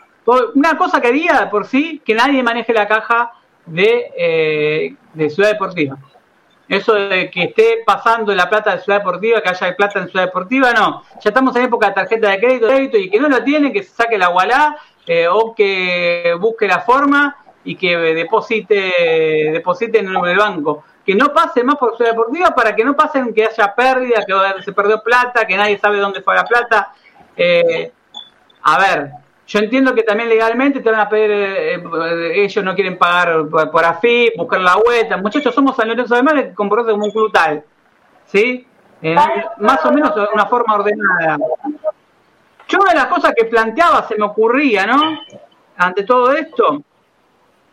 [0.55, 3.31] una cosa que haría por sí, que nadie maneje la caja
[3.65, 5.97] de, eh, de Ciudad Deportiva.
[6.67, 10.25] Eso de que esté pasando la plata de Ciudad Deportiva, que haya plata en Ciudad
[10.25, 11.03] Deportiva, no.
[11.23, 13.91] Ya estamos en época de tarjeta de crédito, y que no lo tiene, que se
[13.91, 14.75] saque la walá
[15.05, 20.83] eh, o que busque la forma y que deposite, deposite en el banco.
[21.05, 24.63] Que no pase más por Ciudad Deportiva para que no pasen que haya pérdida, que
[24.63, 26.93] se perdió plata, que nadie sabe dónde fue la plata.
[27.35, 27.91] Eh,
[28.63, 29.11] a ver,
[29.47, 33.69] yo entiendo que también legalmente te van a pedir, eh, ellos no quieren pagar por,
[33.69, 35.17] por AFI, buscar la vuelta.
[35.17, 37.63] Muchachos, somos San Lorenzo de Mar comportarse como un club tal.
[38.25, 38.67] ¿Sí?
[39.59, 41.37] más o menos de una forma ordenada.
[42.67, 45.19] Yo una de las cosas que planteaba, se me ocurría, ¿no?
[45.77, 46.81] Ante todo esto,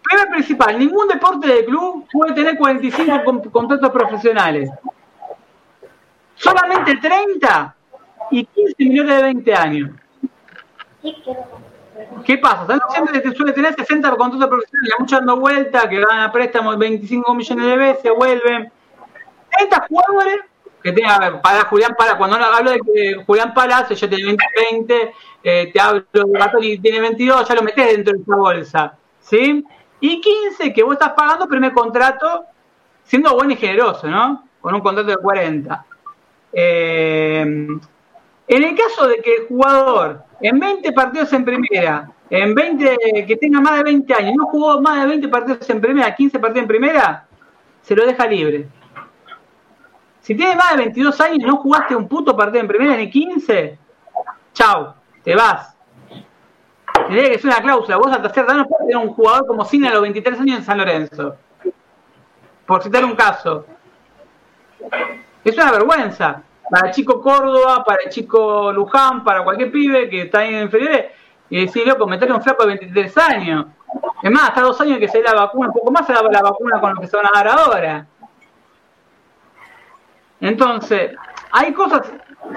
[0.02, 4.70] Primero principal, ningún deporte de club puede tener 45 contratos profesionales.
[6.34, 7.76] Solamente 30
[8.30, 9.90] y 15 millones de 20 años.
[12.24, 12.78] ¿Qué pasa?
[12.90, 17.34] Siempre se suele tener 60 contratos profesionales, muchos dando vuelta, que van a préstamos 25
[17.34, 18.72] millones de veces, vuelven.
[19.56, 20.40] 30 jugadores
[20.82, 24.26] que tiene, a ver, para Julián Palacio, cuando hablo de que Julián Palacio, yo tengo
[24.26, 24.44] 20,
[25.42, 29.64] 20 te hablo de Gatoni tiene 22, ya lo metes dentro de esa bolsa, ¿sí?
[30.02, 32.44] Y 15 que vos estás pagando primer contrato,
[33.04, 34.42] siendo bueno y generoso, ¿no?
[34.60, 35.86] Con un contrato de 40.
[36.52, 43.24] Eh, en el caso de que el jugador en 20 partidos en primera, en 20
[43.28, 46.38] que tenga más de 20 años, no jugó más de 20 partidos en primera, 15
[46.40, 47.24] partidos en primera,
[47.82, 48.66] se lo deja libre.
[50.20, 53.08] Si tiene más de 22 años y no jugaste un puto partido en primera ni
[53.08, 53.78] 15,
[54.52, 55.71] chau, te vas.
[57.12, 57.98] Tendría que ser una cláusula.
[57.98, 60.64] Vos cierta edad no puedes tener un jugador como Cine a los 23 años en
[60.64, 61.36] San Lorenzo.
[62.64, 63.66] Por citar un caso.
[65.44, 66.42] Es una vergüenza.
[66.70, 71.12] Para el chico Córdoba, para el chico Luján, para cualquier pibe que está en inferiores,
[71.50, 73.66] y decir, loco, meterle un flaco de 23 años.
[74.22, 76.22] Es más, hasta dos años que se da la vacuna, un poco más se da
[76.22, 78.06] la vacuna con lo que se van a dar ahora.
[80.40, 81.14] Entonces,
[81.50, 82.10] hay cosas,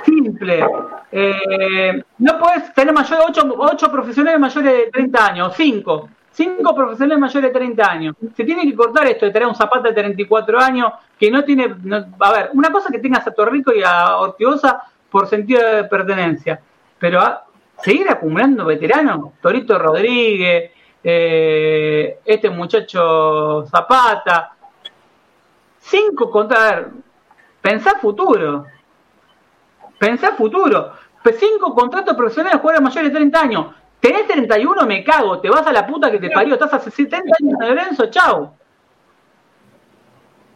[0.03, 0.66] simple.
[1.12, 6.10] Eh, no puedes tener mayor, ocho, ocho profesionales mayores de 30 años, cinco.
[6.32, 8.16] Cinco profesionales mayores de 30 años.
[8.36, 11.74] Se tiene que cortar esto de tener un Zapata de 34 años que no tiene.
[12.20, 16.60] a ver, una cosa que tengas a Torrico y a Ortigosa por sentido de pertenencia.
[16.99, 17.45] Pero a,
[17.82, 20.72] seguir acumulando veteranos, Torito Rodríguez,
[21.02, 24.52] eh, este muchacho Zapata.
[25.80, 26.68] Cinco contra.
[26.68, 26.88] A ver,
[27.62, 28.66] pensá futuro.
[29.97, 30.93] Pensá futuro.
[31.39, 33.65] Cinco contratos profesionales jugadores mayores de 30 años.
[33.99, 37.26] Tenés 31, me cago, te vas a la puta que te parió, estás hace 70
[37.39, 38.53] años en Lorenzo, chao.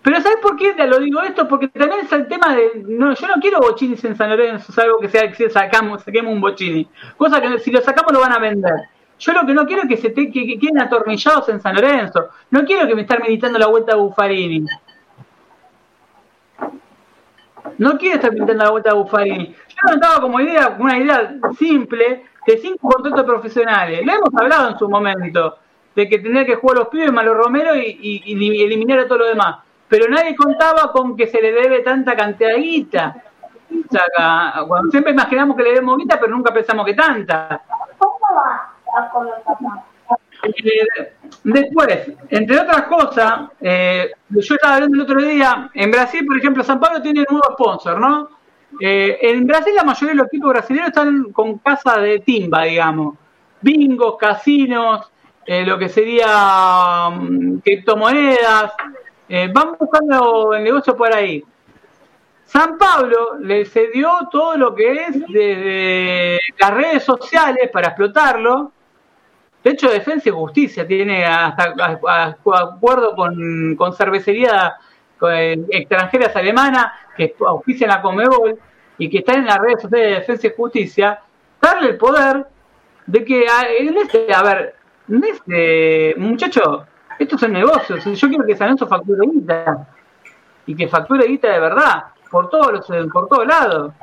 [0.01, 1.47] Pero ¿sabes por qué te lo digo esto?
[1.47, 2.83] Porque también es el tema de.
[2.85, 6.39] No, yo no quiero bochinis en San Lorenzo, salvo que sea que sacamos, saquemos un
[6.39, 6.87] bochini.
[7.17, 8.73] Cosa que si lo sacamos lo van a vender.
[9.19, 12.29] Yo lo que no quiero es que se te, que, queden atornillados en San Lorenzo.
[12.51, 14.65] No quiero que me estén militando la vuelta a Buffarini.
[17.79, 19.55] No quiero estar pintando la vuelta a Buffarini.
[19.55, 24.05] Yo no estaba como idea, una idea simple, de cinco contratos profesionales.
[24.05, 25.57] Lo hemos hablado en su momento,
[25.95, 28.21] de que tenía que jugar los pibes Malo Romero y,
[28.63, 29.59] eliminar a todo lo demás.
[29.87, 33.23] Pero nadie contaba con que se le debe tanta cantidad de guita.
[34.91, 37.61] Siempre imaginamos que le debemos guita, pero nunca pensamos que tanta.
[40.43, 41.13] Eh,
[41.43, 46.63] después, entre otras cosas, eh, yo estaba hablando el otro día, en Brasil, por ejemplo,
[46.63, 48.29] San Pablo tiene un nuevo sponsor, ¿no?
[48.79, 53.15] Eh, en Brasil la mayoría de los equipos brasileños están con casa de timba, digamos.
[53.61, 55.11] Bingos, casinos,
[55.47, 58.71] lo que sería um, criptomonedas.
[59.51, 61.43] Van buscando el negocio por ahí.
[62.49, 68.71] San Pablo le cedió todo lo que es de, las redes sociales para explotarlo.
[69.63, 71.75] De hecho, Defensa y Justicia tiene hasta
[72.47, 74.77] acuerdo con, con cervecería
[75.69, 78.57] extranjeras alemanas que auspician la Comebol
[78.97, 81.19] y que están en las redes sociales de defensa y justicia,
[81.61, 82.45] darle el poder
[83.05, 83.45] de que
[83.79, 84.75] en este, a ver,
[85.07, 86.85] en este, muchacho,
[87.17, 89.87] estos son negocios, yo quiero que San Lorenzo facture guita
[90.65, 93.93] y que facture guita de verdad, por todos los, por todos lados.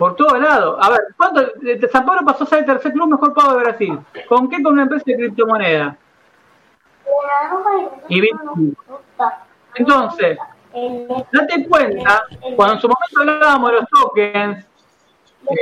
[0.00, 0.78] Por todos lados.
[0.80, 1.42] A ver, ¿cuánto?
[1.92, 3.98] San Pablo pasó a ser el tercer club mejor pago de Brasil.
[4.30, 4.62] ¿Con qué?
[4.62, 5.94] Con una empresa de criptomonedas.
[8.08, 8.22] Y
[9.74, 10.38] Entonces,
[11.30, 12.24] date cuenta,
[12.56, 14.66] cuando en su momento hablábamos de los tokens,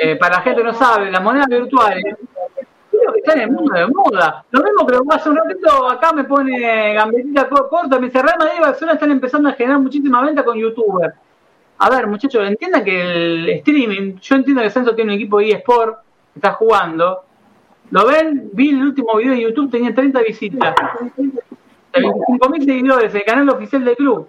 [0.00, 2.04] eh, para la gente que no sabe, las monedas virtuales,
[2.92, 4.44] creo que están en el mundo de moda.
[4.52, 8.54] Lo mismo que hace un ratito acá me pone gambetita corta, me dice Real Madrid
[8.58, 11.16] y Barcelona están empezando a generar muchísima venta con youtubers.
[11.78, 15.50] A ver, muchachos, entiendan que el streaming, yo entiendo que Santo tiene un equipo de
[15.50, 15.98] eSport,
[16.34, 17.20] está jugando.
[17.90, 18.50] ¿Lo ven?
[18.52, 20.74] Vi el último video de YouTube, tenía 30 visitas.
[21.92, 24.28] 25.000 seguidores, el canal oficial del club.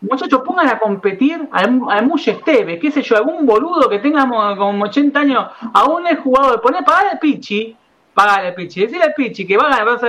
[0.00, 1.70] Muchachos, pongan a competir al,
[2.06, 4.26] Mush Esteves, qué sé yo, algún boludo que tenga
[4.56, 7.76] como 80 años, aún es jugador, poner, pagar al Pichi,
[8.12, 10.00] pagar al Pichi, decirle al Pichi que va a ganar,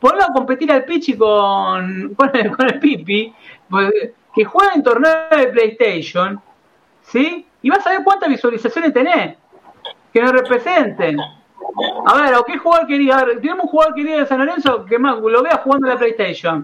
[0.00, 3.32] ponerlo a competir al Pichi con, con, el, Pipi,
[3.70, 3.92] pues,
[4.36, 6.38] que juega en torneo de PlayStation,
[7.00, 7.46] ¿sí?
[7.62, 9.34] Y vas a ver cuántas visualizaciones tenés,
[10.12, 11.18] que nos representen.
[12.06, 13.18] A ver, ¿o qué jugador quería?
[13.18, 15.94] A ver, tenemos un jugador querido de San Lorenzo que más lo vea jugando en
[15.94, 16.62] la PlayStation.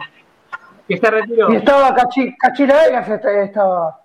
[0.87, 1.51] Que se retiró.
[1.51, 4.01] Y estaba Cachi, Cachila Vegas, estaba.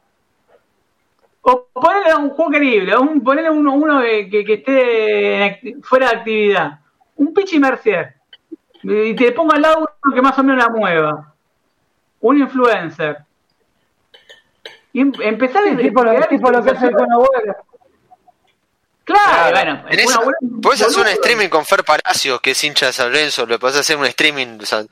[1.41, 6.79] O ponerle un juego querible, un, ponerle uno, uno que, que, esté fuera de actividad.
[7.17, 8.15] Un Pichi Mercier.
[8.81, 11.33] Y te pongo al lado uno que más o menos la mueva.
[12.21, 13.26] Un influencer.
[14.97, 17.55] Y em, empezar a tipo, lo, tipo lo que hace con abuelo.
[19.03, 19.83] Claro, bueno.
[20.59, 23.77] Puedes hacer un streaming con Fer Palacios, que es hincha de San Lorenzo, le puedes
[23.77, 24.83] hacer un streaming, o sea,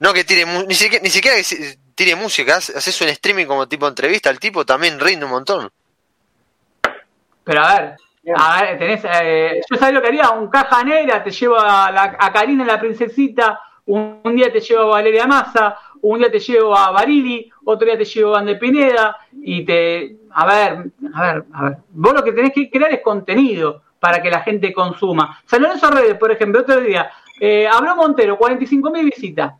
[0.00, 3.86] no que tire, ni siquiera, ni siquiera que tire música, haces un streaming como tipo
[3.86, 5.70] entrevista, el tipo también rinde un montón.
[7.44, 7.96] Pero a ver,
[8.36, 11.92] a ver, tenés, eh, yo sabía lo que haría, un caja negra, te llevo a,
[11.92, 16.38] la, a Karina la princesita, un, día te llevo a Valeria Massa, un día te
[16.38, 21.22] llevo a Barili, otro día te llevo a Ande Pineda, y te, a ver, a
[21.22, 24.72] ver, a ver, vos lo que tenés que crear es contenido para que la gente
[24.74, 25.40] consuma.
[25.46, 27.10] San Lorenzo Redes, por ejemplo, otro día,
[27.40, 29.54] eh, habló Montero, 45.000 visitas.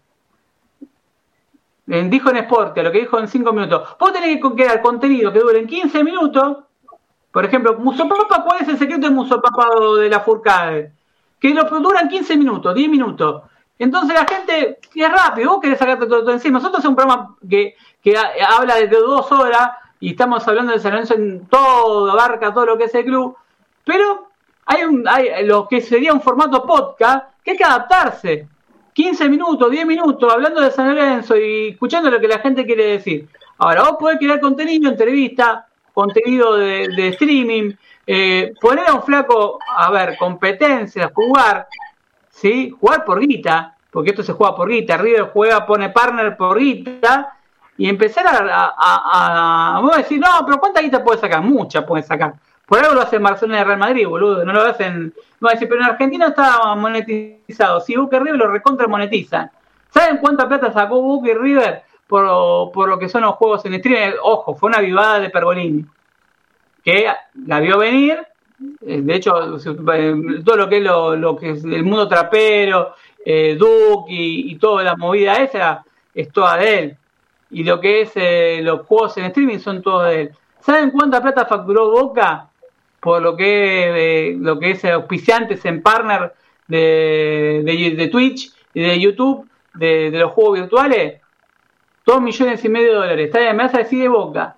[1.86, 3.96] Eh, dijo en Sport, lo que dijo en 5 minutos.
[3.98, 6.58] Vos tenés que crear contenido que dure en 15 minutos.
[7.32, 9.68] Por ejemplo, Musopapa, ¿cuál es el secreto de Musopapa
[9.98, 10.92] de la Furcade?
[11.40, 13.42] Que lo duran 15 minutos, 10 minutos.
[13.78, 16.58] Entonces la gente es rápido, vos querés sacarte todo, encima.
[16.58, 19.70] Nosotros es un programa que, que habla de dos horas
[20.00, 23.36] y estamos hablando de San Lorenzo en todo, abarca todo lo que es el club,
[23.84, 24.28] pero
[24.66, 28.48] hay, un, hay lo que sería un formato podcast que hay que adaptarse.
[28.92, 32.86] 15 minutos, 10 minutos hablando de San Lorenzo y escuchando lo que la gente quiere
[32.86, 33.28] decir.
[33.58, 37.72] Ahora, vos podés crear contenido, entrevista, contenido de, streaming,
[38.06, 41.66] eh, poner a un flaco, a ver, competencias, jugar,
[42.34, 42.74] ¿sí?
[42.78, 47.36] Jugar por guita, porque esto se juega por guita, River juega, pone partner por guita,
[47.76, 51.42] y empezar a, a, a, decir, no, pero ¿cuánta guita puede sacar?
[51.42, 52.34] Mucha puede sacar.
[52.66, 54.44] Por algo lo hace Barcelona de Real Madrid, boludo.
[54.44, 55.12] No lo hacen.
[55.40, 57.80] No, decir, pero en Argentina está monetizado.
[57.80, 59.50] Si Boca y River lo recontra monetizan.
[59.92, 63.74] ¿Saben cuánta plata sacó Boca y River por, por lo que son los juegos en
[63.74, 64.16] streaming?
[64.22, 65.84] Ojo, fue una vivada de Pergolini.
[66.82, 67.06] Que
[67.46, 68.24] la vio venir.
[68.86, 72.94] Eh, de hecho, eh, todo lo que es, lo, que es el mundo trapero,
[73.24, 76.96] eh, Duke y, y, toda la movida esa, es toda de él.
[77.50, 80.30] Y lo que es los juegos en streaming son todos de él.
[80.60, 82.48] ¿Saben cuánta plata facturó Boca?
[83.04, 86.32] por lo que, eh, lo que es auspiciantes en partner
[86.66, 91.20] de, de, Twitch y de YouTube de, los juegos virtuales,
[92.06, 93.26] dos millones y medio de dólares.
[93.26, 94.53] Está bien, me vas a decir de boca.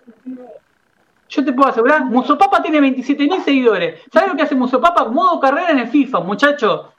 [1.28, 4.02] Yo te puedo asegurar, Musopapa tiene 27 mil seguidores.
[4.12, 5.06] ¿Sabes lo que hace Musopapa?
[5.06, 6.92] Modo carrera en el FIFA, muchacho.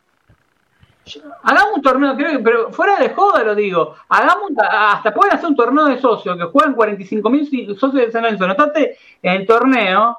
[1.44, 3.96] Hagamos un torneo, creo pero fuera de joda lo digo.
[4.10, 7.46] Hagamos hasta pueden hacer un torneo de socios que juegan 45 mil
[7.78, 8.48] socios de San Lorenzo.
[8.48, 10.18] Notate el torneo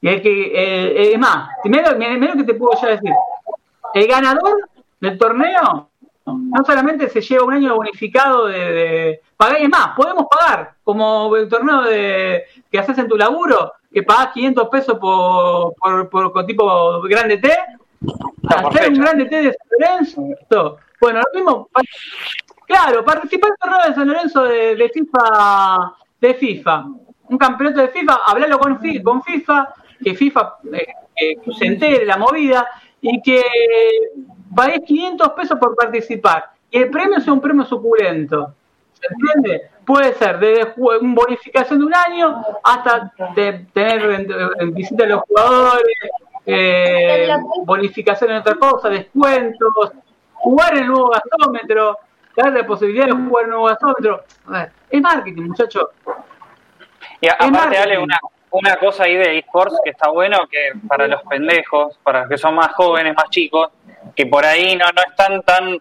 [0.00, 1.98] y el que, es más, primero,
[2.36, 3.12] que te puedo ya decir,
[3.94, 5.90] el ganador del torneo
[6.24, 9.22] no solamente se lleva un año bonificado de, de
[9.60, 14.32] es más, podemos pagar, como el torneo de, que haces en tu laburo, que pagas
[14.32, 15.74] 500 pesos por,
[16.10, 17.50] por, por, tipo grande T,
[18.48, 20.76] hacer un grande T de San Lorenzo.
[21.00, 21.68] Bueno, lo mismo,
[22.66, 26.86] claro, participar en torneo de San Lorenzo de, de FIFA, de FIFA,
[27.28, 32.66] un campeonato de FIFA, hablarlo con, con FIFA, que FIFA eh, se entere la movida
[33.00, 33.42] y que
[34.54, 38.54] pagues 500 pesos por participar y el premio sea un premio suculento.
[38.92, 39.70] ¿Se entiende?
[39.88, 44.26] Puede ser desde bonificación de un año hasta de tener
[44.70, 45.96] visita de los jugadores,
[46.44, 47.30] eh,
[47.64, 49.92] bonificación en otra cosa, descuentos,
[50.34, 51.96] jugar el nuevo gasómetro,
[52.36, 54.24] darle la posibilidad de jugar el nuevo gasómetro.
[54.90, 55.88] es marketing, muchachos.
[57.22, 58.18] Y aparte, dale una,
[58.50, 62.36] una cosa ahí de esports que está bueno, que para los pendejos, para los que
[62.36, 63.70] son más jóvenes, más chicos,
[64.14, 65.80] que por ahí no, no están tan,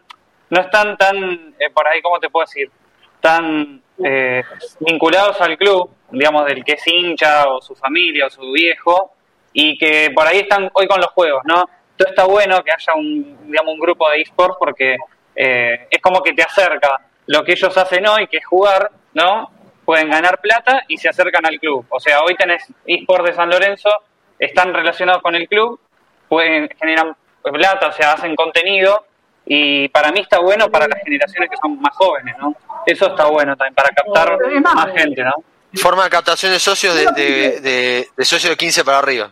[0.49, 1.17] no están tan,
[1.59, 2.71] eh, por ahí, ¿cómo te puedo decir?
[3.19, 4.43] Tan eh,
[4.79, 9.13] vinculados al club, digamos, del que es hincha o su familia o su viejo,
[9.53, 11.67] y que por ahí están hoy con los juegos, ¿no?
[11.91, 14.97] Entonces está bueno que haya un, digamos, un grupo de esports porque
[15.35, 19.51] eh, es como que te acerca lo que ellos hacen hoy, que es jugar, ¿no?
[19.87, 21.85] pueden ganar plata y se acercan al club.
[21.87, 23.89] O sea, hoy tenés eSport de San Lorenzo,
[24.37, 25.79] están relacionados con el club,
[26.27, 29.05] pueden generar plata, o sea, hacen contenido
[29.47, 32.55] y para mí está bueno para las generaciones que son más jóvenes, ¿no?
[32.85, 35.33] Eso está bueno también para captar más gente, ¿no?
[35.75, 39.31] Forma de captación de socios de, de, de, socios de 15 para arriba.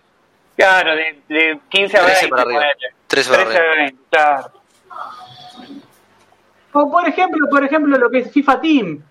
[0.55, 2.27] Claro, de, de 15 a 20.
[2.29, 2.63] para arriba.
[3.07, 3.61] 13 para arriba.
[3.77, 4.51] 20, claro.
[6.73, 9.03] O por ejemplo, por ejemplo, lo que es FIFA Team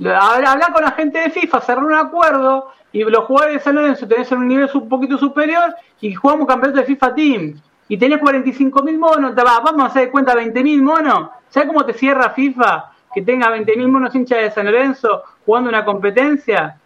[0.00, 4.06] hablar con la gente de FIFA, cerrar un acuerdo y los jugadores de San Lorenzo
[4.06, 8.18] tenés en un nivel un poquito superior y jugamos campeonato de FIFA Team y tenés
[8.18, 11.30] 45 mil monos, te va, vamos a hacer cuenta 20 mil monos.
[11.48, 15.68] ¿Sabes cómo te cierra FIFA que tenga 20 mil monos hinchas de San Lorenzo jugando
[15.68, 16.78] una competencia?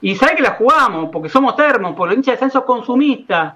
[0.00, 3.54] Y sabes que la jugamos, porque somos termos, por los hinchas de San Lorenzo consumistas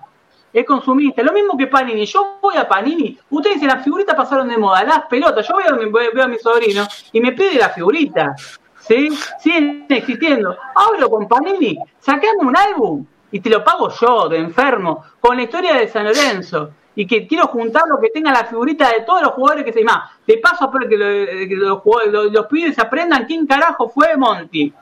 [0.52, 1.22] es consumista.
[1.22, 2.04] Lo mismo que Panini.
[2.06, 3.16] Yo voy a Panini.
[3.30, 5.46] Ustedes dicen, las figuritas pasaron de moda, las pelotas.
[5.46, 8.34] Yo a, veo a mi sobrino y me pide la figurita.
[8.80, 9.08] ¿Sí?
[9.38, 10.56] Siguen existiendo.
[10.74, 15.42] Hablo con Panini, sacamos un álbum y te lo pago yo, de enfermo, con la
[15.42, 16.70] historia de San Lorenzo.
[16.96, 19.84] Y que quiero juntar lo que tenga la figurita de todos los jugadores que se
[19.84, 20.10] más.
[20.26, 21.80] De paso, espero que, los,
[22.10, 24.72] los, los pibes aprendan quién carajo fue Monty.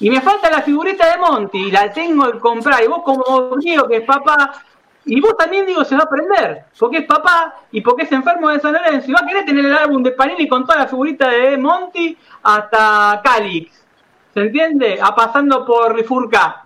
[0.00, 2.82] Y me falta la figurita de Monty, y la tengo que comprar.
[2.82, 4.52] Y vos, como digo que es papá,
[5.06, 8.50] y vos también digo, se va a aprender, porque es papá y porque es enfermo
[8.50, 9.08] de San Lorenzo.
[9.08, 12.18] Y va a querer tener el álbum de Panini con toda la figurita de Monty
[12.42, 13.86] hasta Calix.
[14.34, 14.98] ¿Se entiende?
[15.00, 16.65] A pasando por Rifurca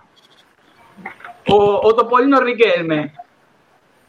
[1.47, 3.13] o, Topolino Riquelme.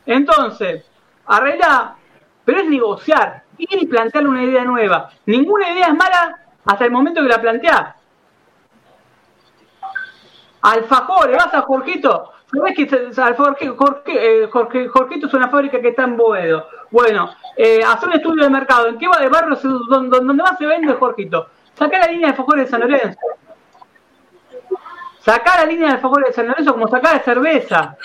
[0.07, 0.85] Entonces,
[1.27, 1.97] arregla,
[2.45, 5.11] pero es negociar, y plantearle una idea nueva.
[5.27, 7.95] Ninguna idea es mala hasta el momento que la planteás.
[10.63, 13.69] Alfajores, vas a Jorgito, ¿sabes que Jorge,
[14.49, 16.69] Jorge, Jorgito es una fábrica que está en Boedo?
[16.91, 19.57] Bueno, eh, hacer un estudio de mercado, ¿en qué va de barrio
[19.89, 21.49] donde, donde más se vende Jorgito?
[21.75, 23.19] Sacar la línea de alfajores de San Lorenzo.
[25.25, 27.97] Sacar la línea de alfajores de San Lorenzo como sacar de cerveza.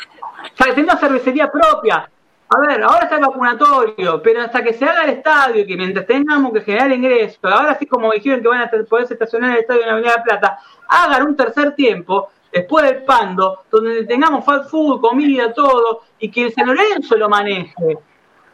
[0.44, 2.10] O sea, tener una cervecería propia.
[2.49, 6.06] A ver, ahora está el vacunatorio, pero hasta que se haga el estadio, que mientras
[6.06, 9.81] tengamos que generar ingresos, ahora sí como dijeron que van a poder estacionar el estadio
[9.81, 14.69] en la Avenida de Plata, hagan un tercer tiempo, después del pando, donde tengamos fast
[14.69, 17.98] food, comida, todo, y que el San Lorenzo lo maneje.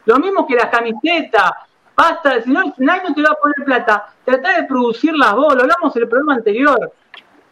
[0.06, 1.52] Lo mismo que las camisetas,
[1.94, 5.54] basta, si no, nadie no te va a poner plata, trata de producir las vos,
[5.54, 6.92] lo hablamos en el programa anterior.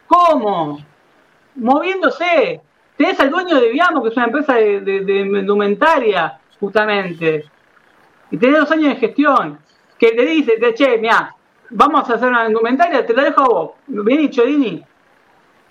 [0.07, 0.79] ¿Cómo?
[1.55, 2.61] Moviéndose,
[2.97, 7.45] Tenés al dueño de Viamo, que es una empresa de, indumentaria, justamente.
[8.29, 9.59] Y tenés dos años de gestión.
[9.97, 11.35] Que te dice, te, che, mira,
[11.69, 13.71] vamos a hacer una indumentaria, te la dejo a vos.
[13.87, 14.83] Vení, Chodini.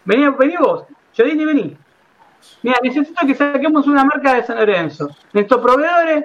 [0.05, 0.85] Vení, vení vos.
[1.13, 1.77] Chodini, vení.
[2.63, 5.09] Mira, necesito que saquemos una marca de San Lorenzo.
[5.33, 6.25] Nuestros proveedores,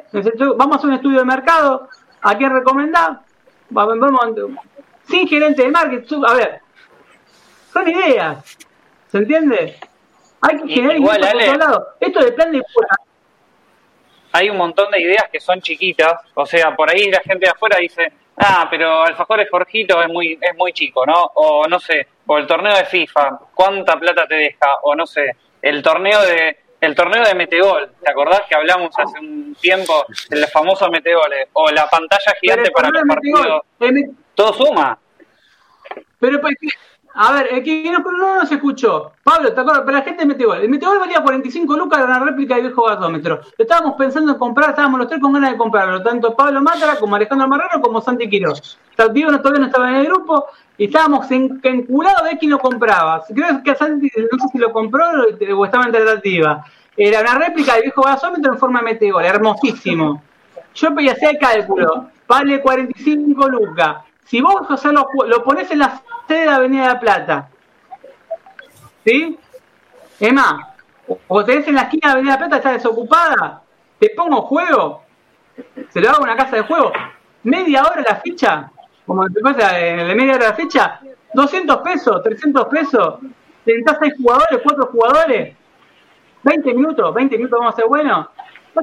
[0.55, 1.89] vamos a hacer un estudio de mercado.
[2.21, 3.21] ¿A quién recomendar?
[3.69, 3.97] Vamos,
[5.03, 6.23] sin gerente de marketing.
[6.25, 6.61] A ver,
[7.71, 8.57] son ideas.
[9.11, 9.75] ¿Se entiende?
[10.41, 11.21] Hay que generar Igual,
[11.99, 12.63] Esto de plan de
[14.33, 17.51] Hay un montón de ideas que son chiquitas, o sea, por ahí la gente de
[17.51, 21.31] afuera dice, ah, pero Alfajores Jorgito es muy, es muy chico, ¿no?
[21.35, 24.67] O no sé, o el torneo de FIFA, ¿cuánta plata te deja?
[24.83, 29.19] O no sé, el torneo de el torneo de Metegol, ¿te acordás que hablamos hace
[29.19, 31.33] un tiempo del famoso Metegol?
[31.53, 33.61] O la pantalla gigante para los partidos.
[34.35, 34.99] Todo suma.
[36.19, 36.55] Pero pues,
[37.19, 39.11] a ver, el que no, no nos escuchó.
[39.23, 39.81] Pablo, ¿te acuerdas?
[39.83, 40.57] Pero la gente de Meteor.
[40.59, 43.41] El Meteor valía 45 lucas, era una réplica del viejo gasómetro.
[43.57, 46.03] estábamos pensando en comprar, estábamos los tres con ganas de comprarlo.
[46.03, 48.77] Tanto Pablo Mátara como Alejandro Marrero como Santi Quiroz.
[49.13, 50.45] Diego no, todavía no estaba en el grupo
[50.77, 53.23] y estábamos enculados de quién lo compraba.
[53.33, 55.05] Creo que Santi, no sé si lo compró
[55.55, 56.65] o estaba en tratativa.
[56.95, 60.21] Era una réplica del viejo gasómetro en forma de Meteor, hermosísimo.
[60.75, 64.06] Yo hacía el cálculo, vale 45 lucas.
[64.27, 67.49] Si vos, lo, lo pones en la sede de Avenida de la Plata,
[69.05, 69.39] ¿sí?
[70.19, 70.55] Es más,
[71.27, 73.61] o tenés en la esquina de Avenida de la Plata, está desocupada,
[73.97, 75.03] te pongo juego,
[75.89, 76.91] se lo hago a una casa de juego,
[77.43, 78.69] media hora la ficha,
[79.05, 80.99] como te pasa en la media hora la ficha,
[81.33, 83.19] 200 pesos, 300 pesos,
[83.63, 85.55] tentás 6 jugadores, 4 jugadores,
[86.43, 88.27] 20 minutos, 20 minutos vamos a ser buenos,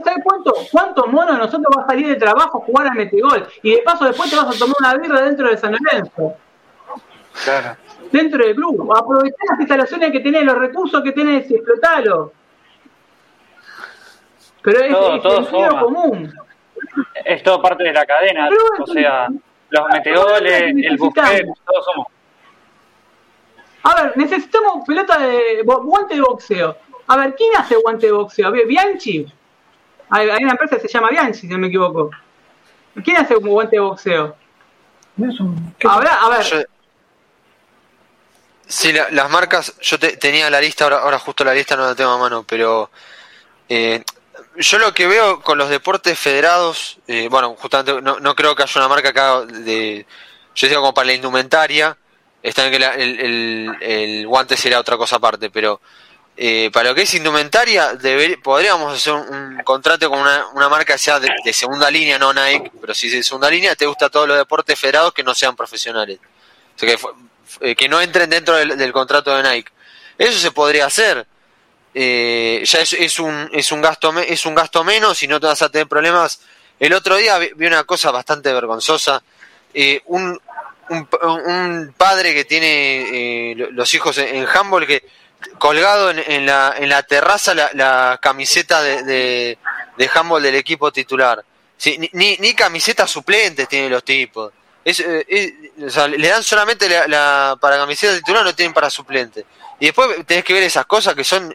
[0.03, 3.47] ¿Sabes cuánto, cuánto mono de nosotros va a salir de trabajo a jugar a Metegol?
[3.63, 6.35] Y de paso después te vas a tomar una birra dentro de San Lorenzo.
[7.45, 7.77] Claro.
[8.11, 8.93] Dentro del club.
[8.97, 12.33] Aprovechar las instalaciones que tenés, los recursos que tenés y explotalo.
[14.63, 16.33] Pero es, todo, es común.
[17.25, 18.49] Es todo parte de la cadena.
[18.79, 19.29] o sea,
[19.71, 22.07] los meteoles, el buffet, todos somos.
[23.83, 26.77] A ver, necesitamos pelota de guante de boxeo.
[27.07, 28.51] A ver, ¿quién hace guante de boxeo?
[28.51, 29.27] ¿Bianchi?
[30.15, 32.11] Hay, una empresa que se llama Bianchi, si no me equivoco.
[33.03, 34.37] ¿Quién hace un guante de boxeo?
[35.85, 36.69] Ahora, a ver.
[38.65, 42.13] sí, las marcas, yo tenía la lista, ahora, ahora justo la lista no la tengo
[42.13, 42.91] a mano, pero
[43.69, 44.05] eh,
[44.57, 48.63] yo lo que veo con los deportes federados, eh, bueno, justamente no, no, creo que
[48.63, 50.07] haya una marca acá de,
[50.55, 51.97] yo digo como para la indumentaria,
[52.41, 55.81] está en que el, el, el, guante sería otra cosa aparte, pero
[56.37, 57.97] eh, para lo que es indumentaria,
[58.43, 63.07] podríamos hacer un, contrato con una, marca sea de, segunda línea, no Nike, pero si
[63.07, 66.19] es de segunda línea, te gusta todos los deportes federados que no sean profesionales.
[66.77, 66.99] que,
[67.61, 69.71] eh, que no entren dentro del, contrato de Nike.
[70.19, 71.25] Eso se podría hacer.
[71.95, 75.63] Eh, ya es, un, es, un gasto, es un gasto menos y no te vas
[75.63, 76.41] a tener problemas.
[76.81, 79.23] El otro día vi, una cosa bastante vergonzosa.
[80.07, 80.41] un,
[80.91, 84.47] un, padre que tiene los hijos en, en
[84.85, 85.05] que
[85.59, 89.59] colgado en, la, en la terraza la, camiseta de, de,
[89.97, 91.45] de, handball del equipo titular.
[92.13, 94.53] ni, ni, camisetas suplentes tienen los tipos.
[94.85, 99.47] Es, eh, le dan solamente la, para camiseta titular, no tienen para suplente.
[99.81, 101.55] Y después tenés que ver esas cosas que son...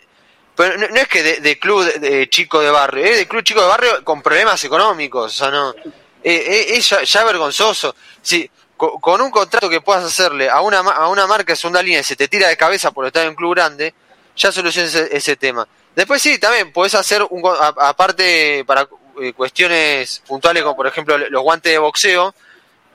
[0.55, 3.67] Pero no, es que de, club de, chico de barrio, es de club chico de
[3.67, 5.33] barrio con problemas económicos.
[5.33, 5.73] O sea, no...
[6.21, 7.95] es ya, vergonzoso.
[8.21, 8.49] Sí,
[8.79, 12.03] con, un contrato que puedas hacerle a una, a una marca de segunda línea y
[12.03, 13.93] se te tira de cabeza por estar en un club grande,
[14.35, 15.67] ya soluciones ese, tema.
[15.95, 17.43] Después sí, también puedes hacer, un,
[17.77, 18.87] aparte para
[19.21, 22.33] eh, cuestiones puntuales como por ejemplo los guantes de boxeo,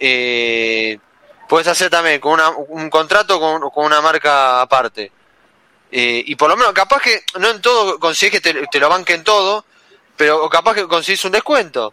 [0.00, 0.98] eh,
[1.48, 5.12] puedes hacer también con un contrato con, una marca aparte.
[5.92, 9.22] Eh, y por lo menos, capaz que no en todo consigues que te, lo banquen
[9.22, 9.66] todo,
[10.16, 11.92] pero capaz que consigues un descuento.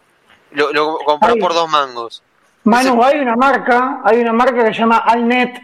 [0.52, 2.22] Lo, lo compras por dos mangos.
[2.64, 5.60] Manu, hay una marca, hay una marca que se llama Alnet,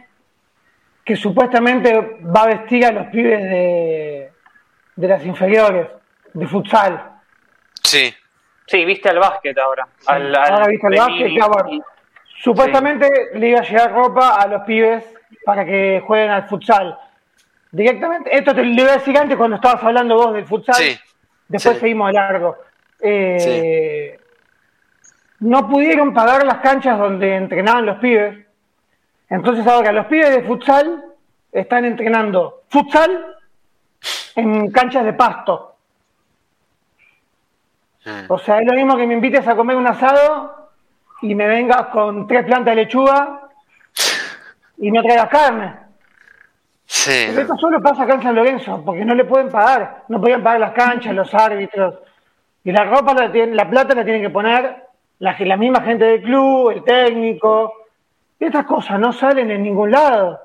[1.05, 4.33] que supuestamente va a vestir a los pibes de,
[4.97, 5.87] de las inferiores,
[6.35, 7.13] de futsal.
[7.83, 8.13] Sí.
[8.67, 9.89] Sí, viste al básquet ahora.
[10.07, 11.83] ahora viste al básquet,
[12.41, 15.05] Supuestamente le iba a llegar ropa a los pibes
[15.45, 16.97] para que jueguen al futsal.
[17.71, 20.77] Directamente, esto te lo iba a decir antes cuando estabas hablando vos del futsal.
[20.77, 20.99] Sí.
[21.49, 22.57] Después seguimos de largo.
[23.01, 24.18] eh,
[25.41, 28.47] no pudieron pagar las canchas donde entrenaban los pibes.
[29.29, 31.05] Entonces ahora los pibes de futsal
[31.53, 33.37] están entrenando futsal
[34.35, 35.77] en canchas de pasto.
[38.29, 40.71] O sea, es lo mismo que me invites a comer un asado
[41.21, 43.51] y me vengas con tres plantas de lechuga
[44.79, 45.75] y no traigas carne.
[46.87, 47.13] Sí.
[47.13, 50.05] esto solo pasa acá en San Lorenzo, porque no le pueden pagar.
[50.09, 51.97] No podían pagar las canchas, los árbitros.
[52.65, 54.88] Y la ropa, la, la plata la tienen que poner
[55.19, 57.87] la, la misma gente del club, el técnico.
[58.39, 60.41] Estas cosas no salen en ningún lado.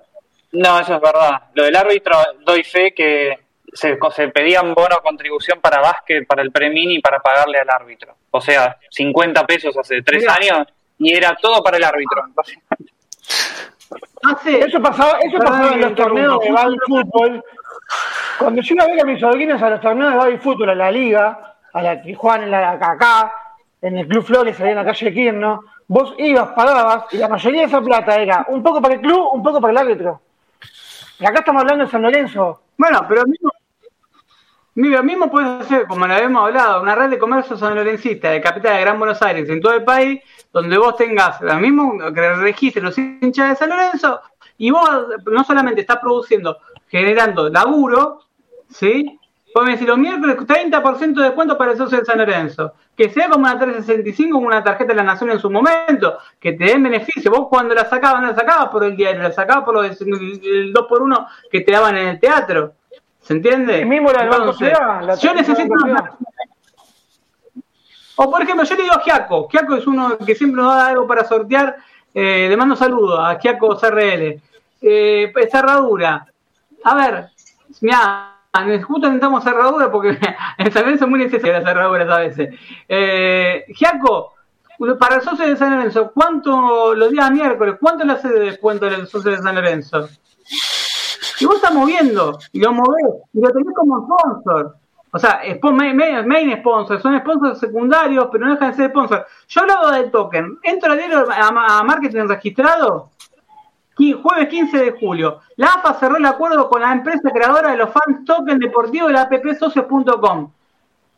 [0.54, 1.44] No, eso es verdad.
[1.54, 3.40] Lo del árbitro, doy fe que
[3.74, 8.16] se, se pedían bono contribución para básquet, para el premini, para pagarle al árbitro.
[8.32, 10.68] O sea, 50 pesos hace tres años
[10.98, 12.24] y era todo para el árbitro.
[14.66, 17.44] eso pasaba, eso pasaba en los torneos de baby fútbol.
[18.40, 20.76] Cuando yo iba a ver a mis sobrinos a los torneos de baby fútbol, a
[20.76, 23.32] la liga, a la que juegan en la acá,
[23.84, 27.27] en el Club Flores, ahí en la calle de Quirno, vos ibas, pagabas, y la
[27.27, 30.22] mayoría de esa plata era un poco para el club, un poco para el árbitro.
[31.19, 32.61] Y acá estamos hablando de San Lorenzo.
[32.77, 33.51] Bueno, pero mismo,
[34.76, 38.76] mira, mismo puede ser, como lo habíamos hablado, una red de comercio sanlorencista de capital
[38.76, 40.22] de Gran Buenos Aires en todo el país,
[40.53, 44.22] donde vos tengas lo mismo que registren los hinchas de San Lorenzo,
[44.57, 44.89] y vos
[45.26, 46.57] no solamente estás produciendo,
[46.88, 48.22] generando laburo,
[48.69, 49.19] ¿sí?
[49.53, 52.73] Pueden decir los miércoles 30% de descuento para el socio de San Lorenzo.
[52.95, 56.53] Que sea como una 365, como una tarjeta de la Nación en su momento, que
[56.53, 57.32] te den beneficio.
[57.32, 61.28] Vos cuando la sacabas, no la sacabas por el diario, la sacabas por el, 2x1
[61.52, 62.74] que te daban en el teatro.
[63.22, 63.86] ¿Se entiende?
[63.86, 64.74] mismo la Entonces,
[65.22, 65.74] yo necesito.
[68.15, 69.48] O por ejemplo, yo le digo a Giaco.
[69.49, 71.78] Giaco es uno que siempre nos da algo para sortear.
[72.14, 74.40] Eh, le mando saludos a Giaco CRL.
[74.82, 76.28] Eh, cerradura.
[76.84, 77.30] A ver,
[77.82, 78.32] mira,
[78.84, 80.18] justo necesitamos cerradura porque
[80.58, 82.56] en San Lorenzo es muy necesaria las cerraduras a veces.
[82.88, 84.34] Eh, Giaco,
[85.00, 88.88] para el socio de San Lorenzo, ¿cuánto los días miércoles, cuánto le hace de descuento
[88.88, 90.08] el socio de San Lorenzo?
[91.40, 94.78] Y vos estás moviendo, y lo movés, y lo tenés como sponsor.
[95.12, 99.26] O sea, main, sponsor, son sponsors secundarios, pero no dejan de ser sponsor.
[99.48, 103.10] Yo hablaba del token, entro a marketing registrado
[103.95, 105.40] jueves 15 de julio.
[105.57, 109.14] La AFA cerró el acuerdo con la empresa creadora de los fans token deportivos de
[109.14, 110.52] la appsocios.com.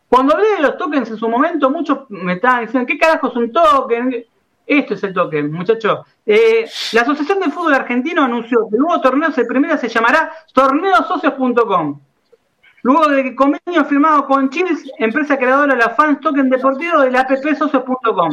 [0.10, 3.36] Cuando hablé de los tokens en su momento, muchos me estaban diciendo, ¿qué carajo es
[3.36, 4.26] un token?
[4.68, 6.00] Esto es el token, muchachos.
[6.26, 10.32] Eh, la Asociación de Fútbol Argentino anunció que el nuevo torneo de primera se llamará
[10.54, 12.00] torneosocios.com.
[12.82, 17.22] Luego del convenio firmado con Chins, empresa creadora de los fans token deportivos de la
[17.22, 18.32] appsocios.com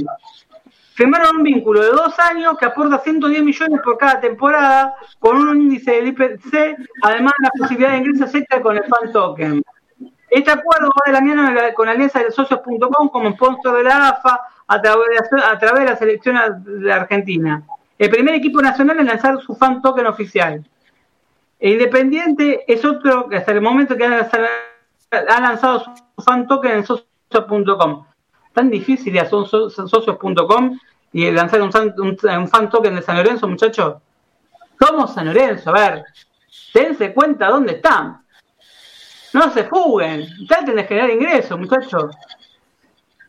[0.95, 5.61] firmaron un vínculo de dos años que aporta 110 millones por cada temporada, con un
[5.61, 9.63] índice del IPC, además de la posibilidad de ingresos extra con el fan token.
[10.31, 14.09] Este acuerdo va de la mano con la alianza de socios.com como sponsor de la
[14.09, 17.63] AFA a través de, a través de la selección de Argentina.
[17.99, 20.65] El primer equipo nacional en lanzar su fan token oficial.
[21.61, 28.07] Independiente es otro que hasta el momento que ha lanzado su fan token en socios.com
[28.53, 30.79] tan difícil ya son socios.com
[31.13, 33.97] y lanzar un, un, fan token de San Lorenzo, muchachos.
[34.81, 36.05] Somos San Lorenzo, a ver,
[36.75, 38.23] dense cuenta dónde están.
[39.35, 42.15] No se fuguen, traten de generar ingresos, muchachos.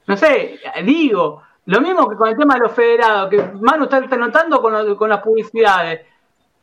[0.08, 4.18] No sé, digo, lo mismo que con el tema de los federados, que Manu está
[4.18, 6.02] notando con, con las publicidades.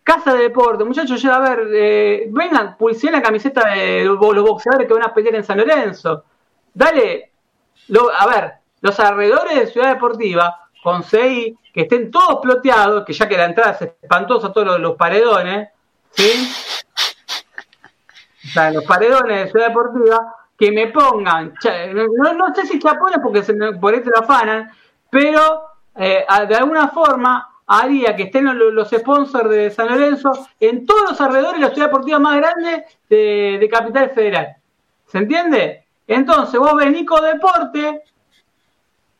[0.02, 4.18] Casa de deporte, muchachos, ya a ver, eh, vengan, publicidad en la camiseta de los
[4.18, 6.24] boxeadores que van a pelear en San Lorenzo.
[6.74, 7.29] Dale,
[8.18, 13.28] a ver, los alrededores de Ciudad Deportiva, con seis, que estén todos ploteados, que ya
[13.28, 15.68] que la entrada es espantosa, todos los, paredones,
[16.10, 16.50] ¿sí?
[18.44, 21.54] O sea, los paredones de Ciudad Deportiva, que me pongan,
[21.94, 23.42] no, sé si chapones porque
[23.80, 24.70] por eso lo afanan,
[25.08, 25.62] pero
[25.96, 31.20] eh, de alguna forma haría que estén los, sponsors de San Lorenzo en todos los
[31.20, 34.56] alrededores de la ciudad deportiva más grande de, de Capital Federal.
[35.06, 35.86] ¿Se entiende?
[36.10, 38.02] Entonces, vos ves Nico Deporte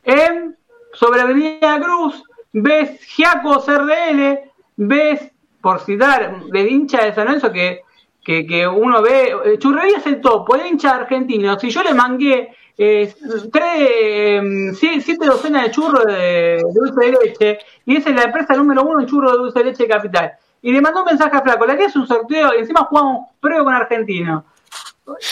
[0.03, 0.57] en
[0.91, 4.41] sobre Avenida Cruz, ves Giaco CRL,
[4.75, 5.31] ves,
[5.61, 7.83] por citar, de hincha de San Lorenzo que,
[8.25, 11.57] que, uno ve, eh, Churrería es el topo, el hincha argentino.
[11.57, 13.13] Si yo le mangué eh,
[13.53, 18.53] tres, em, siete docenas de churros de, dulce de leche, y esa es la empresa
[18.55, 20.33] número uno en churros de dulce de leche de Capital.
[20.61, 23.29] Y le mandó un mensaje a Flaco, la que es un sorteo, y encima jugamos
[23.39, 24.43] prueba con Argentino.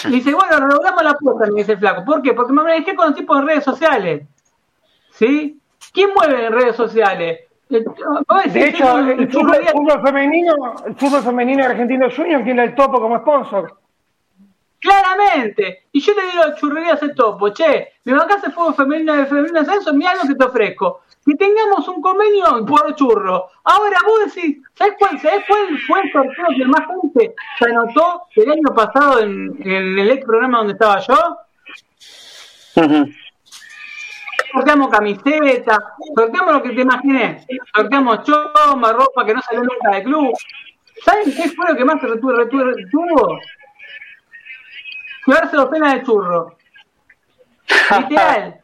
[0.09, 2.05] Dice, bueno, logramos la puerta, me dice el flaco.
[2.05, 2.33] ¿Por qué?
[2.33, 4.27] Porque me manejé con los tipos de redes sociales.
[5.11, 5.59] ¿Sí?
[5.93, 7.39] ¿Quién mueve en redes sociales?
[7.69, 13.77] De hecho, el fútbol, femenino, el fútbol femenino argentino junior tiene el topo como sponsor.
[14.79, 15.87] Claramente.
[15.91, 19.59] Y yo le digo a Churrería ese topo, che, me bancás fue femenino de femenino
[19.59, 21.01] ascenso, mira lo que te ofrezco.
[21.29, 23.49] Que tengamos un convenio por churro.
[23.63, 28.23] Ahora vos decís, ¿sabes cuál, ¿sabes cuál fue el sorteo que más gente se anotó
[28.35, 31.37] el año pasado en, el ex programa donde estaba yo?
[34.51, 35.77] Sorteamos camisetas,
[36.15, 37.45] sorteamos lo que te imaginé,
[37.75, 40.33] sorteamos choma, ropa que no salió nunca del club.
[41.05, 42.31] ¿Saben qué fue lo que más retuvo?
[42.31, 43.39] retuvo?
[45.27, 46.57] Llevarse los penas de churro.
[47.99, 48.58] Literal.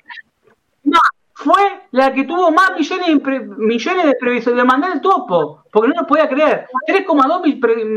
[1.45, 4.57] Fue la que tuvo más millones de, millones de previsiones.
[4.57, 6.65] de mandar el topo, porque no lo podía creer.
[6.87, 7.43] 3,2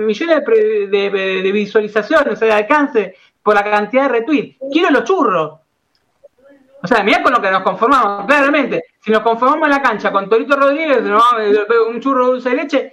[0.05, 4.59] millones de, visualizaciones, o sea, de alcance por la cantidad de retweets.
[4.71, 5.61] Quiero los churros.
[6.83, 8.85] O sea, mira con lo que nos conformamos, claramente.
[9.01, 11.03] Si nos conformamos en la cancha con Torito Rodríguez,
[11.89, 12.93] un churro dulce de leche.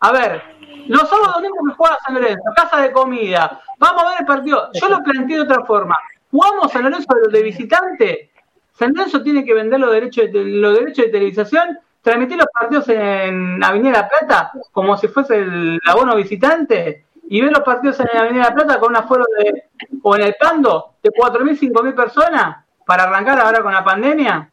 [0.00, 0.42] A ver,
[0.86, 3.58] los sábados domingos que juega San Lorenzo, casa de comida.
[3.78, 4.70] Vamos a ver el partido.
[4.74, 5.98] Yo lo planteé de otra forma.
[6.30, 8.32] Jugamos San Lorenzo de, visitante.
[8.74, 12.88] San Lorenzo tiene que vender los derechos de, los derechos de televisación, transmitir los partidos
[12.88, 18.16] en Avenida La Plata como si fuese el abono visitante y ver los partidos en
[18.16, 19.64] Avenida La Plata con un aforo de,
[20.02, 24.50] o en el Pando de 4.000, 5.000 personas para arrancar ahora con la pandemia.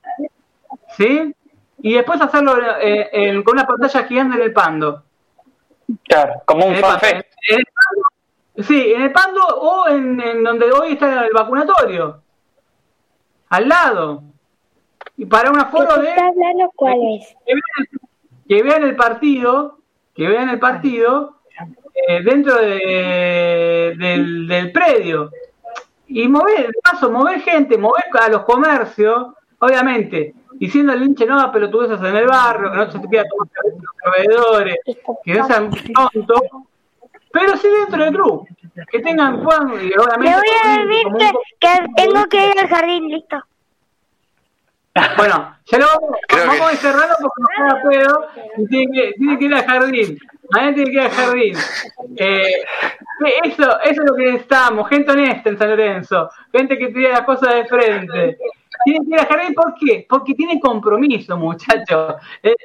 [0.95, 1.35] ¿Sí?
[1.80, 5.03] Y después hacerlo eh, con una pantalla gigante en el Pando.
[6.03, 7.26] Claro, como un café.
[8.57, 12.22] Sí, en el Pando o en, donde hoy está el vacunatorio.
[13.52, 14.23] Al lado.
[15.18, 16.15] Y para una foto de.
[16.76, 17.36] cuál es?
[18.48, 19.80] Que vean, el partido,
[20.14, 21.41] que vean el partido
[22.07, 25.32] eh, dentro de, del, del predio.
[26.07, 31.99] Y mover, paso, mover gente, mover a los comercios, obviamente, diciendo al hinche no pelotudeces
[31.99, 34.78] en el barrio, que no se te queda tomar los proveedores,
[35.23, 36.41] que no sean tontos,
[37.31, 38.47] pero sí dentro del club,
[38.91, 40.25] que tengan Juan y obviamente.
[40.25, 43.43] Le voy a decir que, tengo que ir al jardín, listo.
[45.15, 48.27] Bueno, ya lo vamos, vamos a cerrarlo porque no queda pedo
[48.57, 50.19] y tiene que, tiene que ir al jardín.
[50.49, 51.55] Mañana tiene que ir al jardín.
[52.17, 52.63] Eh,
[53.43, 57.21] eso, eso es lo que necesitamos, gente honesta en San Lorenzo, gente que tiene las
[57.21, 58.37] cosas de frente.
[58.83, 60.05] Tienen que ir a jardín, ¿por qué?
[60.09, 62.15] Porque tienen compromiso, muchachos.
[62.43, 62.55] Eh,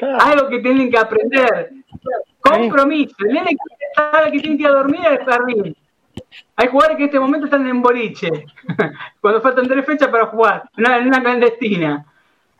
[0.00, 1.70] algo que tienen que aprender.
[2.40, 3.14] Compromiso.
[3.20, 5.76] El nene que, que tiene que ir a dormir al jardín.
[6.56, 8.28] Hay jugadores que en este momento están en boliche,
[9.20, 12.04] cuando faltan tres fechas para jugar, en una clandestina.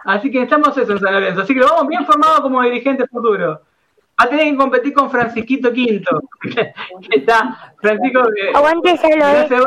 [0.05, 1.43] Así que estamos eso en San Lorenzo.
[1.43, 3.59] Así que lo vamos bien formados como dirigentes futuros.
[4.21, 6.73] Va a tener que competir con Francisquito Quinto, que,
[7.11, 8.23] está Francisco
[8.55, 9.65] Aguante San Lorenzo.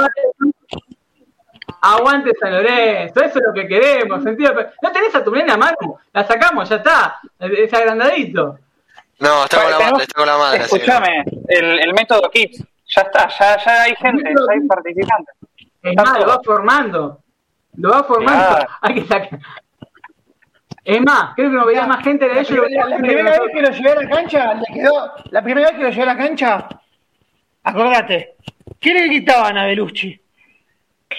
[1.82, 4.24] Aguante San Lorenzo, eso es lo que queremos.
[4.24, 8.60] Sentido, no tenés a tu nena mano, la sacamos, ya está, es agrandadito.
[9.20, 10.64] No, está con la madre, está con la madre.
[10.64, 15.36] Escúchame, el, el método Kids, ya está, ya, ya hay gente, ya hay participantes.
[15.82, 17.20] Es más, lo va formando,
[17.78, 18.68] lo va formando.
[18.82, 19.40] Hay que sacar.
[20.84, 22.66] Es más, creo que no veía más gente de ellos.
[22.70, 25.14] La, primera vez que lo llevé a la cancha, le quedó.
[25.32, 26.68] La primera vez que lo llevé a la cancha,
[27.64, 28.36] acordate,
[28.80, 30.21] ¿qué le gritaban a Belucci?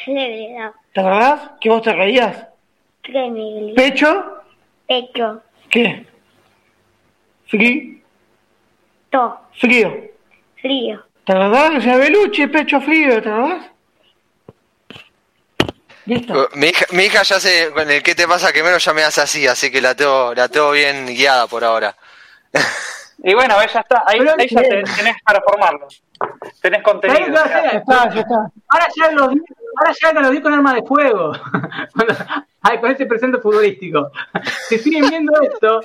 [0.04, 1.50] ¿Te acordás?
[1.60, 2.46] ¿Que vos te reías?
[3.02, 4.42] ¿Qué ¿Pecho?
[4.86, 5.42] Pecho.
[5.70, 6.06] ¿Qué?
[7.46, 8.00] ¿Frío?
[9.10, 9.40] To.
[9.60, 10.10] Frío.
[10.60, 11.04] Frío.
[11.24, 11.70] ¿Te acordás?
[11.76, 13.66] O sea, Belucci, pecho frío, ¿te acordás?
[16.04, 18.92] Uh, mi hija, mi hija ya sé con el qué te pasa que menos ya
[18.92, 21.94] me hace así, así que la tengo, la tengo bien guiada por ahora.
[23.24, 25.86] Y bueno, ya está, ahí, ahí ya tenés para formarlo.
[26.60, 27.32] Tenés contenido.
[27.32, 28.50] Ya está, ya está.
[28.68, 29.30] Ahora ya lo
[29.76, 31.32] ahora ya lo vi con arma de fuego.
[32.80, 34.10] con ese presente futbolístico.
[34.68, 35.80] Si siguen viendo esto,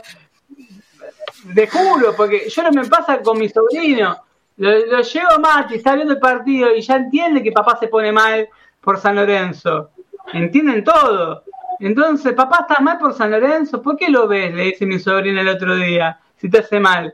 [1.43, 4.17] de juro, porque yo no me pasa con mi sobrino.
[4.57, 8.11] Lo, llevo a Mati, está viendo el partido y ya entiende que papá se pone
[8.11, 8.47] mal
[8.81, 9.91] por San Lorenzo.
[10.33, 11.43] Entienden todo.
[11.79, 14.53] Entonces, papá está mal por San Lorenzo, ¿por qué lo ves?
[14.53, 17.13] Le dice mi sobrina el otro día, si te hace mal.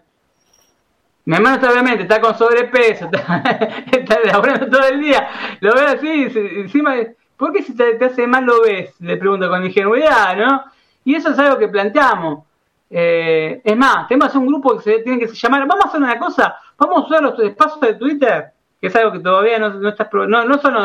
[1.25, 3.09] Mi hermano está obviamente, está con sobrepeso,
[3.91, 5.29] está, laburando todo el día,
[5.61, 6.95] lo ve así, encima,
[7.37, 8.93] ¿por qué si te, hace mal lo ves?
[8.99, 10.63] Le pregunto con ingenuidad, ¿no?
[11.05, 12.45] Y eso es algo que planteamos.
[12.89, 16.19] Eh, es más, tenemos un grupo que se tiene que llamar, vamos a hacer una
[16.19, 18.51] cosa, vamos a usar los espacios de Twitter,
[18.81, 20.75] que es algo que todavía no, no está, no, no son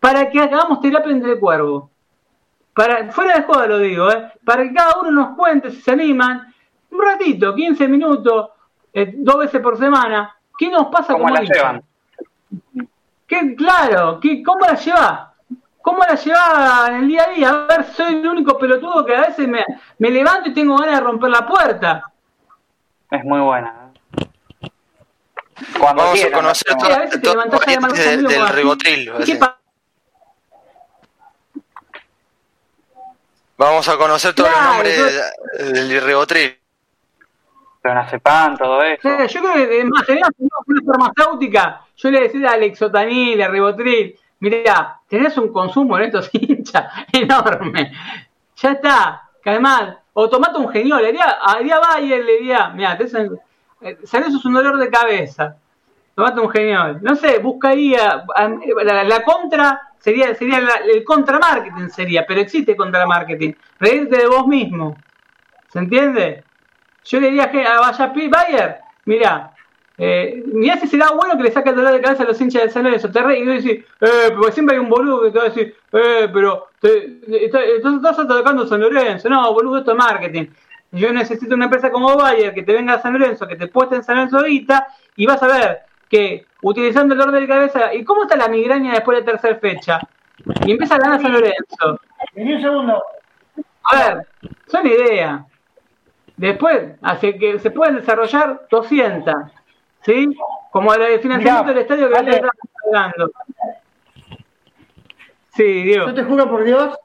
[0.00, 1.90] para que hagamos terapia entre cuervos.
[2.74, 4.32] Para, fuera de juego lo digo, ¿eh?
[4.44, 6.52] para que cada uno nos cuente si se animan,
[6.90, 8.48] un ratito, 15 minutos,
[8.92, 11.82] eh, dos veces por semana, ¿qué nos pasa ¿Cómo la llevan?
[13.26, 15.34] ¿Qué, claro, ¿qué, ¿cómo la lleva?
[15.80, 17.48] ¿Cómo la lleva en el día a día?
[17.48, 19.64] A ver, soy el único pelotudo que a veces me,
[19.98, 22.02] me levanto y tengo ganas de romper la puerta.
[23.10, 23.90] Es muy buena.
[25.80, 29.12] Vamos a conocer todo, del, del ribotril.
[33.56, 36.61] Vamos a conocer todo el nombre del ribotril.
[37.82, 39.08] Clonazepam, todo eso.
[39.26, 45.00] yo creo que más, tenemos una farmacéutica, yo le decía a Lexotanil, a Ribotril, mirá,
[45.08, 47.92] tenés un consumo en estos hinchas enorme.
[48.56, 53.28] Ya está, además, o tomate un genio, le haría Bayer, le diría, mira, te eso
[54.08, 55.56] es un dolor de cabeza.
[56.14, 56.98] Tomate un genio.
[57.00, 58.24] No sé, buscaría
[58.84, 60.58] la, la contra sería sería
[60.92, 63.52] el contra marketing sería, pero existe contra marketing.
[63.80, 64.96] Reírte de vos mismo.
[65.72, 66.44] ¿Se entiende?
[67.04, 69.52] Yo le diría a Vaya Bayer, mira,
[69.98, 72.62] eh, mirá si será bueno que le saque el dolor de cabeza a los hinchas
[72.62, 73.10] de San Lorenzo.
[73.10, 75.48] Te re, y yo decir, eh, porque siempre hay un boludo que te va a
[75.48, 79.28] decir, eh, pero te, estás atacando a San Lorenzo.
[79.28, 80.46] No, boludo, esto es marketing.
[80.92, 83.96] Yo necesito una empresa como Bayer que te venga a San Lorenzo, que te pueste
[83.96, 88.04] en San Lorenzo ahorita, y vas a ver que utilizando el dolor de cabeza, ¿y
[88.04, 90.00] cómo está la migraña después de tercera fecha?
[90.66, 92.00] Y empieza a ganar San Lorenzo.
[92.34, 93.02] En un segundo.
[93.84, 94.26] A ver,
[94.66, 95.46] son idea.
[96.36, 99.34] Después, hace que se pueden desarrollar 200,
[100.02, 100.36] ¿sí?
[100.70, 102.52] Como el financiamiento del estadio que vale, estamos
[102.86, 103.32] hablando.
[105.54, 106.06] Sí, Dios.
[106.06, 106.98] Yo te juro por Dios,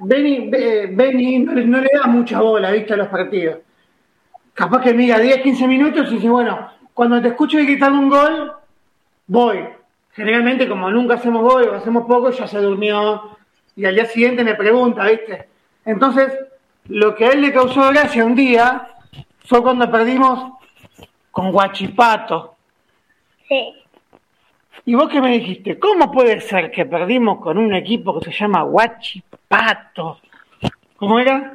[0.00, 3.58] Benny, Benny no le da mucha bola, viste, a los partidos.
[4.54, 8.52] Capaz que mira 10, 15 minutos y dice, bueno, cuando te escucho gritar un gol,
[9.26, 9.64] voy.
[10.12, 13.36] Generalmente, como nunca hacemos gol o hacemos poco, ya se durmió
[13.76, 15.48] y al día siguiente me pregunta, ¿viste?
[15.84, 16.32] Entonces,
[16.88, 18.88] lo que a él le causó gracia un día
[19.44, 20.52] fue cuando perdimos
[21.30, 22.56] con Guachipato.
[23.48, 23.74] Sí.
[24.84, 25.78] ¿Y vos qué me dijiste?
[25.78, 30.20] ¿Cómo puede ser que perdimos con un equipo que se llama Guachipato?
[30.96, 31.54] ¿Cómo era?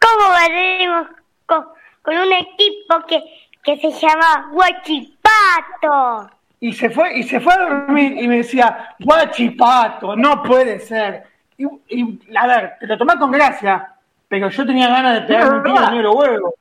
[0.00, 1.06] ¿Cómo perdimos
[1.46, 1.66] con,
[2.02, 3.22] con un equipo que,
[3.62, 6.30] que se llama Guachipato?
[6.60, 11.24] Y se fue, y se fue a dormir y me decía, Guachipato, no puede ser.
[11.58, 13.94] Y, y a ver, te lo tomás con gracia,
[14.28, 16.54] pero yo tenía ganas de pegar un tiro en los huevos.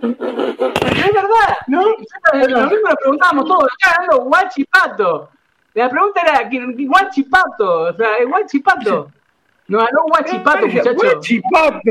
[0.00, 1.82] Es verdad, ¿no?
[1.82, 5.30] Lo mismo lo preguntábamos todos, acá hablando guachipato.
[5.74, 6.48] La pregunta era,
[6.86, 7.80] guachipato?
[7.82, 9.10] O sea, es guachipato.
[9.66, 10.94] No, no guachipato, muchacho.
[10.94, 11.90] Guachipato.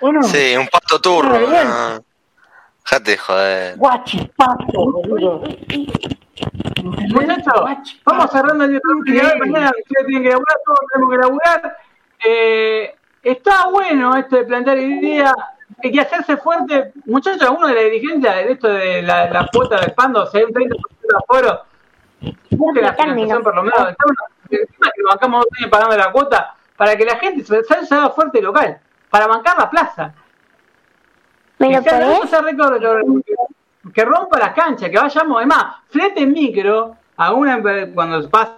[0.00, 0.22] ¿O no?
[0.22, 1.38] Sí, un pato turro.
[1.38, 2.04] ¿no?
[2.84, 3.76] Jate, joder.
[3.76, 5.42] Guachipato, boludo.
[6.88, 9.34] Muchachos, vamos cerrando el día.
[9.38, 11.76] Mañana ustedes tienen que laburar, todos tenemos que laburar.
[12.26, 15.32] Eh, está bueno esto de plantear ideas,
[15.82, 16.92] hay que hacerse fuerte.
[17.06, 20.44] Muchachos, uno de la dirigencia de esto de la, la cuota de pando, si hay
[20.44, 21.62] un 30% de aforo,
[22.50, 23.94] busque la financiación por lo menos.
[24.50, 28.10] Encima que bancamos dos años pagando la cuota para que la gente se, se haga
[28.10, 30.14] fuerte local, para bancar la plaza.
[31.58, 31.90] ¿Me lo que,
[33.92, 37.60] que rompa las canchas, que vayamos, además, flete en micro a una
[37.94, 38.54] cuando pase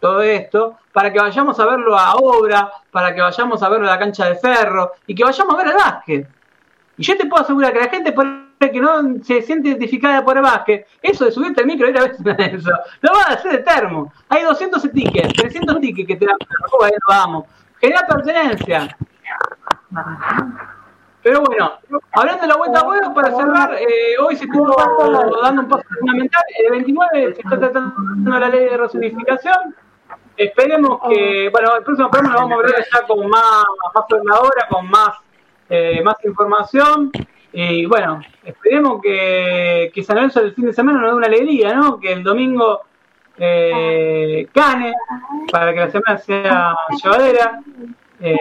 [0.00, 3.92] todo esto, para que vayamos a verlo a obra, para que vayamos a verlo a
[3.92, 6.28] la cancha de ferro y que vayamos a ver el básquet.
[6.96, 8.14] Y yo te puedo asegurar que la gente
[8.72, 11.98] que no se siente identificada por el básquet, eso de subirte al micro y ir
[11.98, 12.16] a ver
[13.00, 14.12] lo van a hacer de termo.
[14.28, 16.36] Hay 200 tickets, 300 tickets que te dan,
[17.08, 17.44] vamos.
[17.80, 18.96] Genera pertenencia.
[21.22, 21.72] Pero bueno,
[22.12, 24.74] hablando de la vuelta a huevo, para cerrar, eh, hoy se estuvo
[25.42, 26.42] dando un paso fundamental.
[26.64, 29.74] El 29 se está tratando la ley de resignificación.
[30.36, 33.64] Esperemos que, bueno, el próximo programa lo vamos a ver ya con más,
[33.94, 35.10] más hora, con más,
[35.68, 37.12] eh, más información.
[37.52, 41.74] Y bueno, esperemos que, que San Lorenzo el fin de semana nos dé una alegría,
[41.74, 42.00] ¿no?
[42.00, 42.80] Que el domingo
[43.36, 44.94] eh, gane
[45.50, 47.60] para que la semana sea llevadera.
[48.20, 48.36] Eh,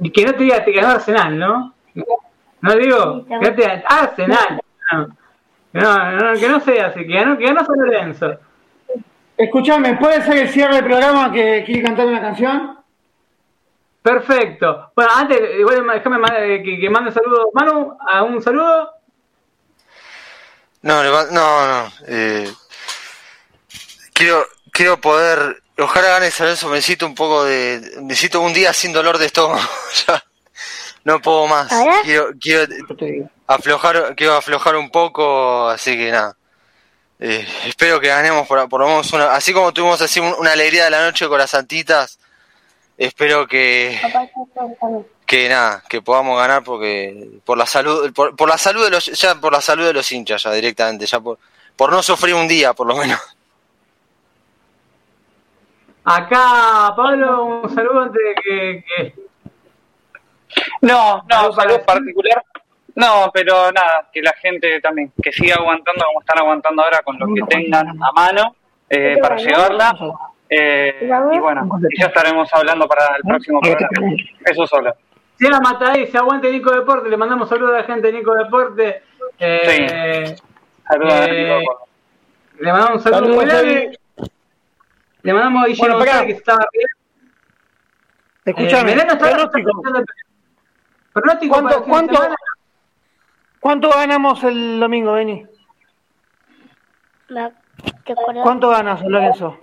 [0.00, 1.74] y que no te diga que ganó Arsenal, ¿no?
[2.60, 4.60] No digo, que te Arsenal.
[5.72, 8.38] No, no, que no sea así, que ganó, que ganó San Lorenzo.
[9.36, 12.78] Escuchame, ¿puede ser el cierre del programa que quiere cantar una canción?
[14.02, 14.90] Perfecto.
[14.96, 17.46] Bueno, antes, igual déjame eh, que, que mande saludos.
[17.52, 18.90] Manu, ¿a un saludo?
[20.82, 21.92] No, no, no.
[22.06, 22.50] Eh,
[24.12, 25.62] quiero, quiero poder.
[25.78, 26.70] Ojalá gane San Lorenzo.
[26.70, 27.80] Necesito un poco de.
[28.00, 29.60] Necesito un día sin dolor de estómago.
[31.04, 31.72] no puedo más.
[32.04, 32.74] Quiero, quiero
[33.46, 36.36] aflojar, quiero aflojar un poco, así que nada.
[37.20, 40.84] Eh, espero que ganemos por, por, lo menos una, así como tuvimos así una alegría
[40.84, 42.20] de la noche con las santitas,
[42.96, 44.00] espero que
[45.26, 49.06] que nada, que podamos ganar porque por la salud por, por la salud de los
[49.06, 51.40] ya por la salud de los hinchas ya directamente, ya por
[51.76, 53.20] por no sufrir un día por lo menos.
[56.04, 59.27] Acá Pablo, un saludo antes de que, que...
[60.82, 62.42] No, no, un saludo particular
[62.94, 67.18] No, pero nada, que la gente también, que siga aguantando como están aguantando ahora con
[67.18, 68.56] lo que tengan a mano
[68.88, 69.94] eh, para llevarla.
[70.50, 71.68] Eh, y bueno,
[71.98, 74.16] ya estaremos hablando para el próximo programa.
[74.44, 74.94] Eso solo.
[75.38, 78.18] Si la mata ahí, se aguante Nico Deporte, le mandamos saludos a la gente de
[78.18, 79.02] Nico Deporte.
[79.38, 80.42] Eh, sí.
[80.88, 81.84] Saludos a Nico Deporte.
[82.60, 83.98] Le mandamos un saludo muy grande.
[85.22, 86.88] Le mandamos a Guillermo bueno, que estaba bien.
[88.44, 89.82] Escúchame, eh, pronóstico.
[91.20, 92.20] Pronóstico ¿Cuánto, cuánto,
[93.60, 95.44] ¿Cuánto ganamos el domingo, Beni?
[98.42, 99.58] ¿Cuánto ganas, Lorenzo?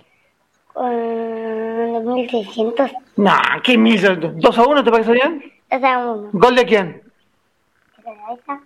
[0.74, 2.92] Uh, 2.600.
[3.16, 4.36] Nah, ¿qué 1.600?
[4.36, 5.52] ¿2 a 1 te parece bien?
[5.70, 6.30] 2 a 1.
[6.32, 7.02] ¿Gol de quién?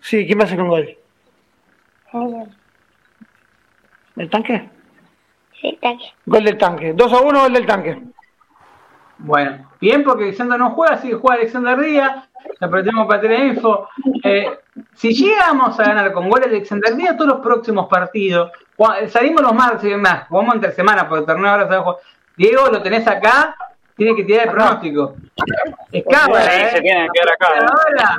[0.00, 0.98] Sí, ¿quién va a hacer un gol?
[4.16, 4.68] ¿El tanque?
[5.60, 6.04] Sí, tanque.
[6.26, 6.92] Gol del tanque.
[6.92, 8.02] 2 a 1, gol del tanque.
[9.22, 12.28] Bueno, bien, porque Alexander no juega, así que juega Alexander Díaz.
[12.58, 13.88] Le apretemos para tener info.
[14.24, 14.50] Eh,
[14.94, 18.50] si llegamos a ganar con goles de Alexander Díaz todos los próximos partidos,
[19.08, 21.82] salimos los martes y más, jugamos entre semana porque el torneo ahora se va a
[21.82, 21.96] jugar.
[22.36, 23.54] Diego, lo tenés acá,
[23.96, 25.16] tiene que tirar el pronóstico.
[25.92, 26.70] Es cámara, ¿eh?
[26.70, 27.66] Se tiene que quedar acá.
[27.66, 28.16] Ahora,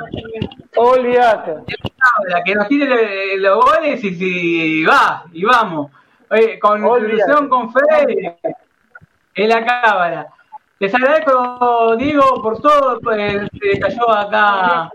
[0.76, 1.54] Olvídate.
[2.44, 5.90] Que nos tire los goles y si va, y vamos.
[6.30, 8.38] Oye, con ilusión, con fe,
[9.34, 10.28] en la cámara.
[10.82, 12.98] Les agradezco, Diego, por todo.
[13.00, 14.90] Pues, se cayó acá.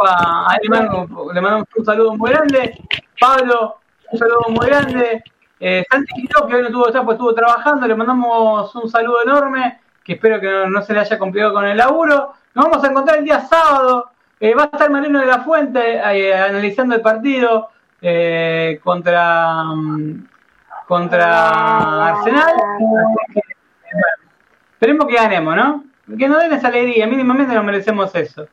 [0.00, 2.82] A, le, mandamos un saludo muy grande.
[3.20, 3.76] Pablo,
[4.10, 5.22] un saludo muy grande.
[5.60, 7.86] Eh, Santi que hoy no tuvo estar, pues estuvo trabajando.
[7.86, 9.80] Le mandamos un saludo enorme.
[10.02, 12.32] Que espero que no, se le haya complicado con el laburo.
[12.54, 14.10] Nos vamos a encontrar el día sábado.
[14.40, 17.68] Eh, va a estar Mariano de la Fuente eh, analizando el partido
[18.00, 20.26] eh, contra, mm,
[20.86, 22.54] contra Arsenal.
[24.78, 25.84] Esperemos que ganemos, ¿no?
[26.16, 28.46] Que nos den esa alegría, mínimamente nos merecemos eso.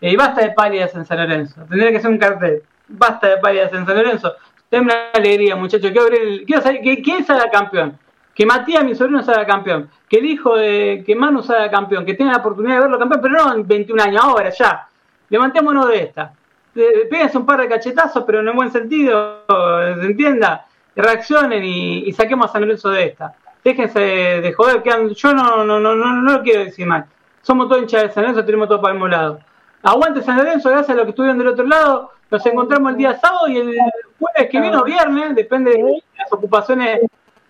[0.00, 1.66] Y basta de pálidas en San Lorenzo.
[1.68, 2.62] Tendría que ser un cartel.
[2.88, 4.36] Basta de pálidas en San Lorenzo.
[4.70, 5.90] Tengo una alegría, muchachos.
[5.90, 7.98] Quiero, saber que, quién salga campeón.
[8.34, 9.90] Que Matías, mi sobrino, salga campeón.
[10.08, 12.06] Que el hijo de que Manu salga campeón.
[12.06, 14.88] Que tenga la oportunidad de verlo campeón, pero no en 21 años, ahora, ya.
[15.28, 16.32] Levantémonos de esta.
[16.72, 20.64] Péguense un par de cachetazos, pero en un buen sentido, ¿se entienda?
[20.94, 23.34] Reaccionen y saquemos a San Lorenzo de esta
[23.66, 27.04] déjense de joder, que yo no, no, no, no, no lo quiero decir mal.
[27.42, 29.40] Somos todos hinchas de San Lorenzo, tenemos todo para el mismo lado.
[29.82, 32.12] Aguante San Lorenzo, gracias a los que estuvieron del otro lado.
[32.30, 33.76] Nos encontramos el día sábado y el
[34.20, 37.00] jueves que viene o viernes, depende de las ocupaciones,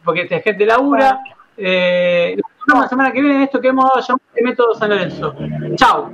[0.02, 1.20] porque esta gente labura.
[1.54, 5.34] Eh, la semana que viene en esto que hemos llamado el método San Lorenzo.
[5.76, 6.10] Chao.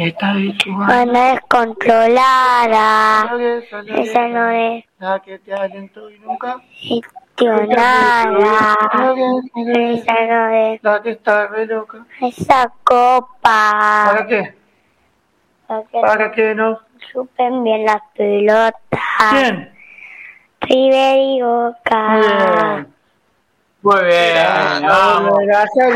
[0.00, 3.30] Está Bueno, es controlada.
[3.98, 4.82] Esa no es.
[4.98, 6.56] La que te alentó y nunca.
[6.70, 8.30] Gestionada.
[9.54, 10.82] Esa no es.
[10.82, 12.06] La que está re loca.
[12.18, 14.06] Esa copa.
[14.06, 14.54] ¿Para qué?
[15.66, 16.80] Para que, ¿Para que no?
[17.12, 18.74] Supen bien las pelotas.
[19.28, 19.70] ¿Quién?
[20.62, 22.08] River y Boca.
[22.08, 22.86] Muy bien.
[23.82, 24.82] Muy bien.
[24.82, 25.38] Vamos.
[25.44, 25.90] Gracias.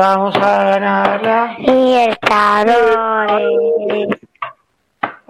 [0.00, 1.56] Vamos a ganarla.
[1.58, 2.78] Libertadores.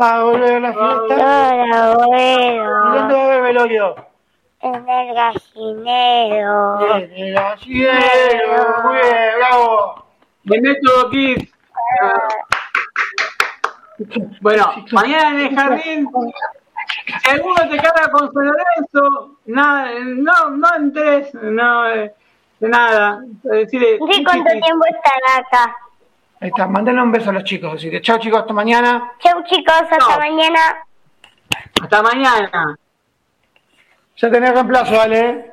[0.00, 0.94] Va a volver la fiesta.
[1.08, 2.94] Hola, bueno.
[2.94, 3.96] ¿Y dónde va a haber velorio?
[4.60, 6.98] En el gallinero.
[6.98, 8.82] En el gallinero.
[8.84, 10.04] Muy bien, bravo.
[10.44, 11.52] Método Kids.
[14.40, 16.08] Bueno, mañana en el jardín,
[17.24, 22.14] si alguno te carga con San Lorenzo, nada, no, no entres, no, eh,
[22.60, 23.20] de nada.
[23.42, 25.76] Decirle, ¿Sí cuánto tiempo estará acá?
[26.40, 27.72] Ahí está, mándale un beso a los chicos.
[27.74, 29.12] Decirle, chao chicos, hasta mañana.
[29.18, 30.60] Chao chicos, hasta mañana.
[31.82, 32.78] Hasta mañana.
[34.16, 35.52] Ya tenés reemplazo, ¿vale?